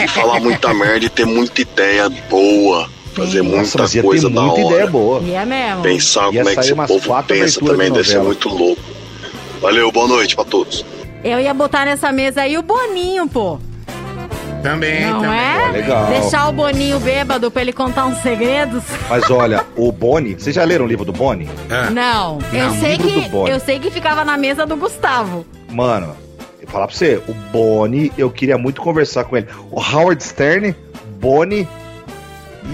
[0.00, 2.88] e falar muita merda e ter muita ideia boa.
[3.14, 4.74] Fazer Nossa, muita ia ter coisa da muita hora.
[4.74, 5.20] ideia boa.
[5.24, 5.82] e é mesmo.
[5.82, 8.80] Pensar Ia como é que esse povo pensa também de deve ser muito louco.
[9.60, 10.84] Valeu, boa noite pra todos.
[11.24, 13.58] Eu ia botar nessa mesa aí o Boninho, pô.
[14.62, 15.38] Também, Não também.
[15.38, 15.68] é?
[15.72, 16.06] legal.
[16.06, 18.82] Deixar o Boninho bêbado pra ele contar uns segredos?
[19.08, 21.48] Mas olha, o Boni, vocês já leram o livro do Boni?
[21.70, 21.90] Ah.
[21.90, 25.46] Não, eu Não, sei livro que eu sei que ficava na mesa do Gustavo.
[25.70, 26.16] Mano,
[26.60, 29.46] eu falar pra você, o Boni, eu queria muito conversar com ele.
[29.70, 30.74] O Howard Stern,
[31.20, 31.66] Boni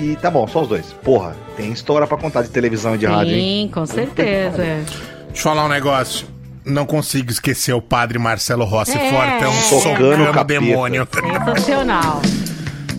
[0.01, 0.93] e tá bom, só os dois.
[1.05, 3.67] Porra, tem história pra contar de televisão e de rádio, hein?
[3.67, 4.57] Sim, com certeza.
[4.57, 4.89] Deixa
[5.35, 6.27] eu falar um negócio.
[6.65, 9.11] Não consigo esquecer o padre Marcelo Rossi É.
[9.11, 9.83] Fortão Socando
[10.25, 11.07] socando o demônio.
[11.13, 12.23] Sensacional.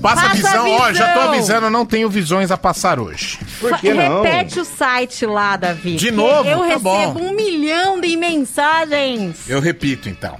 [0.01, 1.33] Passa, Passa a visão, ó, já tô visão.
[1.33, 3.39] avisando, não tenho visões a passar hoje.
[3.59, 4.21] Por que não?
[4.21, 5.95] Repete o site lá, Davi.
[5.95, 6.47] De novo?
[6.47, 7.15] Eu Tá recebo bom.
[7.19, 9.49] um milhão de mensagens.
[9.49, 10.37] Eu repito, então.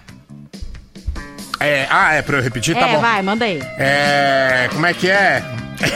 [1.60, 2.76] É, ah, é pra eu repetir?
[2.76, 3.02] Tá é, bom.
[3.02, 3.60] vai, manda aí.
[3.80, 5.44] É, como é que é?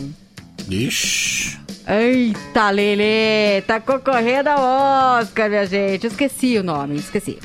[0.68, 1.59] Ixi.
[1.89, 6.06] Eita, Lele, tá concorrendo ao Oscar, minha gente.
[6.06, 7.39] Esqueci o nome, esqueci.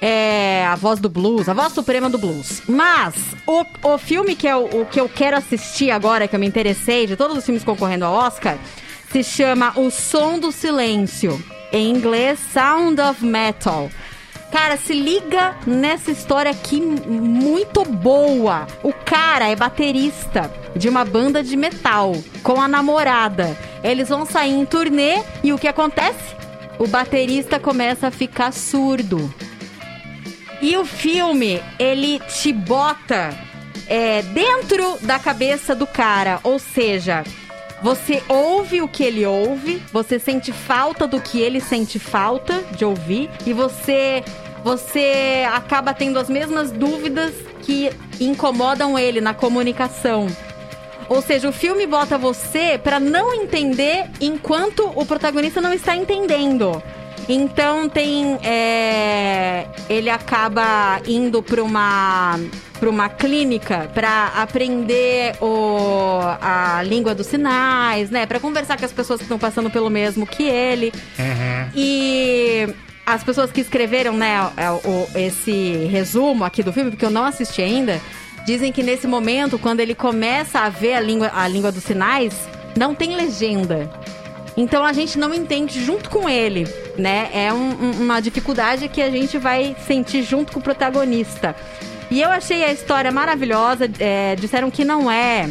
[0.00, 2.62] É a voz do blues, a voz suprema do blues.
[2.68, 3.14] Mas
[3.46, 7.06] o, o filme que eu, o que eu quero assistir agora, que eu me interessei,
[7.06, 8.58] de todos os filmes concorrendo ao Oscar,
[9.10, 11.42] se chama O Som do Silêncio.
[11.72, 13.90] Em inglês, Sound of Metal.
[14.50, 18.66] Cara, se liga nessa história aqui muito boa.
[18.82, 22.12] O cara é baterista de uma banda de metal
[22.42, 23.56] com a namorada.
[23.84, 26.36] Eles vão sair em turnê e o que acontece?
[26.78, 29.32] O baterista começa a ficar surdo.
[30.62, 33.36] E o filme, ele te bota
[33.86, 36.40] é, dentro da cabeça do cara.
[36.42, 37.22] Ou seja,
[37.82, 42.84] você ouve o que ele ouve, você sente falta do que ele sente falta de
[42.84, 44.24] ouvir, e você,
[44.64, 47.32] você acaba tendo as mesmas dúvidas
[47.62, 47.90] que
[48.20, 50.26] incomodam ele na comunicação.
[51.08, 56.82] Ou seja, o filme bota você pra não entender enquanto o protagonista não está entendendo.
[57.28, 58.38] Então tem.
[58.42, 62.38] é, ele acaba indo pra uma.
[62.80, 68.24] Pra uma clínica pra aprender o, a língua dos sinais, né?
[68.24, 70.92] Pra conversar com as pessoas que estão passando pelo mesmo que ele.
[71.74, 72.68] E
[73.04, 77.24] as pessoas que escreveram, né, é, o- esse resumo aqui do filme, porque eu não
[77.24, 78.00] assisti ainda,
[78.46, 82.32] dizem que nesse momento, quando ele começa a ver a língua, a língua dos sinais,
[82.76, 83.90] não tem legenda.
[84.60, 86.66] Então a gente não entende junto com ele,
[86.98, 87.30] né?
[87.32, 91.54] É um- um- uma dificuldade que a gente vai sentir junto com o protagonista.
[92.10, 93.88] E eu achei a história maravilhosa.
[94.00, 95.48] é, disseram que não é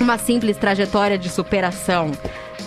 [0.00, 2.12] uma simples trajetória de superação.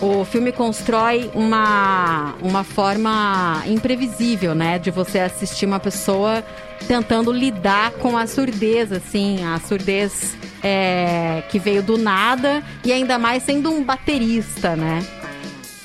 [0.02, 4.78] O filme constrói uma, uma forma imprevisível, né?
[4.78, 6.44] De você assistir uma pessoa
[6.86, 13.18] tentando lidar com a surdez, assim, a surdez é, que veio do nada e ainda
[13.18, 15.02] mais sendo um baterista, né?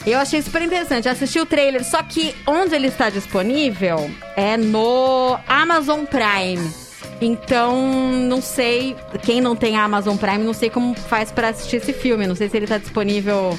[0.06, 1.10] Eu achei super interessante.
[1.10, 6.69] Assisti o trailer, só que onde ele está disponível é no Amazon Prime.
[7.22, 8.95] Então, não sei.
[9.23, 12.27] Quem não tem Amazon Prime, não sei como faz pra assistir esse filme.
[12.27, 13.57] Não sei se ele tá disponível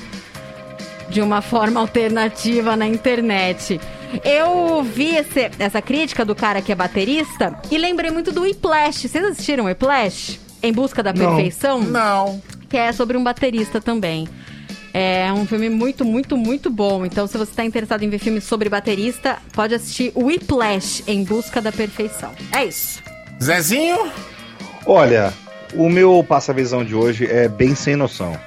[1.08, 3.80] de uma forma alternativa na internet.
[4.24, 9.08] Eu vi esse- essa crítica do cara que é baterista e lembrei muito do Whiplash.
[9.08, 10.38] Vocês assistiram Whiplash?
[10.62, 11.34] Em Busca da Não.
[11.34, 11.80] Perfeição?
[11.80, 12.40] Não.
[12.68, 14.28] Que é sobre um baterista também.
[14.98, 17.04] É um filme muito, muito, muito bom.
[17.04, 21.60] Então, se você está interessado em ver filmes sobre baterista, pode assistir Whiplash, Em Busca
[21.60, 22.32] da Perfeição.
[22.50, 23.02] É isso.
[23.42, 24.10] Zezinho?
[24.86, 25.34] Olha,
[25.74, 28.40] o meu passa-visão de hoje é bem sem noção.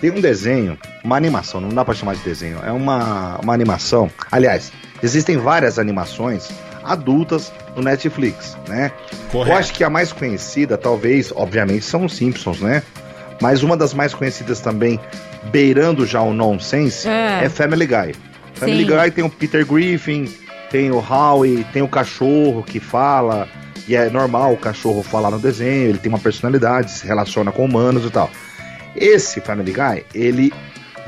[0.00, 4.10] Tem um desenho, uma animação, não dá pra chamar de desenho, é uma, uma animação.
[4.32, 6.50] Aliás, existem várias animações
[6.82, 8.90] adultas no Netflix, né?
[9.30, 9.52] Correto.
[9.52, 12.82] Eu acho que a mais conhecida, talvez, obviamente, são os Simpsons, né?
[13.40, 15.00] Mas uma das mais conhecidas também,
[15.44, 17.44] beirando já o nonsense, É.
[17.44, 18.14] é, Family Guy.
[18.54, 18.96] Family Sim.
[18.96, 20.28] Guy tem o Peter Griffin,
[20.70, 23.48] tem o Howie, tem o cachorro que fala,
[23.88, 27.64] e é normal o cachorro falar no desenho, ele tem uma personalidade, se relaciona com
[27.64, 28.30] humanos e tal.
[28.94, 30.52] Esse Family Guy, ele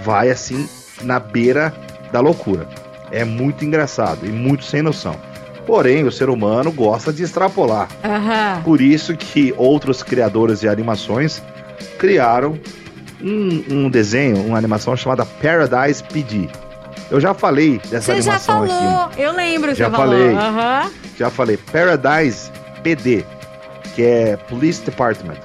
[0.02, 0.66] vai assim
[1.02, 1.74] na beira
[2.10, 2.66] da loucura.
[3.10, 5.16] É muito engraçado e muito sem noção.
[5.66, 7.88] Porém, o ser humano gosta de extrapolar.
[8.02, 8.62] Aham.
[8.64, 11.42] Por isso que outros criadores de animações
[11.98, 12.58] criaram
[13.20, 16.48] um, um desenho, uma animação chamada Paradise PD.
[17.10, 19.04] Eu já falei dessa Você já animação falou.
[19.04, 19.20] aqui.
[19.22, 20.30] Eu lembro Já você falei.
[21.18, 22.50] Já falei Paradise
[22.82, 23.24] PD,
[23.94, 25.36] que é Police Department.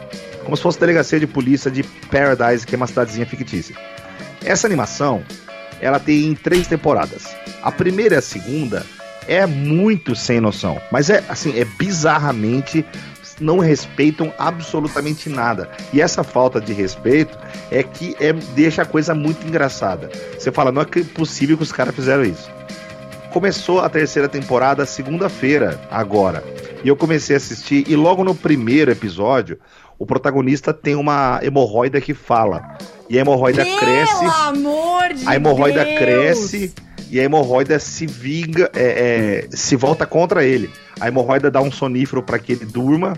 [0.43, 3.75] Como se fosse delegacia de polícia de Paradise, que é uma cidadezinha fictícia.
[4.45, 5.21] Essa animação,
[5.81, 7.35] ela tem três temporadas.
[7.61, 8.85] A primeira e a segunda
[9.27, 12.85] é muito sem noção, mas é assim, é bizarramente
[13.39, 15.69] não respeitam absolutamente nada.
[15.93, 17.37] E essa falta de respeito
[17.71, 20.09] é que é, deixa a coisa muito engraçada.
[20.37, 22.49] Você fala, não é possível que os caras fizeram isso.
[23.31, 26.43] Começou a terceira temporada segunda-feira, agora.
[26.83, 29.59] E eu comecei a assistir, e logo no primeiro episódio,
[29.99, 32.77] o protagonista tem uma hemorroida que fala.
[33.09, 34.19] E a hemorroida cresce.
[34.19, 35.97] Pelo amor de A hemorroida Deus.
[35.97, 36.73] cresce
[37.09, 40.69] e a hemorroida se vinga, é, é, se volta contra ele.
[40.99, 43.17] A hemorroida dá um sonífero para que ele durma.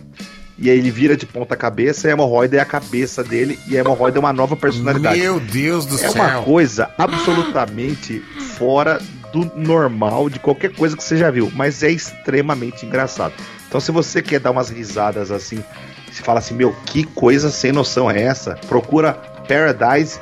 [0.61, 3.77] E aí ele vira de ponta cabeça e a hemorroida é a cabeça dele e
[3.77, 5.18] a hemorroida é uma nova personalidade.
[5.18, 6.11] Meu Deus do é céu.
[6.11, 8.19] uma coisa absolutamente
[8.57, 8.99] fora
[9.31, 13.34] do normal de qualquer coisa que você já viu, mas é extremamente engraçado.
[13.69, 15.64] Então se você quer dar umas risadas assim,
[16.11, 18.56] se fala assim, meu, que coisa sem noção é essa?
[18.68, 19.14] Procura
[19.47, 20.19] Paradise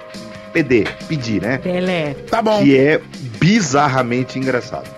[0.54, 1.58] PD, pedir, né?
[1.58, 2.14] Pelé.
[2.30, 2.64] Tá bom.
[2.64, 3.02] Que é
[3.40, 4.90] bizarramente engraçado.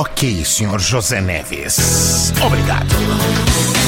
[0.00, 2.32] Ok, senhor José Neves.
[2.40, 3.79] Obrigado.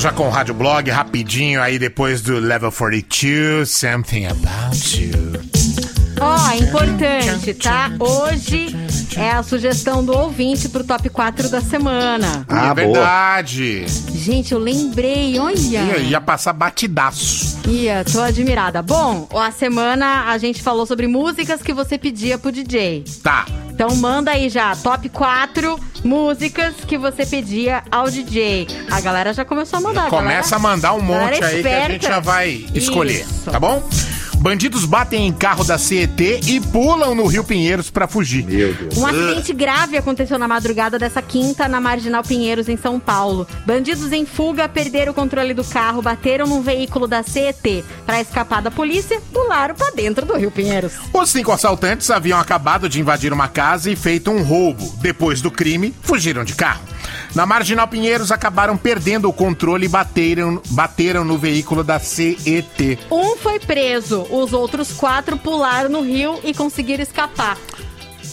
[0.00, 5.12] Volta já com o Rádio Blog, rapidinho aí depois do Level 42, Something About You.
[6.20, 7.90] Ó, importante, tá?
[7.98, 8.74] Hoje
[9.16, 12.46] é a sugestão do ouvinte pro top 4 da semana.
[12.48, 13.86] é verdade.
[14.14, 15.56] Gente, eu lembrei, olha.
[15.56, 17.58] Ia, ia passar batidaço.
[17.68, 18.82] Ia, tô admirada.
[18.82, 23.04] Bom, a semana a gente falou sobre músicas que você pedia pro DJ.
[23.22, 23.46] Tá.
[23.70, 28.66] Então manda aí já, top 4 músicas que você pedia ao DJ.
[28.90, 30.10] A galera já começou a mandar.
[30.10, 33.50] Começa a mandar um monte aí que a gente já vai escolher, Isso.
[33.50, 33.82] tá bom?
[34.40, 38.42] Bandidos batem em carro da CET e pulam no Rio Pinheiros pra fugir.
[38.46, 38.96] Meu Deus.
[38.96, 43.46] Um acidente grave aconteceu na madrugada dessa quinta na Marginal Pinheiros, em São Paulo.
[43.66, 47.84] Bandidos em fuga perderam o controle do carro, bateram num veículo da CET.
[48.06, 49.20] Para escapar da polícia,
[49.50, 50.92] pularam pra dentro do Rio Pinheiros.
[51.12, 54.94] Os cinco assaltantes haviam acabado de invadir uma casa e feito um roubo.
[54.98, 56.82] Depois do crime, fugiram de carro.
[57.34, 62.98] Na Marginal Pinheiros, acabaram perdendo o controle e bateram, bateram no veículo da CET.
[63.10, 67.58] Um foi preso, os outros quatro pularam no rio e conseguiram escapar.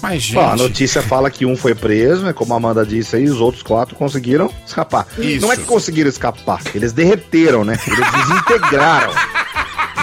[0.02, 0.36] Mas, gente...
[0.36, 2.34] Bom, a notícia fala que um foi preso, né?
[2.34, 5.08] Como a Amanda disse aí, os outros quatro conseguiram escapar.
[5.18, 5.42] Isso.
[5.42, 7.80] Não é que conseguiram escapar, eles derreteram, né?
[7.88, 9.12] Eles desintegraram.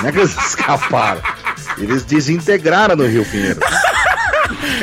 [0.04, 1.22] Não é que eles escaparam.
[1.78, 3.58] Eles desintegraram no Rio Pinheiro.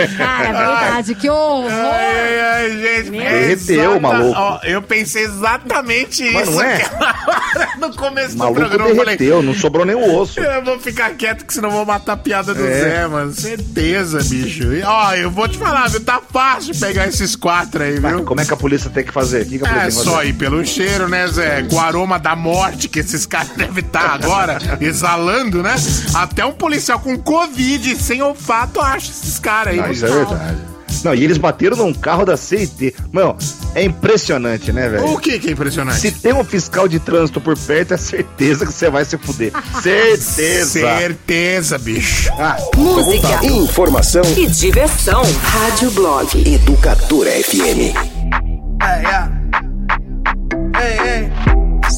[0.08, 1.70] Cara, é verdade, que horror!
[1.72, 4.40] Ai, ai, gente, Derreteu, exata- maluco.
[4.40, 6.82] Ó, eu pensei exatamente Mas isso não é?
[7.80, 8.90] no começo O do maluco programa.
[8.90, 10.40] Eu falei, derreteu, não sobrou nem o osso.
[10.40, 12.72] eu vou ficar quieto que senão eu vou matar a piada do É.
[12.82, 13.32] Zé, mano.
[13.34, 14.74] Certeza, bicho.
[14.74, 16.00] E, ó, eu vou te falar, viu?
[16.02, 18.24] Tá fácil pegar esses quatro aí, viu?
[18.24, 19.46] Como é que a polícia tem que fazer?
[19.46, 20.30] Que, que a polícia É tem que só fazer?
[20.30, 21.64] ir pelo cheiro, né, Zé?
[21.64, 25.76] Com o aroma da morte que esses caras devem estar agora exalando, né?
[26.14, 29.91] Até um policial com Covid sem olfato acha esses caras aí.
[29.92, 30.72] Isso é verdade.
[31.04, 32.94] Não, e eles bateram num carro da CIT.
[33.12, 33.36] Mano,
[33.74, 35.06] é impressionante, né, velho?
[35.06, 36.00] O que que é impressionante?
[36.00, 39.52] Se tem um fiscal de trânsito por perto, é certeza que você vai se fuder.
[39.82, 40.80] certeza.
[40.80, 42.32] Certeza, bicho.
[42.38, 45.24] Ah, Música, informação e diversão.
[45.44, 47.96] Rádio Blog Educadora FM.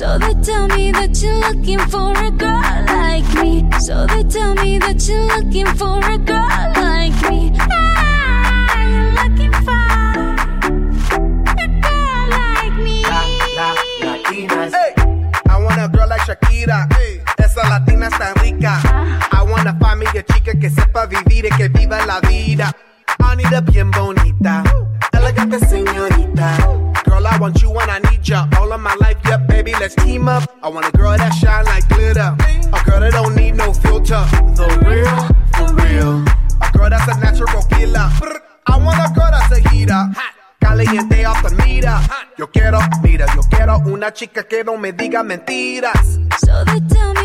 [0.03, 2.59] So they tell me that you're looking for a girl
[2.91, 3.63] like me.
[3.79, 7.55] So they tell me that you're looking for a girl like me.
[7.55, 9.71] Ah, you're looking for
[11.55, 12.99] a girl like me.
[14.75, 14.93] Hey,
[15.47, 16.85] I want a girl like Shakira.
[16.95, 17.23] Hey.
[17.39, 18.81] Esa latina está rica.
[19.31, 22.75] I wanna find me a chica que sepa vivir y que viva la vida.
[23.21, 24.63] I need a bien bonita,
[25.13, 26.82] elegante señorita.
[27.25, 29.17] I want you and I need ya all of my life.
[29.25, 30.43] Yeah, baby, let's team up.
[30.61, 32.35] I want a girl that shine like glitter.
[32.39, 34.23] A girl that don't need no filter.
[34.55, 35.17] The real,
[35.57, 36.23] the real.
[36.61, 38.09] A girl that's a natural killer.
[38.67, 40.03] I want a girl that's a heater.
[40.59, 42.01] Caliente off the mira.
[42.37, 46.19] Yo quiero, mira, yo quiero una chica que no me diga mentiras.
[46.39, 47.22] So they tell me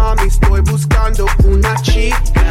[0.00, 2.50] mami, estoy buscando una chica.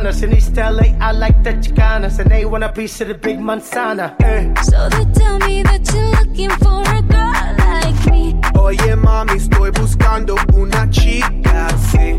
[0.00, 0.22] Colombianas.
[0.22, 3.38] In East LA, I like the Chicanas, and they want a piece of the big
[3.38, 4.14] manzana.
[4.20, 4.54] Eh.
[4.62, 8.34] So they tell me that you're looking for a girl like me.
[8.58, 12.18] Oye mami, estoy buscando una chica así.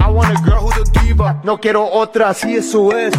[0.00, 1.40] I want a girl who's a diva.
[1.44, 3.14] No quiero otra, así eso es.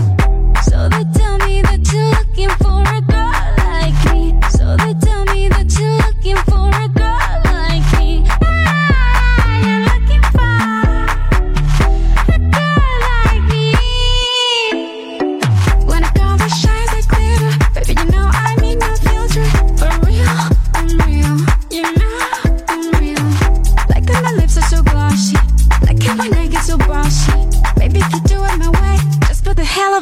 [0.65, 3.20] So they tell me that you're looking for a girl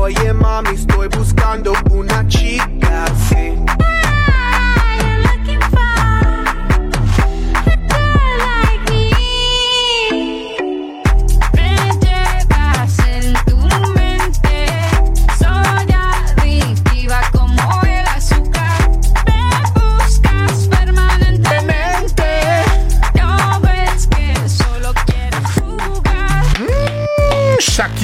[0.00, 3.59] Oye mami, estoy buscando una chica así.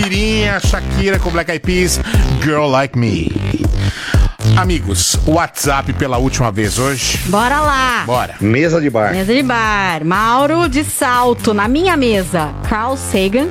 [0.07, 2.01] Shakirinha, Shakira com Black Eyed Peas,
[2.41, 3.28] Girl Like Me.
[4.57, 7.19] Amigos, WhatsApp pela última vez hoje.
[7.27, 8.05] Bora lá.
[8.07, 8.37] Bora.
[8.41, 9.12] Mesa de bar.
[9.12, 10.05] Mesa de bar.
[10.05, 12.55] Mauro de salto na minha mesa.
[12.69, 13.49] Carl Sagan.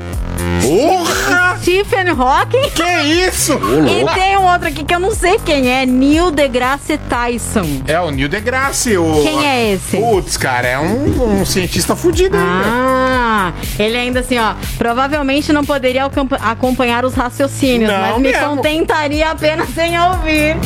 [0.61, 1.24] Porra!
[1.69, 2.69] Stephen Hawking.
[2.75, 2.83] Que
[3.27, 3.53] isso?
[3.89, 5.83] E tem um outro aqui que eu não sei quem é.
[5.83, 7.81] Neil deGrasse Tyson.
[7.87, 8.95] É o Neil deGrasse.
[8.95, 9.23] O...
[9.23, 9.97] Quem é esse?
[9.97, 12.37] Putz, cara, é um, um cientista fudido.
[12.39, 14.53] Ah, ele ainda assim, ó.
[14.77, 16.03] Provavelmente não poderia
[16.41, 18.45] acompanhar os raciocínios, Não mas me mesmo.
[18.57, 20.57] contentaria apenas em ouvir.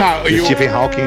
[0.00, 1.02] Não, e o- Stephen Hawking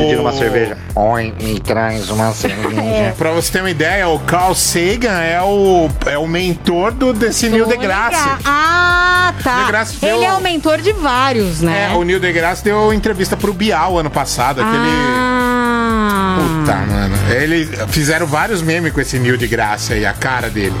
[0.00, 0.76] pedindo uma cerveja.
[0.94, 3.14] Oi, me traz uma cerveja.
[3.16, 7.48] Pra você ter uma ideia, o Carl Sagan é o, é o mentor do, desse
[7.48, 8.28] Neil deGrasse.
[8.44, 9.60] Ah, tá.
[9.62, 11.90] deGrasse deu- Ele é o mentor de vários, né?
[11.90, 14.88] É, o Neil deGrasse deu entrevista pro Bial ano passado, aquele...
[14.88, 16.36] Ah.
[16.38, 17.16] Puta, mano.
[17.30, 20.74] Ele fizeram vários memes com esse Neil deGrasse aí, a cara dele.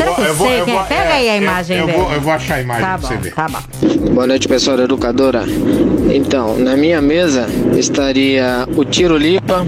[0.00, 0.84] Será que eu, Eu vou- eu vou- é?
[0.84, 1.98] Pega é, aí a eu- imagem eu dele.
[1.98, 3.34] vou- eu vou achar a imagem tá pra bom, você ver.
[3.34, 4.10] Tá bom.
[4.14, 5.44] Boa noite, pessoal da educadora.
[6.12, 7.46] Então, na minha mesa
[7.76, 9.64] estaria o Tiro Lipa,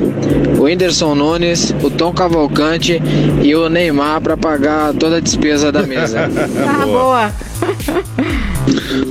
[0.59, 3.00] o Whindersson Nunes, o Tom Cavalcante
[3.42, 6.28] e o Neymar para pagar toda a despesa da mesa.
[6.64, 7.32] Tá boa.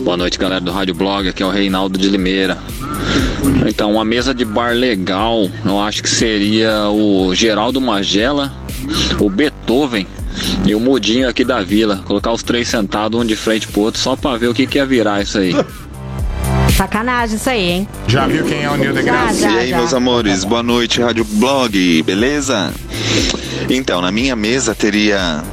[0.04, 1.28] Boa noite, galera do Rádio Blog.
[1.30, 2.58] Aqui é o Reinaldo de Limeira.
[3.68, 8.52] Então, uma mesa de bar legal, eu acho que seria o Geraldo Magela,
[9.20, 10.06] o Beethoven
[10.66, 12.02] e o Mudinho aqui da vila.
[12.06, 14.78] Colocar os três sentados, um de frente pro outro, só pra ver o que, que
[14.78, 15.54] ia virar isso aí.
[16.76, 17.88] Sacanagem isso aí, hein?
[18.08, 19.42] Já viu quem é o deGrasse?
[19.42, 19.78] Já, E aí, já.
[19.78, 22.74] meus amores, boa noite, Rádio Blog, beleza?
[23.70, 25.44] Então, na minha mesa teria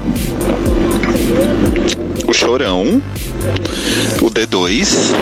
[2.27, 3.03] o Chorão,
[4.23, 5.15] o D2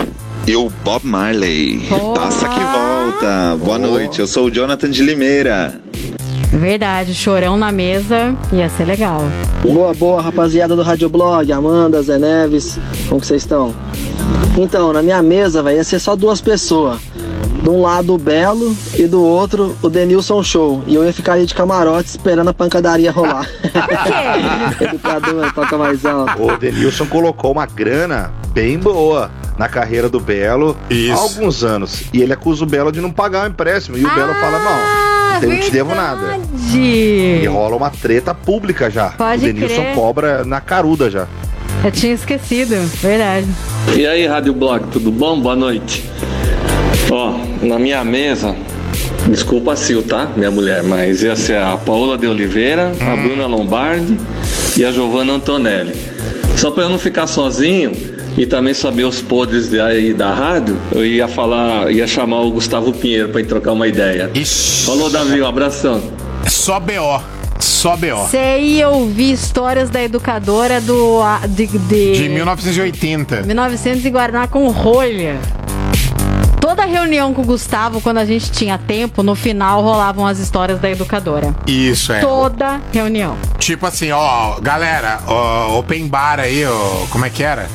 [0.46, 1.88] e o Bob Marley.
[2.14, 3.56] Taça que volta.
[3.64, 5.80] Boa noite, eu sou o Jonathan de Limeira.
[6.50, 9.22] Verdade, chorão na mesa ia ser legal.
[9.62, 12.78] Boa, boa, rapaziada do Rádio Blog, Amanda, Zé Neves,
[13.08, 13.74] como que vocês estão?
[14.56, 17.00] Então, na minha mesa, vai ia ser só duas pessoas.
[17.62, 20.84] De um lado o Belo e do outro o Denilson Show.
[20.86, 23.48] E eu ia ficar aí de camarote esperando a pancadaria rolar.
[24.80, 26.42] Educador, toca mais alto.
[26.42, 30.76] O Denilson colocou uma grana bem boa na carreira do Belo
[31.10, 32.04] há alguns anos.
[32.12, 33.98] E ele acusa o Belo de não pagar o empréstimo.
[33.98, 36.38] E o Belo fala, não, eu não te devo nada.
[36.74, 39.10] E rola uma treta pública já.
[39.10, 39.94] Pode o Denilson crer.
[39.94, 41.26] cobra na caruda já.
[41.84, 43.46] Eu tinha esquecido, verdade.
[43.96, 45.40] E aí, Rádio Blog, tudo bom?
[45.40, 46.04] Boa noite.
[47.10, 48.56] Ó, na minha mesa,
[49.28, 50.28] desculpa a Sil, tá?
[50.36, 54.18] Minha mulher, mas ia ser a Paola de Oliveira, a Bruna Lombardi
[54.76, 55.94] e a Giovanna Antonelli.
[56.56, 57.92] Só pra eu não ficar sozinho
[58.36, 62.50] e também saber os podres de- aí da rádio, eu ia falar, ia chamar o
[62.50, 64.30] Gustavo Pinheiro pra ir trocar uma ideia.
[64.84, 66.02] Falou, Davi, um abração.
[66.46, 67.20] Só BO.
[67.58, 68.26] Só BO.
[68.28, 71.20] Você ia ouvir histórias da educadora do.
[71.22, 73.42] a- de, de, De 1980.
[73.42, 75.38] 1900 e Guaraná com rolha.
[76.60, 80.80] Toda reunião com o Gustavo, quando a gente tinha tempo, no final rolavam as histórias
[80.80, 81.54] da educadora.
[81.66, 82.18] Isso, é.
[82.20, 83.36] Toda reunião.
[83.58, 87.68] Tipo assim, ó, galera, ó, open bar aí, ó, como é que era?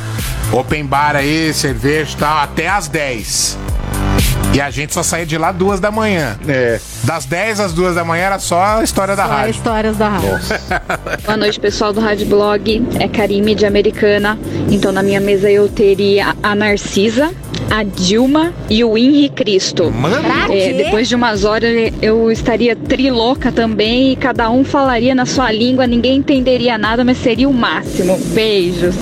[0.51, 3.57] Open bar aí, cerveja e tal, até às 10.
[4.53, 6.37] E a gente só saía de lá duas da manhã.
[6.45, 6.77] É.
[7.05, 9.51] Das 10 às duas da manhã era só a história da Só rádio.
[9.51, 10.39] histórias da rádio.
[11.23, 12.85] Boa noite, pessoal do Rádio Blog.
[12.99, 14.37] É Karime de Americana.
[14.69, 17.31] Então, na minha mesa eu teria a Narcisa,
[17.69, 19.89] a Dilma e o Henri Cristo.
[20.21, 25.25] Pra É, depois de umas horas eu estaria triloca também e cada um falaria na
[25.25, 28.17] sua língua, ninguém entenderia nada, mas seria o máximo.
[28.33, 28.95] Beijos.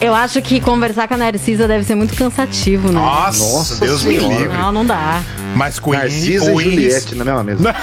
[0.00, 3.00] Eu acho que conversar com a Narcisa deve ser muito cansativo, né?
[3.00, 4.48] Nossa, Nossa Deus me livre.
[4.48, 5.20] Não, não dá.
[5.56, 7.74] Mas com Narcisa e Juliette na mesma mesa.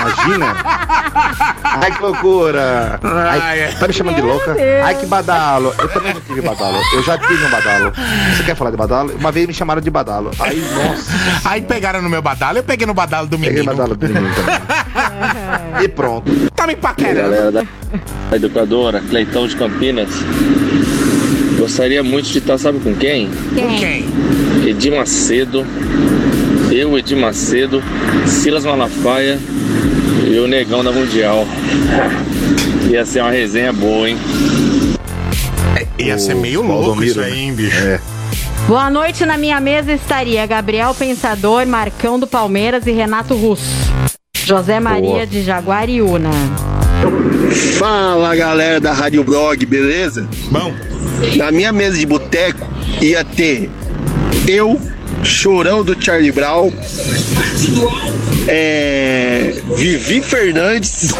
[0.00, 0.56] Imagina.
[1.64, 3.00] Ai, que loucura.
[3.02, 4.56] Ai, tá me chamando de louca?
[4.84, 5.74] Ai, que badalo.
[5.76, 6.78] Eu também já tive badalo.
[6.94, 7.92] Eu já tive um badalo.
[8.36, 9.12] Você quer falar de badalo?
[9.18, 10.30] Uma vez me chamaram de badalo.
[10.38, 11.10] Aí, nossa.
[11.44, 13.58] Aí pegaram no meu badalo, eu peguei no badalo do menino.
[13.58, 14.58] Peguei badalo do menino também.
[15.82, 16.30] E pronto.
[16.56, 17.20] Tá me aí, paquerando.
[17.30, 20.08] galera da educadora, Cleitão de Campinas.
[21.68, 23.28] Gostaria muito de estar, sabe com quem?
[23.54, 23.78] Quem?
[23.78, 24.68] Quem?
[24.70, 25.66] Edir Macedo,
[26.72, 27.82] eu, Edir Macedo,
[28.26, 29.38] Silas Malafaia
[30.26, 31.46] e o Negão da Mundial.
[32.88, 34.16] Ia ser uma resenha boa, hein?
[35.98, 37.76] Ia ser meio louco isso aí, hein, bicho?
[37.76, 38.00] É.
[38.66, 43.92] Boa noite, na minha mesa estaria Gabriel Pensador, Marcão do Palmeiras e Renato Russo.
[44.34, 45.26] José Maria Boa.
[45.26, 46.30] de Jaguariúna.
[47.78, 50.26] Fala galera da Rádio Blog, beleza?
[50.50, 50.87] Bom.
[51.36, 52.66] Na minha mesa de boteco
[53.00, 53.70] ia ter
[54.46, 54.80] eu,
[55.22, 56.72] Chorão do Charlie Brown,
[58.46, 61.12] é, Vivi Fernandes,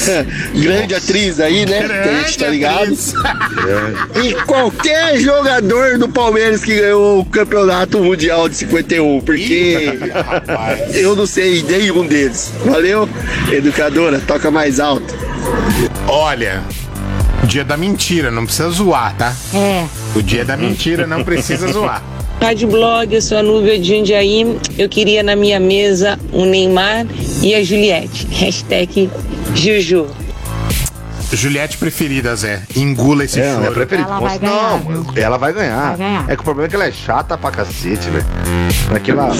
[0.54, 1.80] grande atriz aí, né?
[1.80, 2.96] A gente tá ligado.
[4.22, 9.98] E qualquer jogador do Palmeiras que ganhou o campeonato mundial de 51, porque
[10.94, 12.52] eu não sei nenhum deles.
[12.64, 13.08] Valeu,
[13.50, 15.14] educadora, toca mais alto.
[16.06, 16.62] Olha,
[17.46, 19.32] dia da mentira, não precisa zoar, tá?
[19.54, 19.86] É.
[20.14, 22.02] O dia da mentira não precisa zoar.
[22.40, 24.58] Rádio Blog, eu sou a Núbia de Jundiaí.
[24.76, 27.06] Eu queria na minha mesa o Neymar
[27.42, 28.26] e a Juliette.
[28.32, 29.10] Hashtag
[29.54, 30.06] Juju.
[31.32, 32.62] Juliette preferida, Zé.
[32.76, 33.66] Engula esse É, choro.
[33.66, 34.08] é preferida.
[34.08, 35.88] Ela vai ganhar, não, ela vai ganhar.
[35.88, 36.24] Vai ganhar.
[36.30, 38.24] É que o problema é que ela é chata pra cacete, velho.
[38.94, 39.32] Aquela.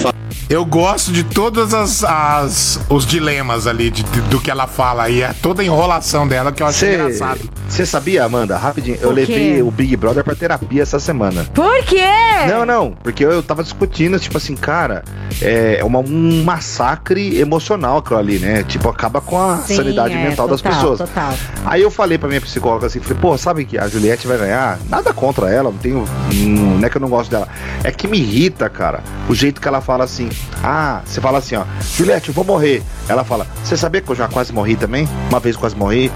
[0.49, 5.09] Eu gosto de todas as, as- os dilemas ali de- de- do que ela fala
[5.09, 7.41] e é toda a enrolação dela que eu acho engraçado.
[7.67, 8.55] Você sabia, Amanda?
[8.57, 11.45] Rapidinho, eu levei o Big Brother pra terapia essa semana.
[11.53, 11.99] Por quê?
[12.47, 15.03] Não, não, porque eu, eu tava discutindo, tipo assim, cara,
[15.41, 18.63] é uma- um massacre emocional aquilo ali, né?
[18.63, 20.99] Tipo, acaba com a Sim, sanidade é, mental das total, pessoas.
[20.99, 21.33] Total.
[21.65, 24.79] Aí eu falei pra minha psicóloga assim, falei, pô, sabe que a Juliette vai ganhar?
[24.89, 26.05] Nada contra ela, não tenho.
[26.33, 27.49] Não é que eu não gosto dela.
[27.83, 30.29] É que me irrita, cara, o jeito que ela fala assim.
[30.63, 31.63] Ah, você fala assim, ó,
[31.95, 32.83] Juliette, eu vou morrer.
[33.07, 35.07] Ela fala, você sabia que eu já quase morri também?
[35.29, 36.11] Uma vez quase morri.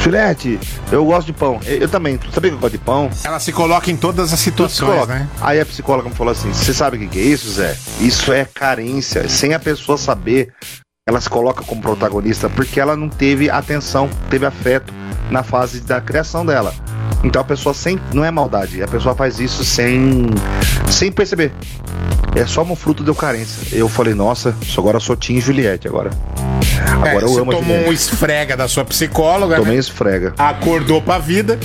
[0.00, 0.58] Juliette,
[0.92, 1.60] eu gosto de pão.
[1.64, 3.10] Eu, eu também, tu sabia que eu gosto de pão?
[3.24, 5.28] Ela se coloca em todas as situações, né?
[5.40, 7.76] Aí a psicóloga me falou assim: você sabe o que, que é isso, Zé?
[8.00, 9.28] Isso é carência.
[9.28, 10.52] Sem a pessoa saber,
[11.06, 14.92] ela se coloca como protagonista porque ela não teve atenção, teve afeto
[15.30, 16.74] na fase da criação dela.
[17.24, 17.98] Então a pessoa sem.
[18.12, 20.26] Não é maldade, a pessoa faz isso sem.
[20.90, 21.52] sem perceber.
[22.34, 23.76] É só um fruto de carência.
[23.76, 26.10] Eu falei, nossa, isso agora sou Tim Juliette agora.
[26.92, 29.78] Agora É, eu você amo a tomou um esfrega da sua psicóloga, Tomei né?
[29.80, 30.34] esfrega.
[30.38, 31.58] Acordou pra vida.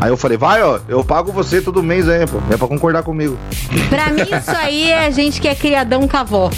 [0.00, 2.38] Aí eu falei, vai, ó, eu pago você todo mês aí, pô.
[2.52, 3.38] É pra concordar comigo.
[3.88, 6.50] Pra mim, isso aí é gente que é criadão com a avó.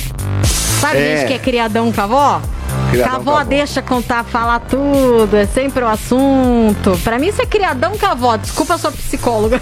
[0.81, 1.17] Sabe É.
[1.19, 2.43] gente que é criadão com a avó?
[2.91, 3.45] Criadão Cavó Cavó.
[3.45, 6.99] deixa contar, falar tudo, é sempre o assunto.
[7.05, 9.61] Pra mim isso é criadão cavó, desculpa a sua psicóloga.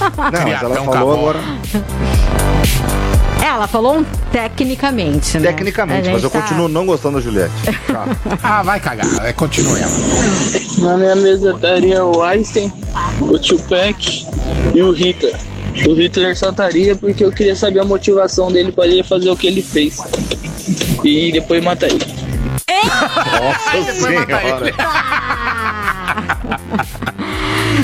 [0.00, 1.40] Não, mas ela Criadão falou agora.
[3.42, 5.48] É, ela falou um tecnicamente, né?
[5.48, 7.52] Tecnicamente, mas eu tá- continuo não gostando da Juliette.
[7.86, 8.16] Chato.
[8.42, 9.06] Ah, vai cagar.
[9.24, 9.90] É, continua ela.
[10.78, 12.72] Na minha mesa estaria o Einstein,
[13.20, 14.26] o Tupac
[14.74, 15.36] e o Hitler.
[15.88, 19.36] O Hitler só estaria porque eu queria saber a motivação dele para ele fazer o
[19.36, 19.98] que ele fez.
[21.04, 22.04] E depois matar ele.
[22.68, 24.26] Nossa senhora.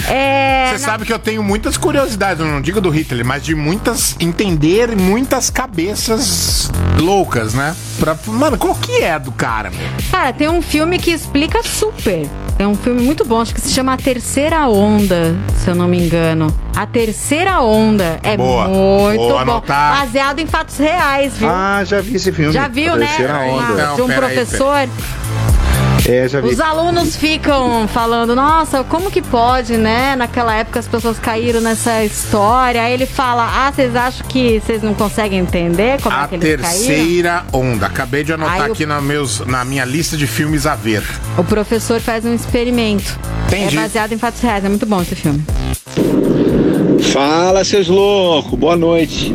[0.08, 0.70] É.
[0.70, 4.16] Você sabe que eu tenho muitas curiosidades, eu não digo do Hitler, mas de muitas.
[4.20, 6.70] entender muitas cabeças
[7.00, 7.74] loucas, né?
[7.98, 9.86] Pra, mano, qual que é do cara, meu?
[10.10, 12.28] Cara, tem um filme que explica super.
[12.58, 15.86] É um filme muito bom, acho que se chama A Terceira Onda, se eu não
[15.86, 16.46] me engano.
[16.74, 18.66] A Terceira Onda é Boa.
[18.68, 19.38] muito Vou bom.
[19.38, 19.98] anotar.
[20.00, 21.48] Baseado em fatos reais, viu?
[21.50, 22.52] Ah, já vi esse filme.
[22.52, 23.06] Já viu, A né?
[23.06, 23.72] Terceira onda.
[23.88, 24.88] Uma- de um professor.
[26.08, 26.48] É, já vi.
[26.50, 30.14] Os alunos ficam falando, nossa, como que pode, né?
[30.14, 32.80] Naquela época as pessoas caíram nessa história.
[32.80, 36.34] Aí ele fala, ah, vocês acham que vocês não conseguem entender como A é que
[36.36, 36.86] eles caíram?
[36.86, 37.86] terceira onda.
[37.86, 41.02] Acabei de anotar Aí o- aqui na, meus, na minha lista de filmes a ver.
[41.36, 43.18] O professor faz um experimento.
[43.48, 43.76] Entendi.
[43.76, 44.64] É baseado em fatos reais.
[44.64, 45.42] É muito bom esse filme.
[47.12, 49.34] Fala, seus loucos, boa noite.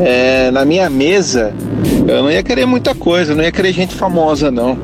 [0.00, 1.52] É, na minha mesa,
[2.06, 4.78] eu não ia querer muita coisa, não ia querer gente famosa, não.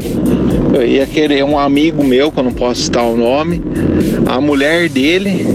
[0.73, 3.63] Eu ia querer um amigo meu, que eu não posso citar o nome,
[4.27, 5.47] a mulher dele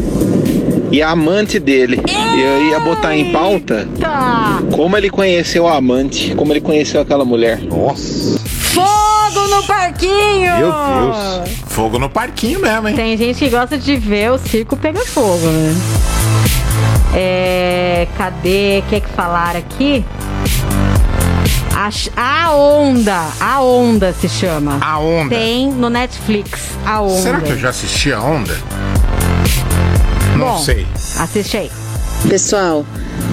[0.91, 2.01] e a amante dele.
[2.07, 3.87] E eu ia botar em pauta
[4.71, 7.61] como ele conheceu a amante, como ele conheceu aquela mulher.
[7.61, 8.39] Nossa.
[8.47, 10.57] Fogo no parquinho!
[10.57, 11.49] Meu Deus.
[11.67, 12.95] Fogo no parquinho mesmo, hein?
[12.95, 15.75] Tem gente que gosta de ver o circo pegar fogo, né?
[17.15, 18.07] É.
[18.17, 18.79] Cadê?
[18.79, 20.03] O que é que falaram aqui?
[21.83, 23.27] A, a Onda.
[23.41, 24.77] A Onda se chama.
[24.79, 25.35] A Onda.
[25.35, 26.69] Tem no Netflix.
[26.85, 27.21] A Onda.
[27.21, 28.57] Será que eu já assisti a onda?
[30.37, 30.87] Não Bom, sei.
[31.19, 31.71] Assiste aí.
[32.29, 32.85] Pessoal,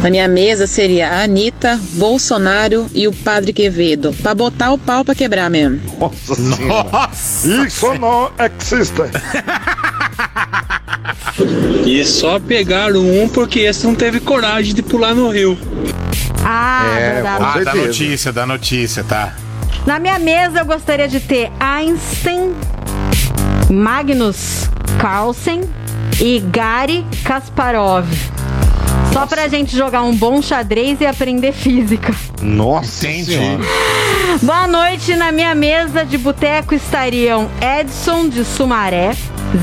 [0.02, 4.12] na minha mesa seria a Anitta, Bolsonaro e o Padre Quevedo.
[4.20, 5.80] Pra botar o pau pra quebrar mesmo.
[6.00, 7.10] Nossa senhora.
[7.68, 9.00] Isso não existe.
[11.86, 15.56] E só pegaram um porque esse não teve coragem de pular no rio.
[16.52, 17.44] Ah, É, verdade.
[17.44, 19.34] ah, da notícia, da notícia, tá?
[19.86, 22.52] Na minha mesa eu gostaria de ter Einstein,
[23.70, 24.68] Magnus
[25.00, 25.62] Carlsen
[26.20, 28.06] e Gary Kasparov.
[29.12, 32.12] Só pra gente jogar um bom xadrez e aprender física.
[32.42, 33.60] Nossa senhora.
[34.42, 39.12] Boa noite, na minha mesa de boteco estariam Edson de Sumaré,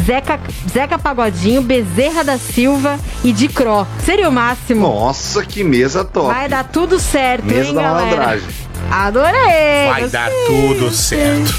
[0.05, 0.39] Zeca,
[0.72, 3.88] Zeca Pagodinho, Bezerra da Silva e de Cro.
[4.03, 4.81] Seria o máximo.
[4.88, 6.27] Nossa, que mesa top.
[6.27, 8.05] Vai dar tudo certo, Mesa hein, da galera?
[8.05, 8.49] malandragem.
[8.91, 9.89] Adorei!
[9.89, 11.53] Vai dar tudo certo.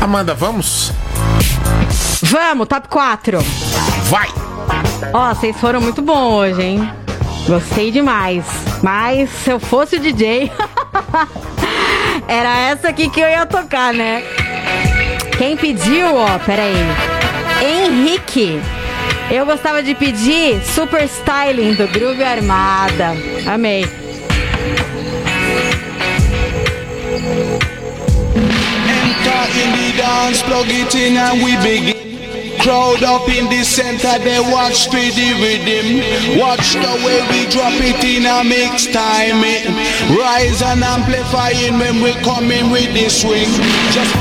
[0.00, 0.92] Amanda, vamos?
[2.22, 3.38] Vamos, top 4.
[4.04, 4.28] Vai!
[5.12, 6.90] Ó, vocês foram muito bons hoje, hein?
[7.46, 8.44] Gostei demais.
[8.82, 10.52] Mas se eu fosse o DJ,
[12.28, 14.22] era essa aqui que eu ia tocar, né?
[15.36, 16.74] Quem pediu, ó, peraí.
[17.62, 18.60] Henrique.
[19.30, 23.14] Eu gostava de pedir Super Styling do Groove Armada.
[23.46, 23.84] Amei.
[32.60, 35.08] Crowd up in the center, they watch the
[35.40, 36.38] rhythm.
[36.38, 39.40] Watch the way we drop it in a mix time.
[39.44, 39.64] It
[40.18, 43.48] rise and amplifying when we come in with the swing.
[43.92, 44.12] Just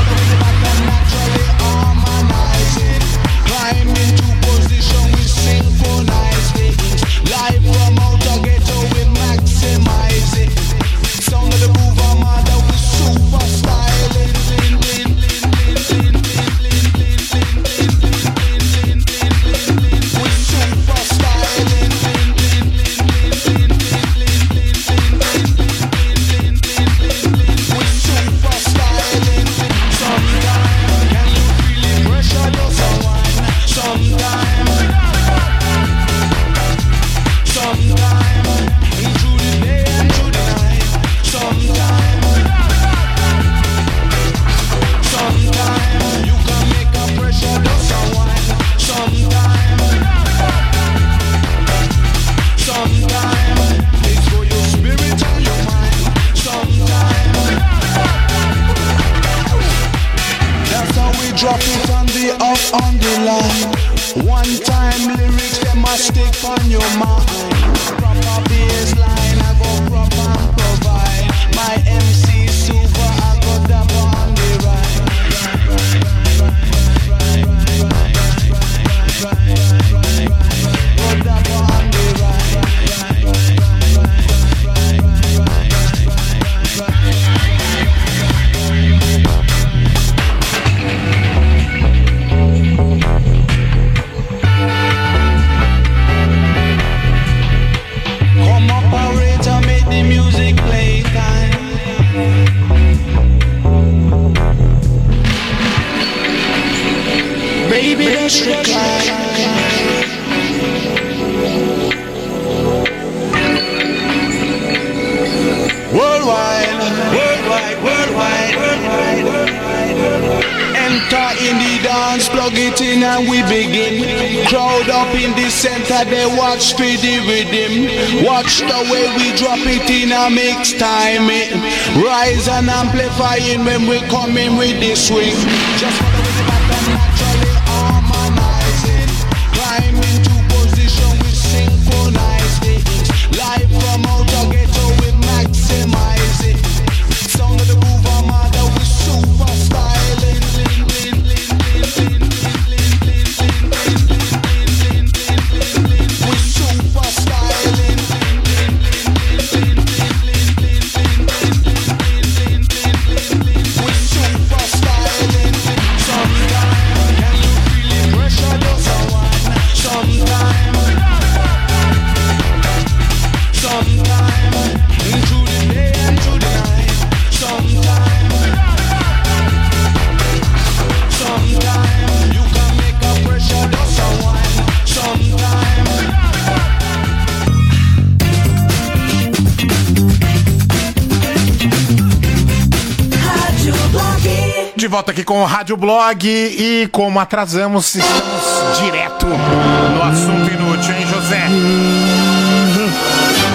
[195.78, 201.44] o Blog e como atrasamos, estamos direto no assunto inútil, hein, José?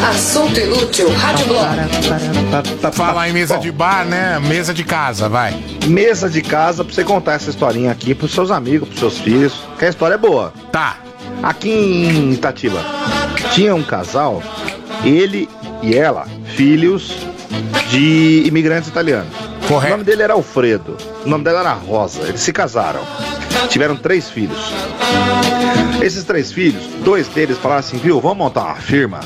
[0.08, 2.92] Assunto inútil, Rádio Blog.
[2.92, 4.38] Falar em mesa de bar, né?
[4.38, 5.52] Mesa de casa, vai.
[5.88, 9.54] Mesa de casa pra você contar essa historinha aqui pros seus amigos, pros seus filhos,
[9.76, 10.52] que a história é boa.
[10.70, 10.98] Tá.
[11.42, 12.84] Aqui em Itatiba,
[13.52, 14.40] tinha um casal,
[15.04, 15.48] ele
[15.82, 17.16] e ela, filhos
[17.90, 19.51] de imigrantes italianos.
[19.72, 19.94] Correto.
[19.94, 22.22] O nome dele era Alfredo, o nome dela era Rosa.
[22.28, 23.00] Eles se casaram,
[23.68, 24.72] tiveram três filhos.
[26.02, 29.20] Esses três filhos, dois deles falaram assim, viu, vamos montar uma firma.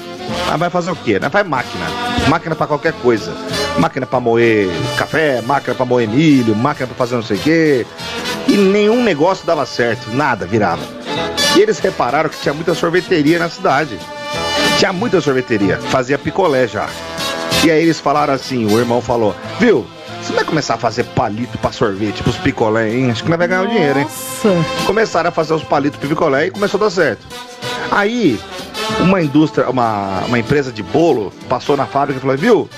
[0.48, 1.18] Ah, vai fazer o quê?
[1.18, 1.28] Né?
[1.28, 1.84] Faz máquina.
[2.28, 3.32] Máquina pra qualquer coisa.
[3.78, 7.86] Máquina pra moer café, máquina pra moer milho, máquina pra fazer não sei o quê.
[8.46, 10.82] E nenhum negócio dava certo, nada virava.
[11.56, 13.98] E eles repararam que tinha muita sorveteria na cidade.
[14.78, 16.88] Tinha muita sorveteria, fazia picolé já.
[17.64, 19.86] E aí eles falaram assim, o irmão falou, viu,
[20.26, 23.10] você vai começar a fazer palito pra sorvete, pros picolé, hein?
[23.12, 24.06] Acho que não vai ganhar o dinheiro, hein?
[24.84, 27.24] Começaram a fazer os palitos pro picolé e começou a dar certo.
[27.92, 28.40] Aí,
[28.98, 32.68] uma indústria, uma, uma empresa de bolo passou na fábrica e falou, viu?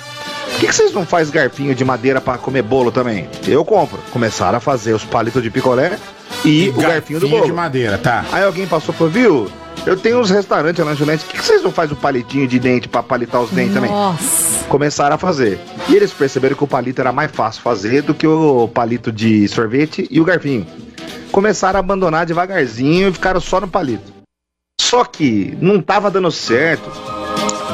[0.51, 3.27] Por que, que vocês não fazem garfinho de madeira pra comer bolo também?
[3.47, 3.97] Eu compro.
[4.11, 5.97] Começaram a fazer os palitos de picolé
[6.45, 7.45] e, o garfinho do bolo.
[7.45, 8.25] de madeira, tá.
[8.31, 9.51] Aí alguém passou e falou, viu?
[9.85, 12.87] Eu tenho uns restaurantes, lanchonetes, por que, que vocês não fazem o palitinho de dente
[12.87, 13.89] pra palitar os dentes também?
[13.89, 14.58] Nossa.
[14.69, 15.59] Começaram a fazer.
[15.89, 19.47] E eles perceberam que o palito era mais fácil fazer do que o palito de
[19.47, 20.65] sorvete e o garfinho.
[21.31, 24.13] Começaram a abandonar devagarzinho e ficaram só no palito.
[24.79, 26.89] Só que não tava dando certo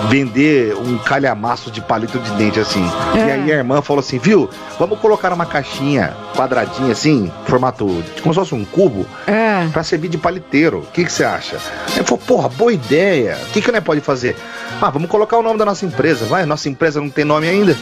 [0.09, 2.85] vender um calhamaço de palito de dente assim.
[3.15, 4.49] E aí a irmã falou assim, viu?
[4.79, 7.85] Vamos colocar uma caixinha quadradinha assim, formato
[8.21, 9.67] como se fosse um cubo, É.
[9.71, 10.79] pra servir de paliteiro.
[10.79, 11.57] O que você acha?
[11.95, 13.37] Aí falou, porra, boa ideia.
[13.47, 14.35] O que que nós pode fazer?
[14.81, 16.45] Ah, vamos colocar o nome da nossa empresa, vai?
[16.45, 17.75] Nossa empresa não tem nome ainda.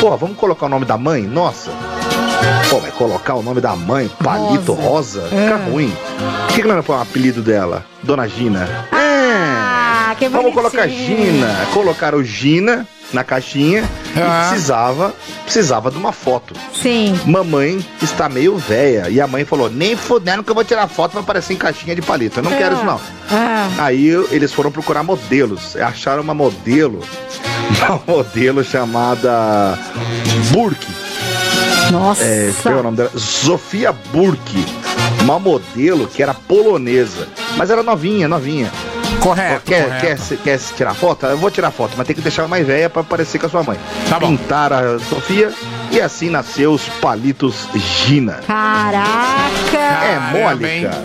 [0.00, 1.22] Pô, vamos colocar o nome da mãe?
[1.22, 1.70] Nossa.
[2.70, 5.22] Pô, vai colocar o nome da mãe, Palito Rosa?
[5.22, 5.92] Fica ruim.
[6.46, 7.84] Por que, que não foi um apelido dela?
[8.02, 8.68] Dona Gina.
[8.92, 9.07] Ah,
[10.18, 10.88] que Vamos colocar.
[10.88, 11.66] Gina.
[11.72, 13.84] Colocaram Gina na caixinha
[14.16, 14.46] Ah.
[14.46, 15.14] e precisava,
[15.44, 16.54] precisava de uma foto.
[16.74, 17.18] Sim.
[17.24, 19.08] Mamãe está meio velha.
[19.08, 21.94] E a mãe falou: nem fodendo que eu vou tirar foto pra aparecer em caixinha
[21.94, 22.40] de palito.
[22.40, 23.00] Eu não quero isso não.
[23.30, 23.68] Ah.
[23.78, 25.76] Aí eles foram procurar modelos.
[25.76, 27.00] Acharam uma modelo.
[27.86, 29.78] Uma modelo chamada
[30.50, 30.86] Burke.
[31.92, 32.22] Nossa.
[32.24, 33.10] É, qual é o nome dela?
[33.14, 34.64] Sofia Burke.
[35.22, 37.28] Uma modelo que era polonesa.
[37.58, 38.70] Mas era novinha, novinha.
[39.20, 40.00] Correto, Quer, correto.
[40.06, 41.26] quer, se- quer se tirar foto?
[41.26, 43.48] Eu vou tirar foto, mas tem que deixar ela mais velha pra parecer com a
[43.48, 43.78] sua mãe.
[44.08, 44.28] Tá bom.
[44.36, 45.52] Pintaram a Sofia
[45.90, 48.40] e assim nasceu os palitos Gina.
[48.46, 49.78] Caraca.
[49.78, 51.04] É mole, cara.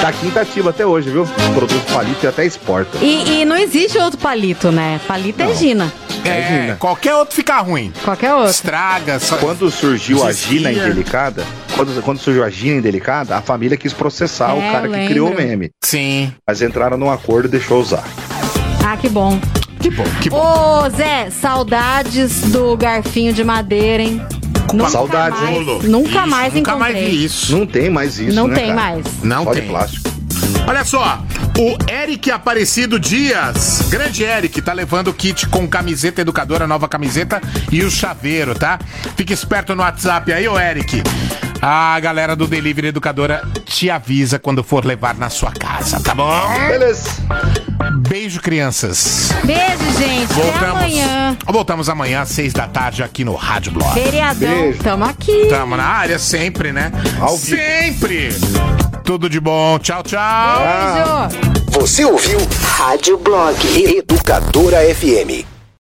[0.00, 1.26] Tá Itatiba até hoje, viu?
[1.54, 2.98] Produz palito e até exporta.
[3.00, 5.00] E, e não existe outro palito, né?
[5.06, 5.92] Palito é Gina.
[6.24, 7.92] É, qualquer outro fica ruim.
[8.04, 8.50] Qualquer outro.
[8.50, 9.18] Estraga.
[9.18, 9.36] Só...
[9.38, 10.32] Quando surgiu a.
[10.32, 11.44] Gina Indelicada,
[11.74, 15.30] quando, quando surgiu a Gina Indelicada, a família quis processar o É, cara que criou
[15.30, 15.70] o meme.
[15.84, 16.32] Sim.
[16.46, 18.04] Mas entraram num acordo e deixou usar.
[18.86, 19.38] Ah, que bom.
[19.80, 24.22] Que bom, que Ô, Zé, saudades do garfinho de madeira, hein?
[24.72, 25.80] Nunca Saudades, mais, hein?
[25.82, 26.92] Nunca mais nunca encontrei.
[26.94, 27.56] mais vi isso.
[27.56, 28.80] Não tem mais isso, Não né, tem cara?
[28.80, 29.06] mais.
[29.24, 29.62] Não Só tem.
[29.62, 30.11] de plástico.
[30.66, 31.22] Olha só,
[31.58, 37.40] o Eric Aparecido Dias, grande Eric, tá levando o kit com camiseta educadora, nova camiseta
[37.70, 38.78] e o chaveiro, tá?
[39.16, 41.02] Fica esperto no WhatsApp aí, ô Eric.
[41.64, 46.54] A galera do Delivery Educadora te avisa quando for levar na sua casa, tá bom?
[46.66, 47.08] Beleza.
[48.08, 49.30] Beijo, crianças.
[49.44, 50.32] Beijo, gente.
[50.56, 51.36] Até amanhã.
[51.46, 53.94] Voltamos amanhã às seis da tarde aqui no Rádio Blog.
[53.94, 54.72] Feriadão.
[54.82, 55.46] Tamo aqui.
[55.48, 56.90] Tamo na área sempre, né?
[57.20, 57.56] Ao vivo.
[57.56, 58.91] sempre!
[59.04, 59.78] Tudo de bom.
[59.78, 60.58] Tchau, tchau.
[61.30, 61.52] Beijo.
[61.72, 63.56] Você ouviu Rádio Blog
[63.96, 65.51] Educadora FM.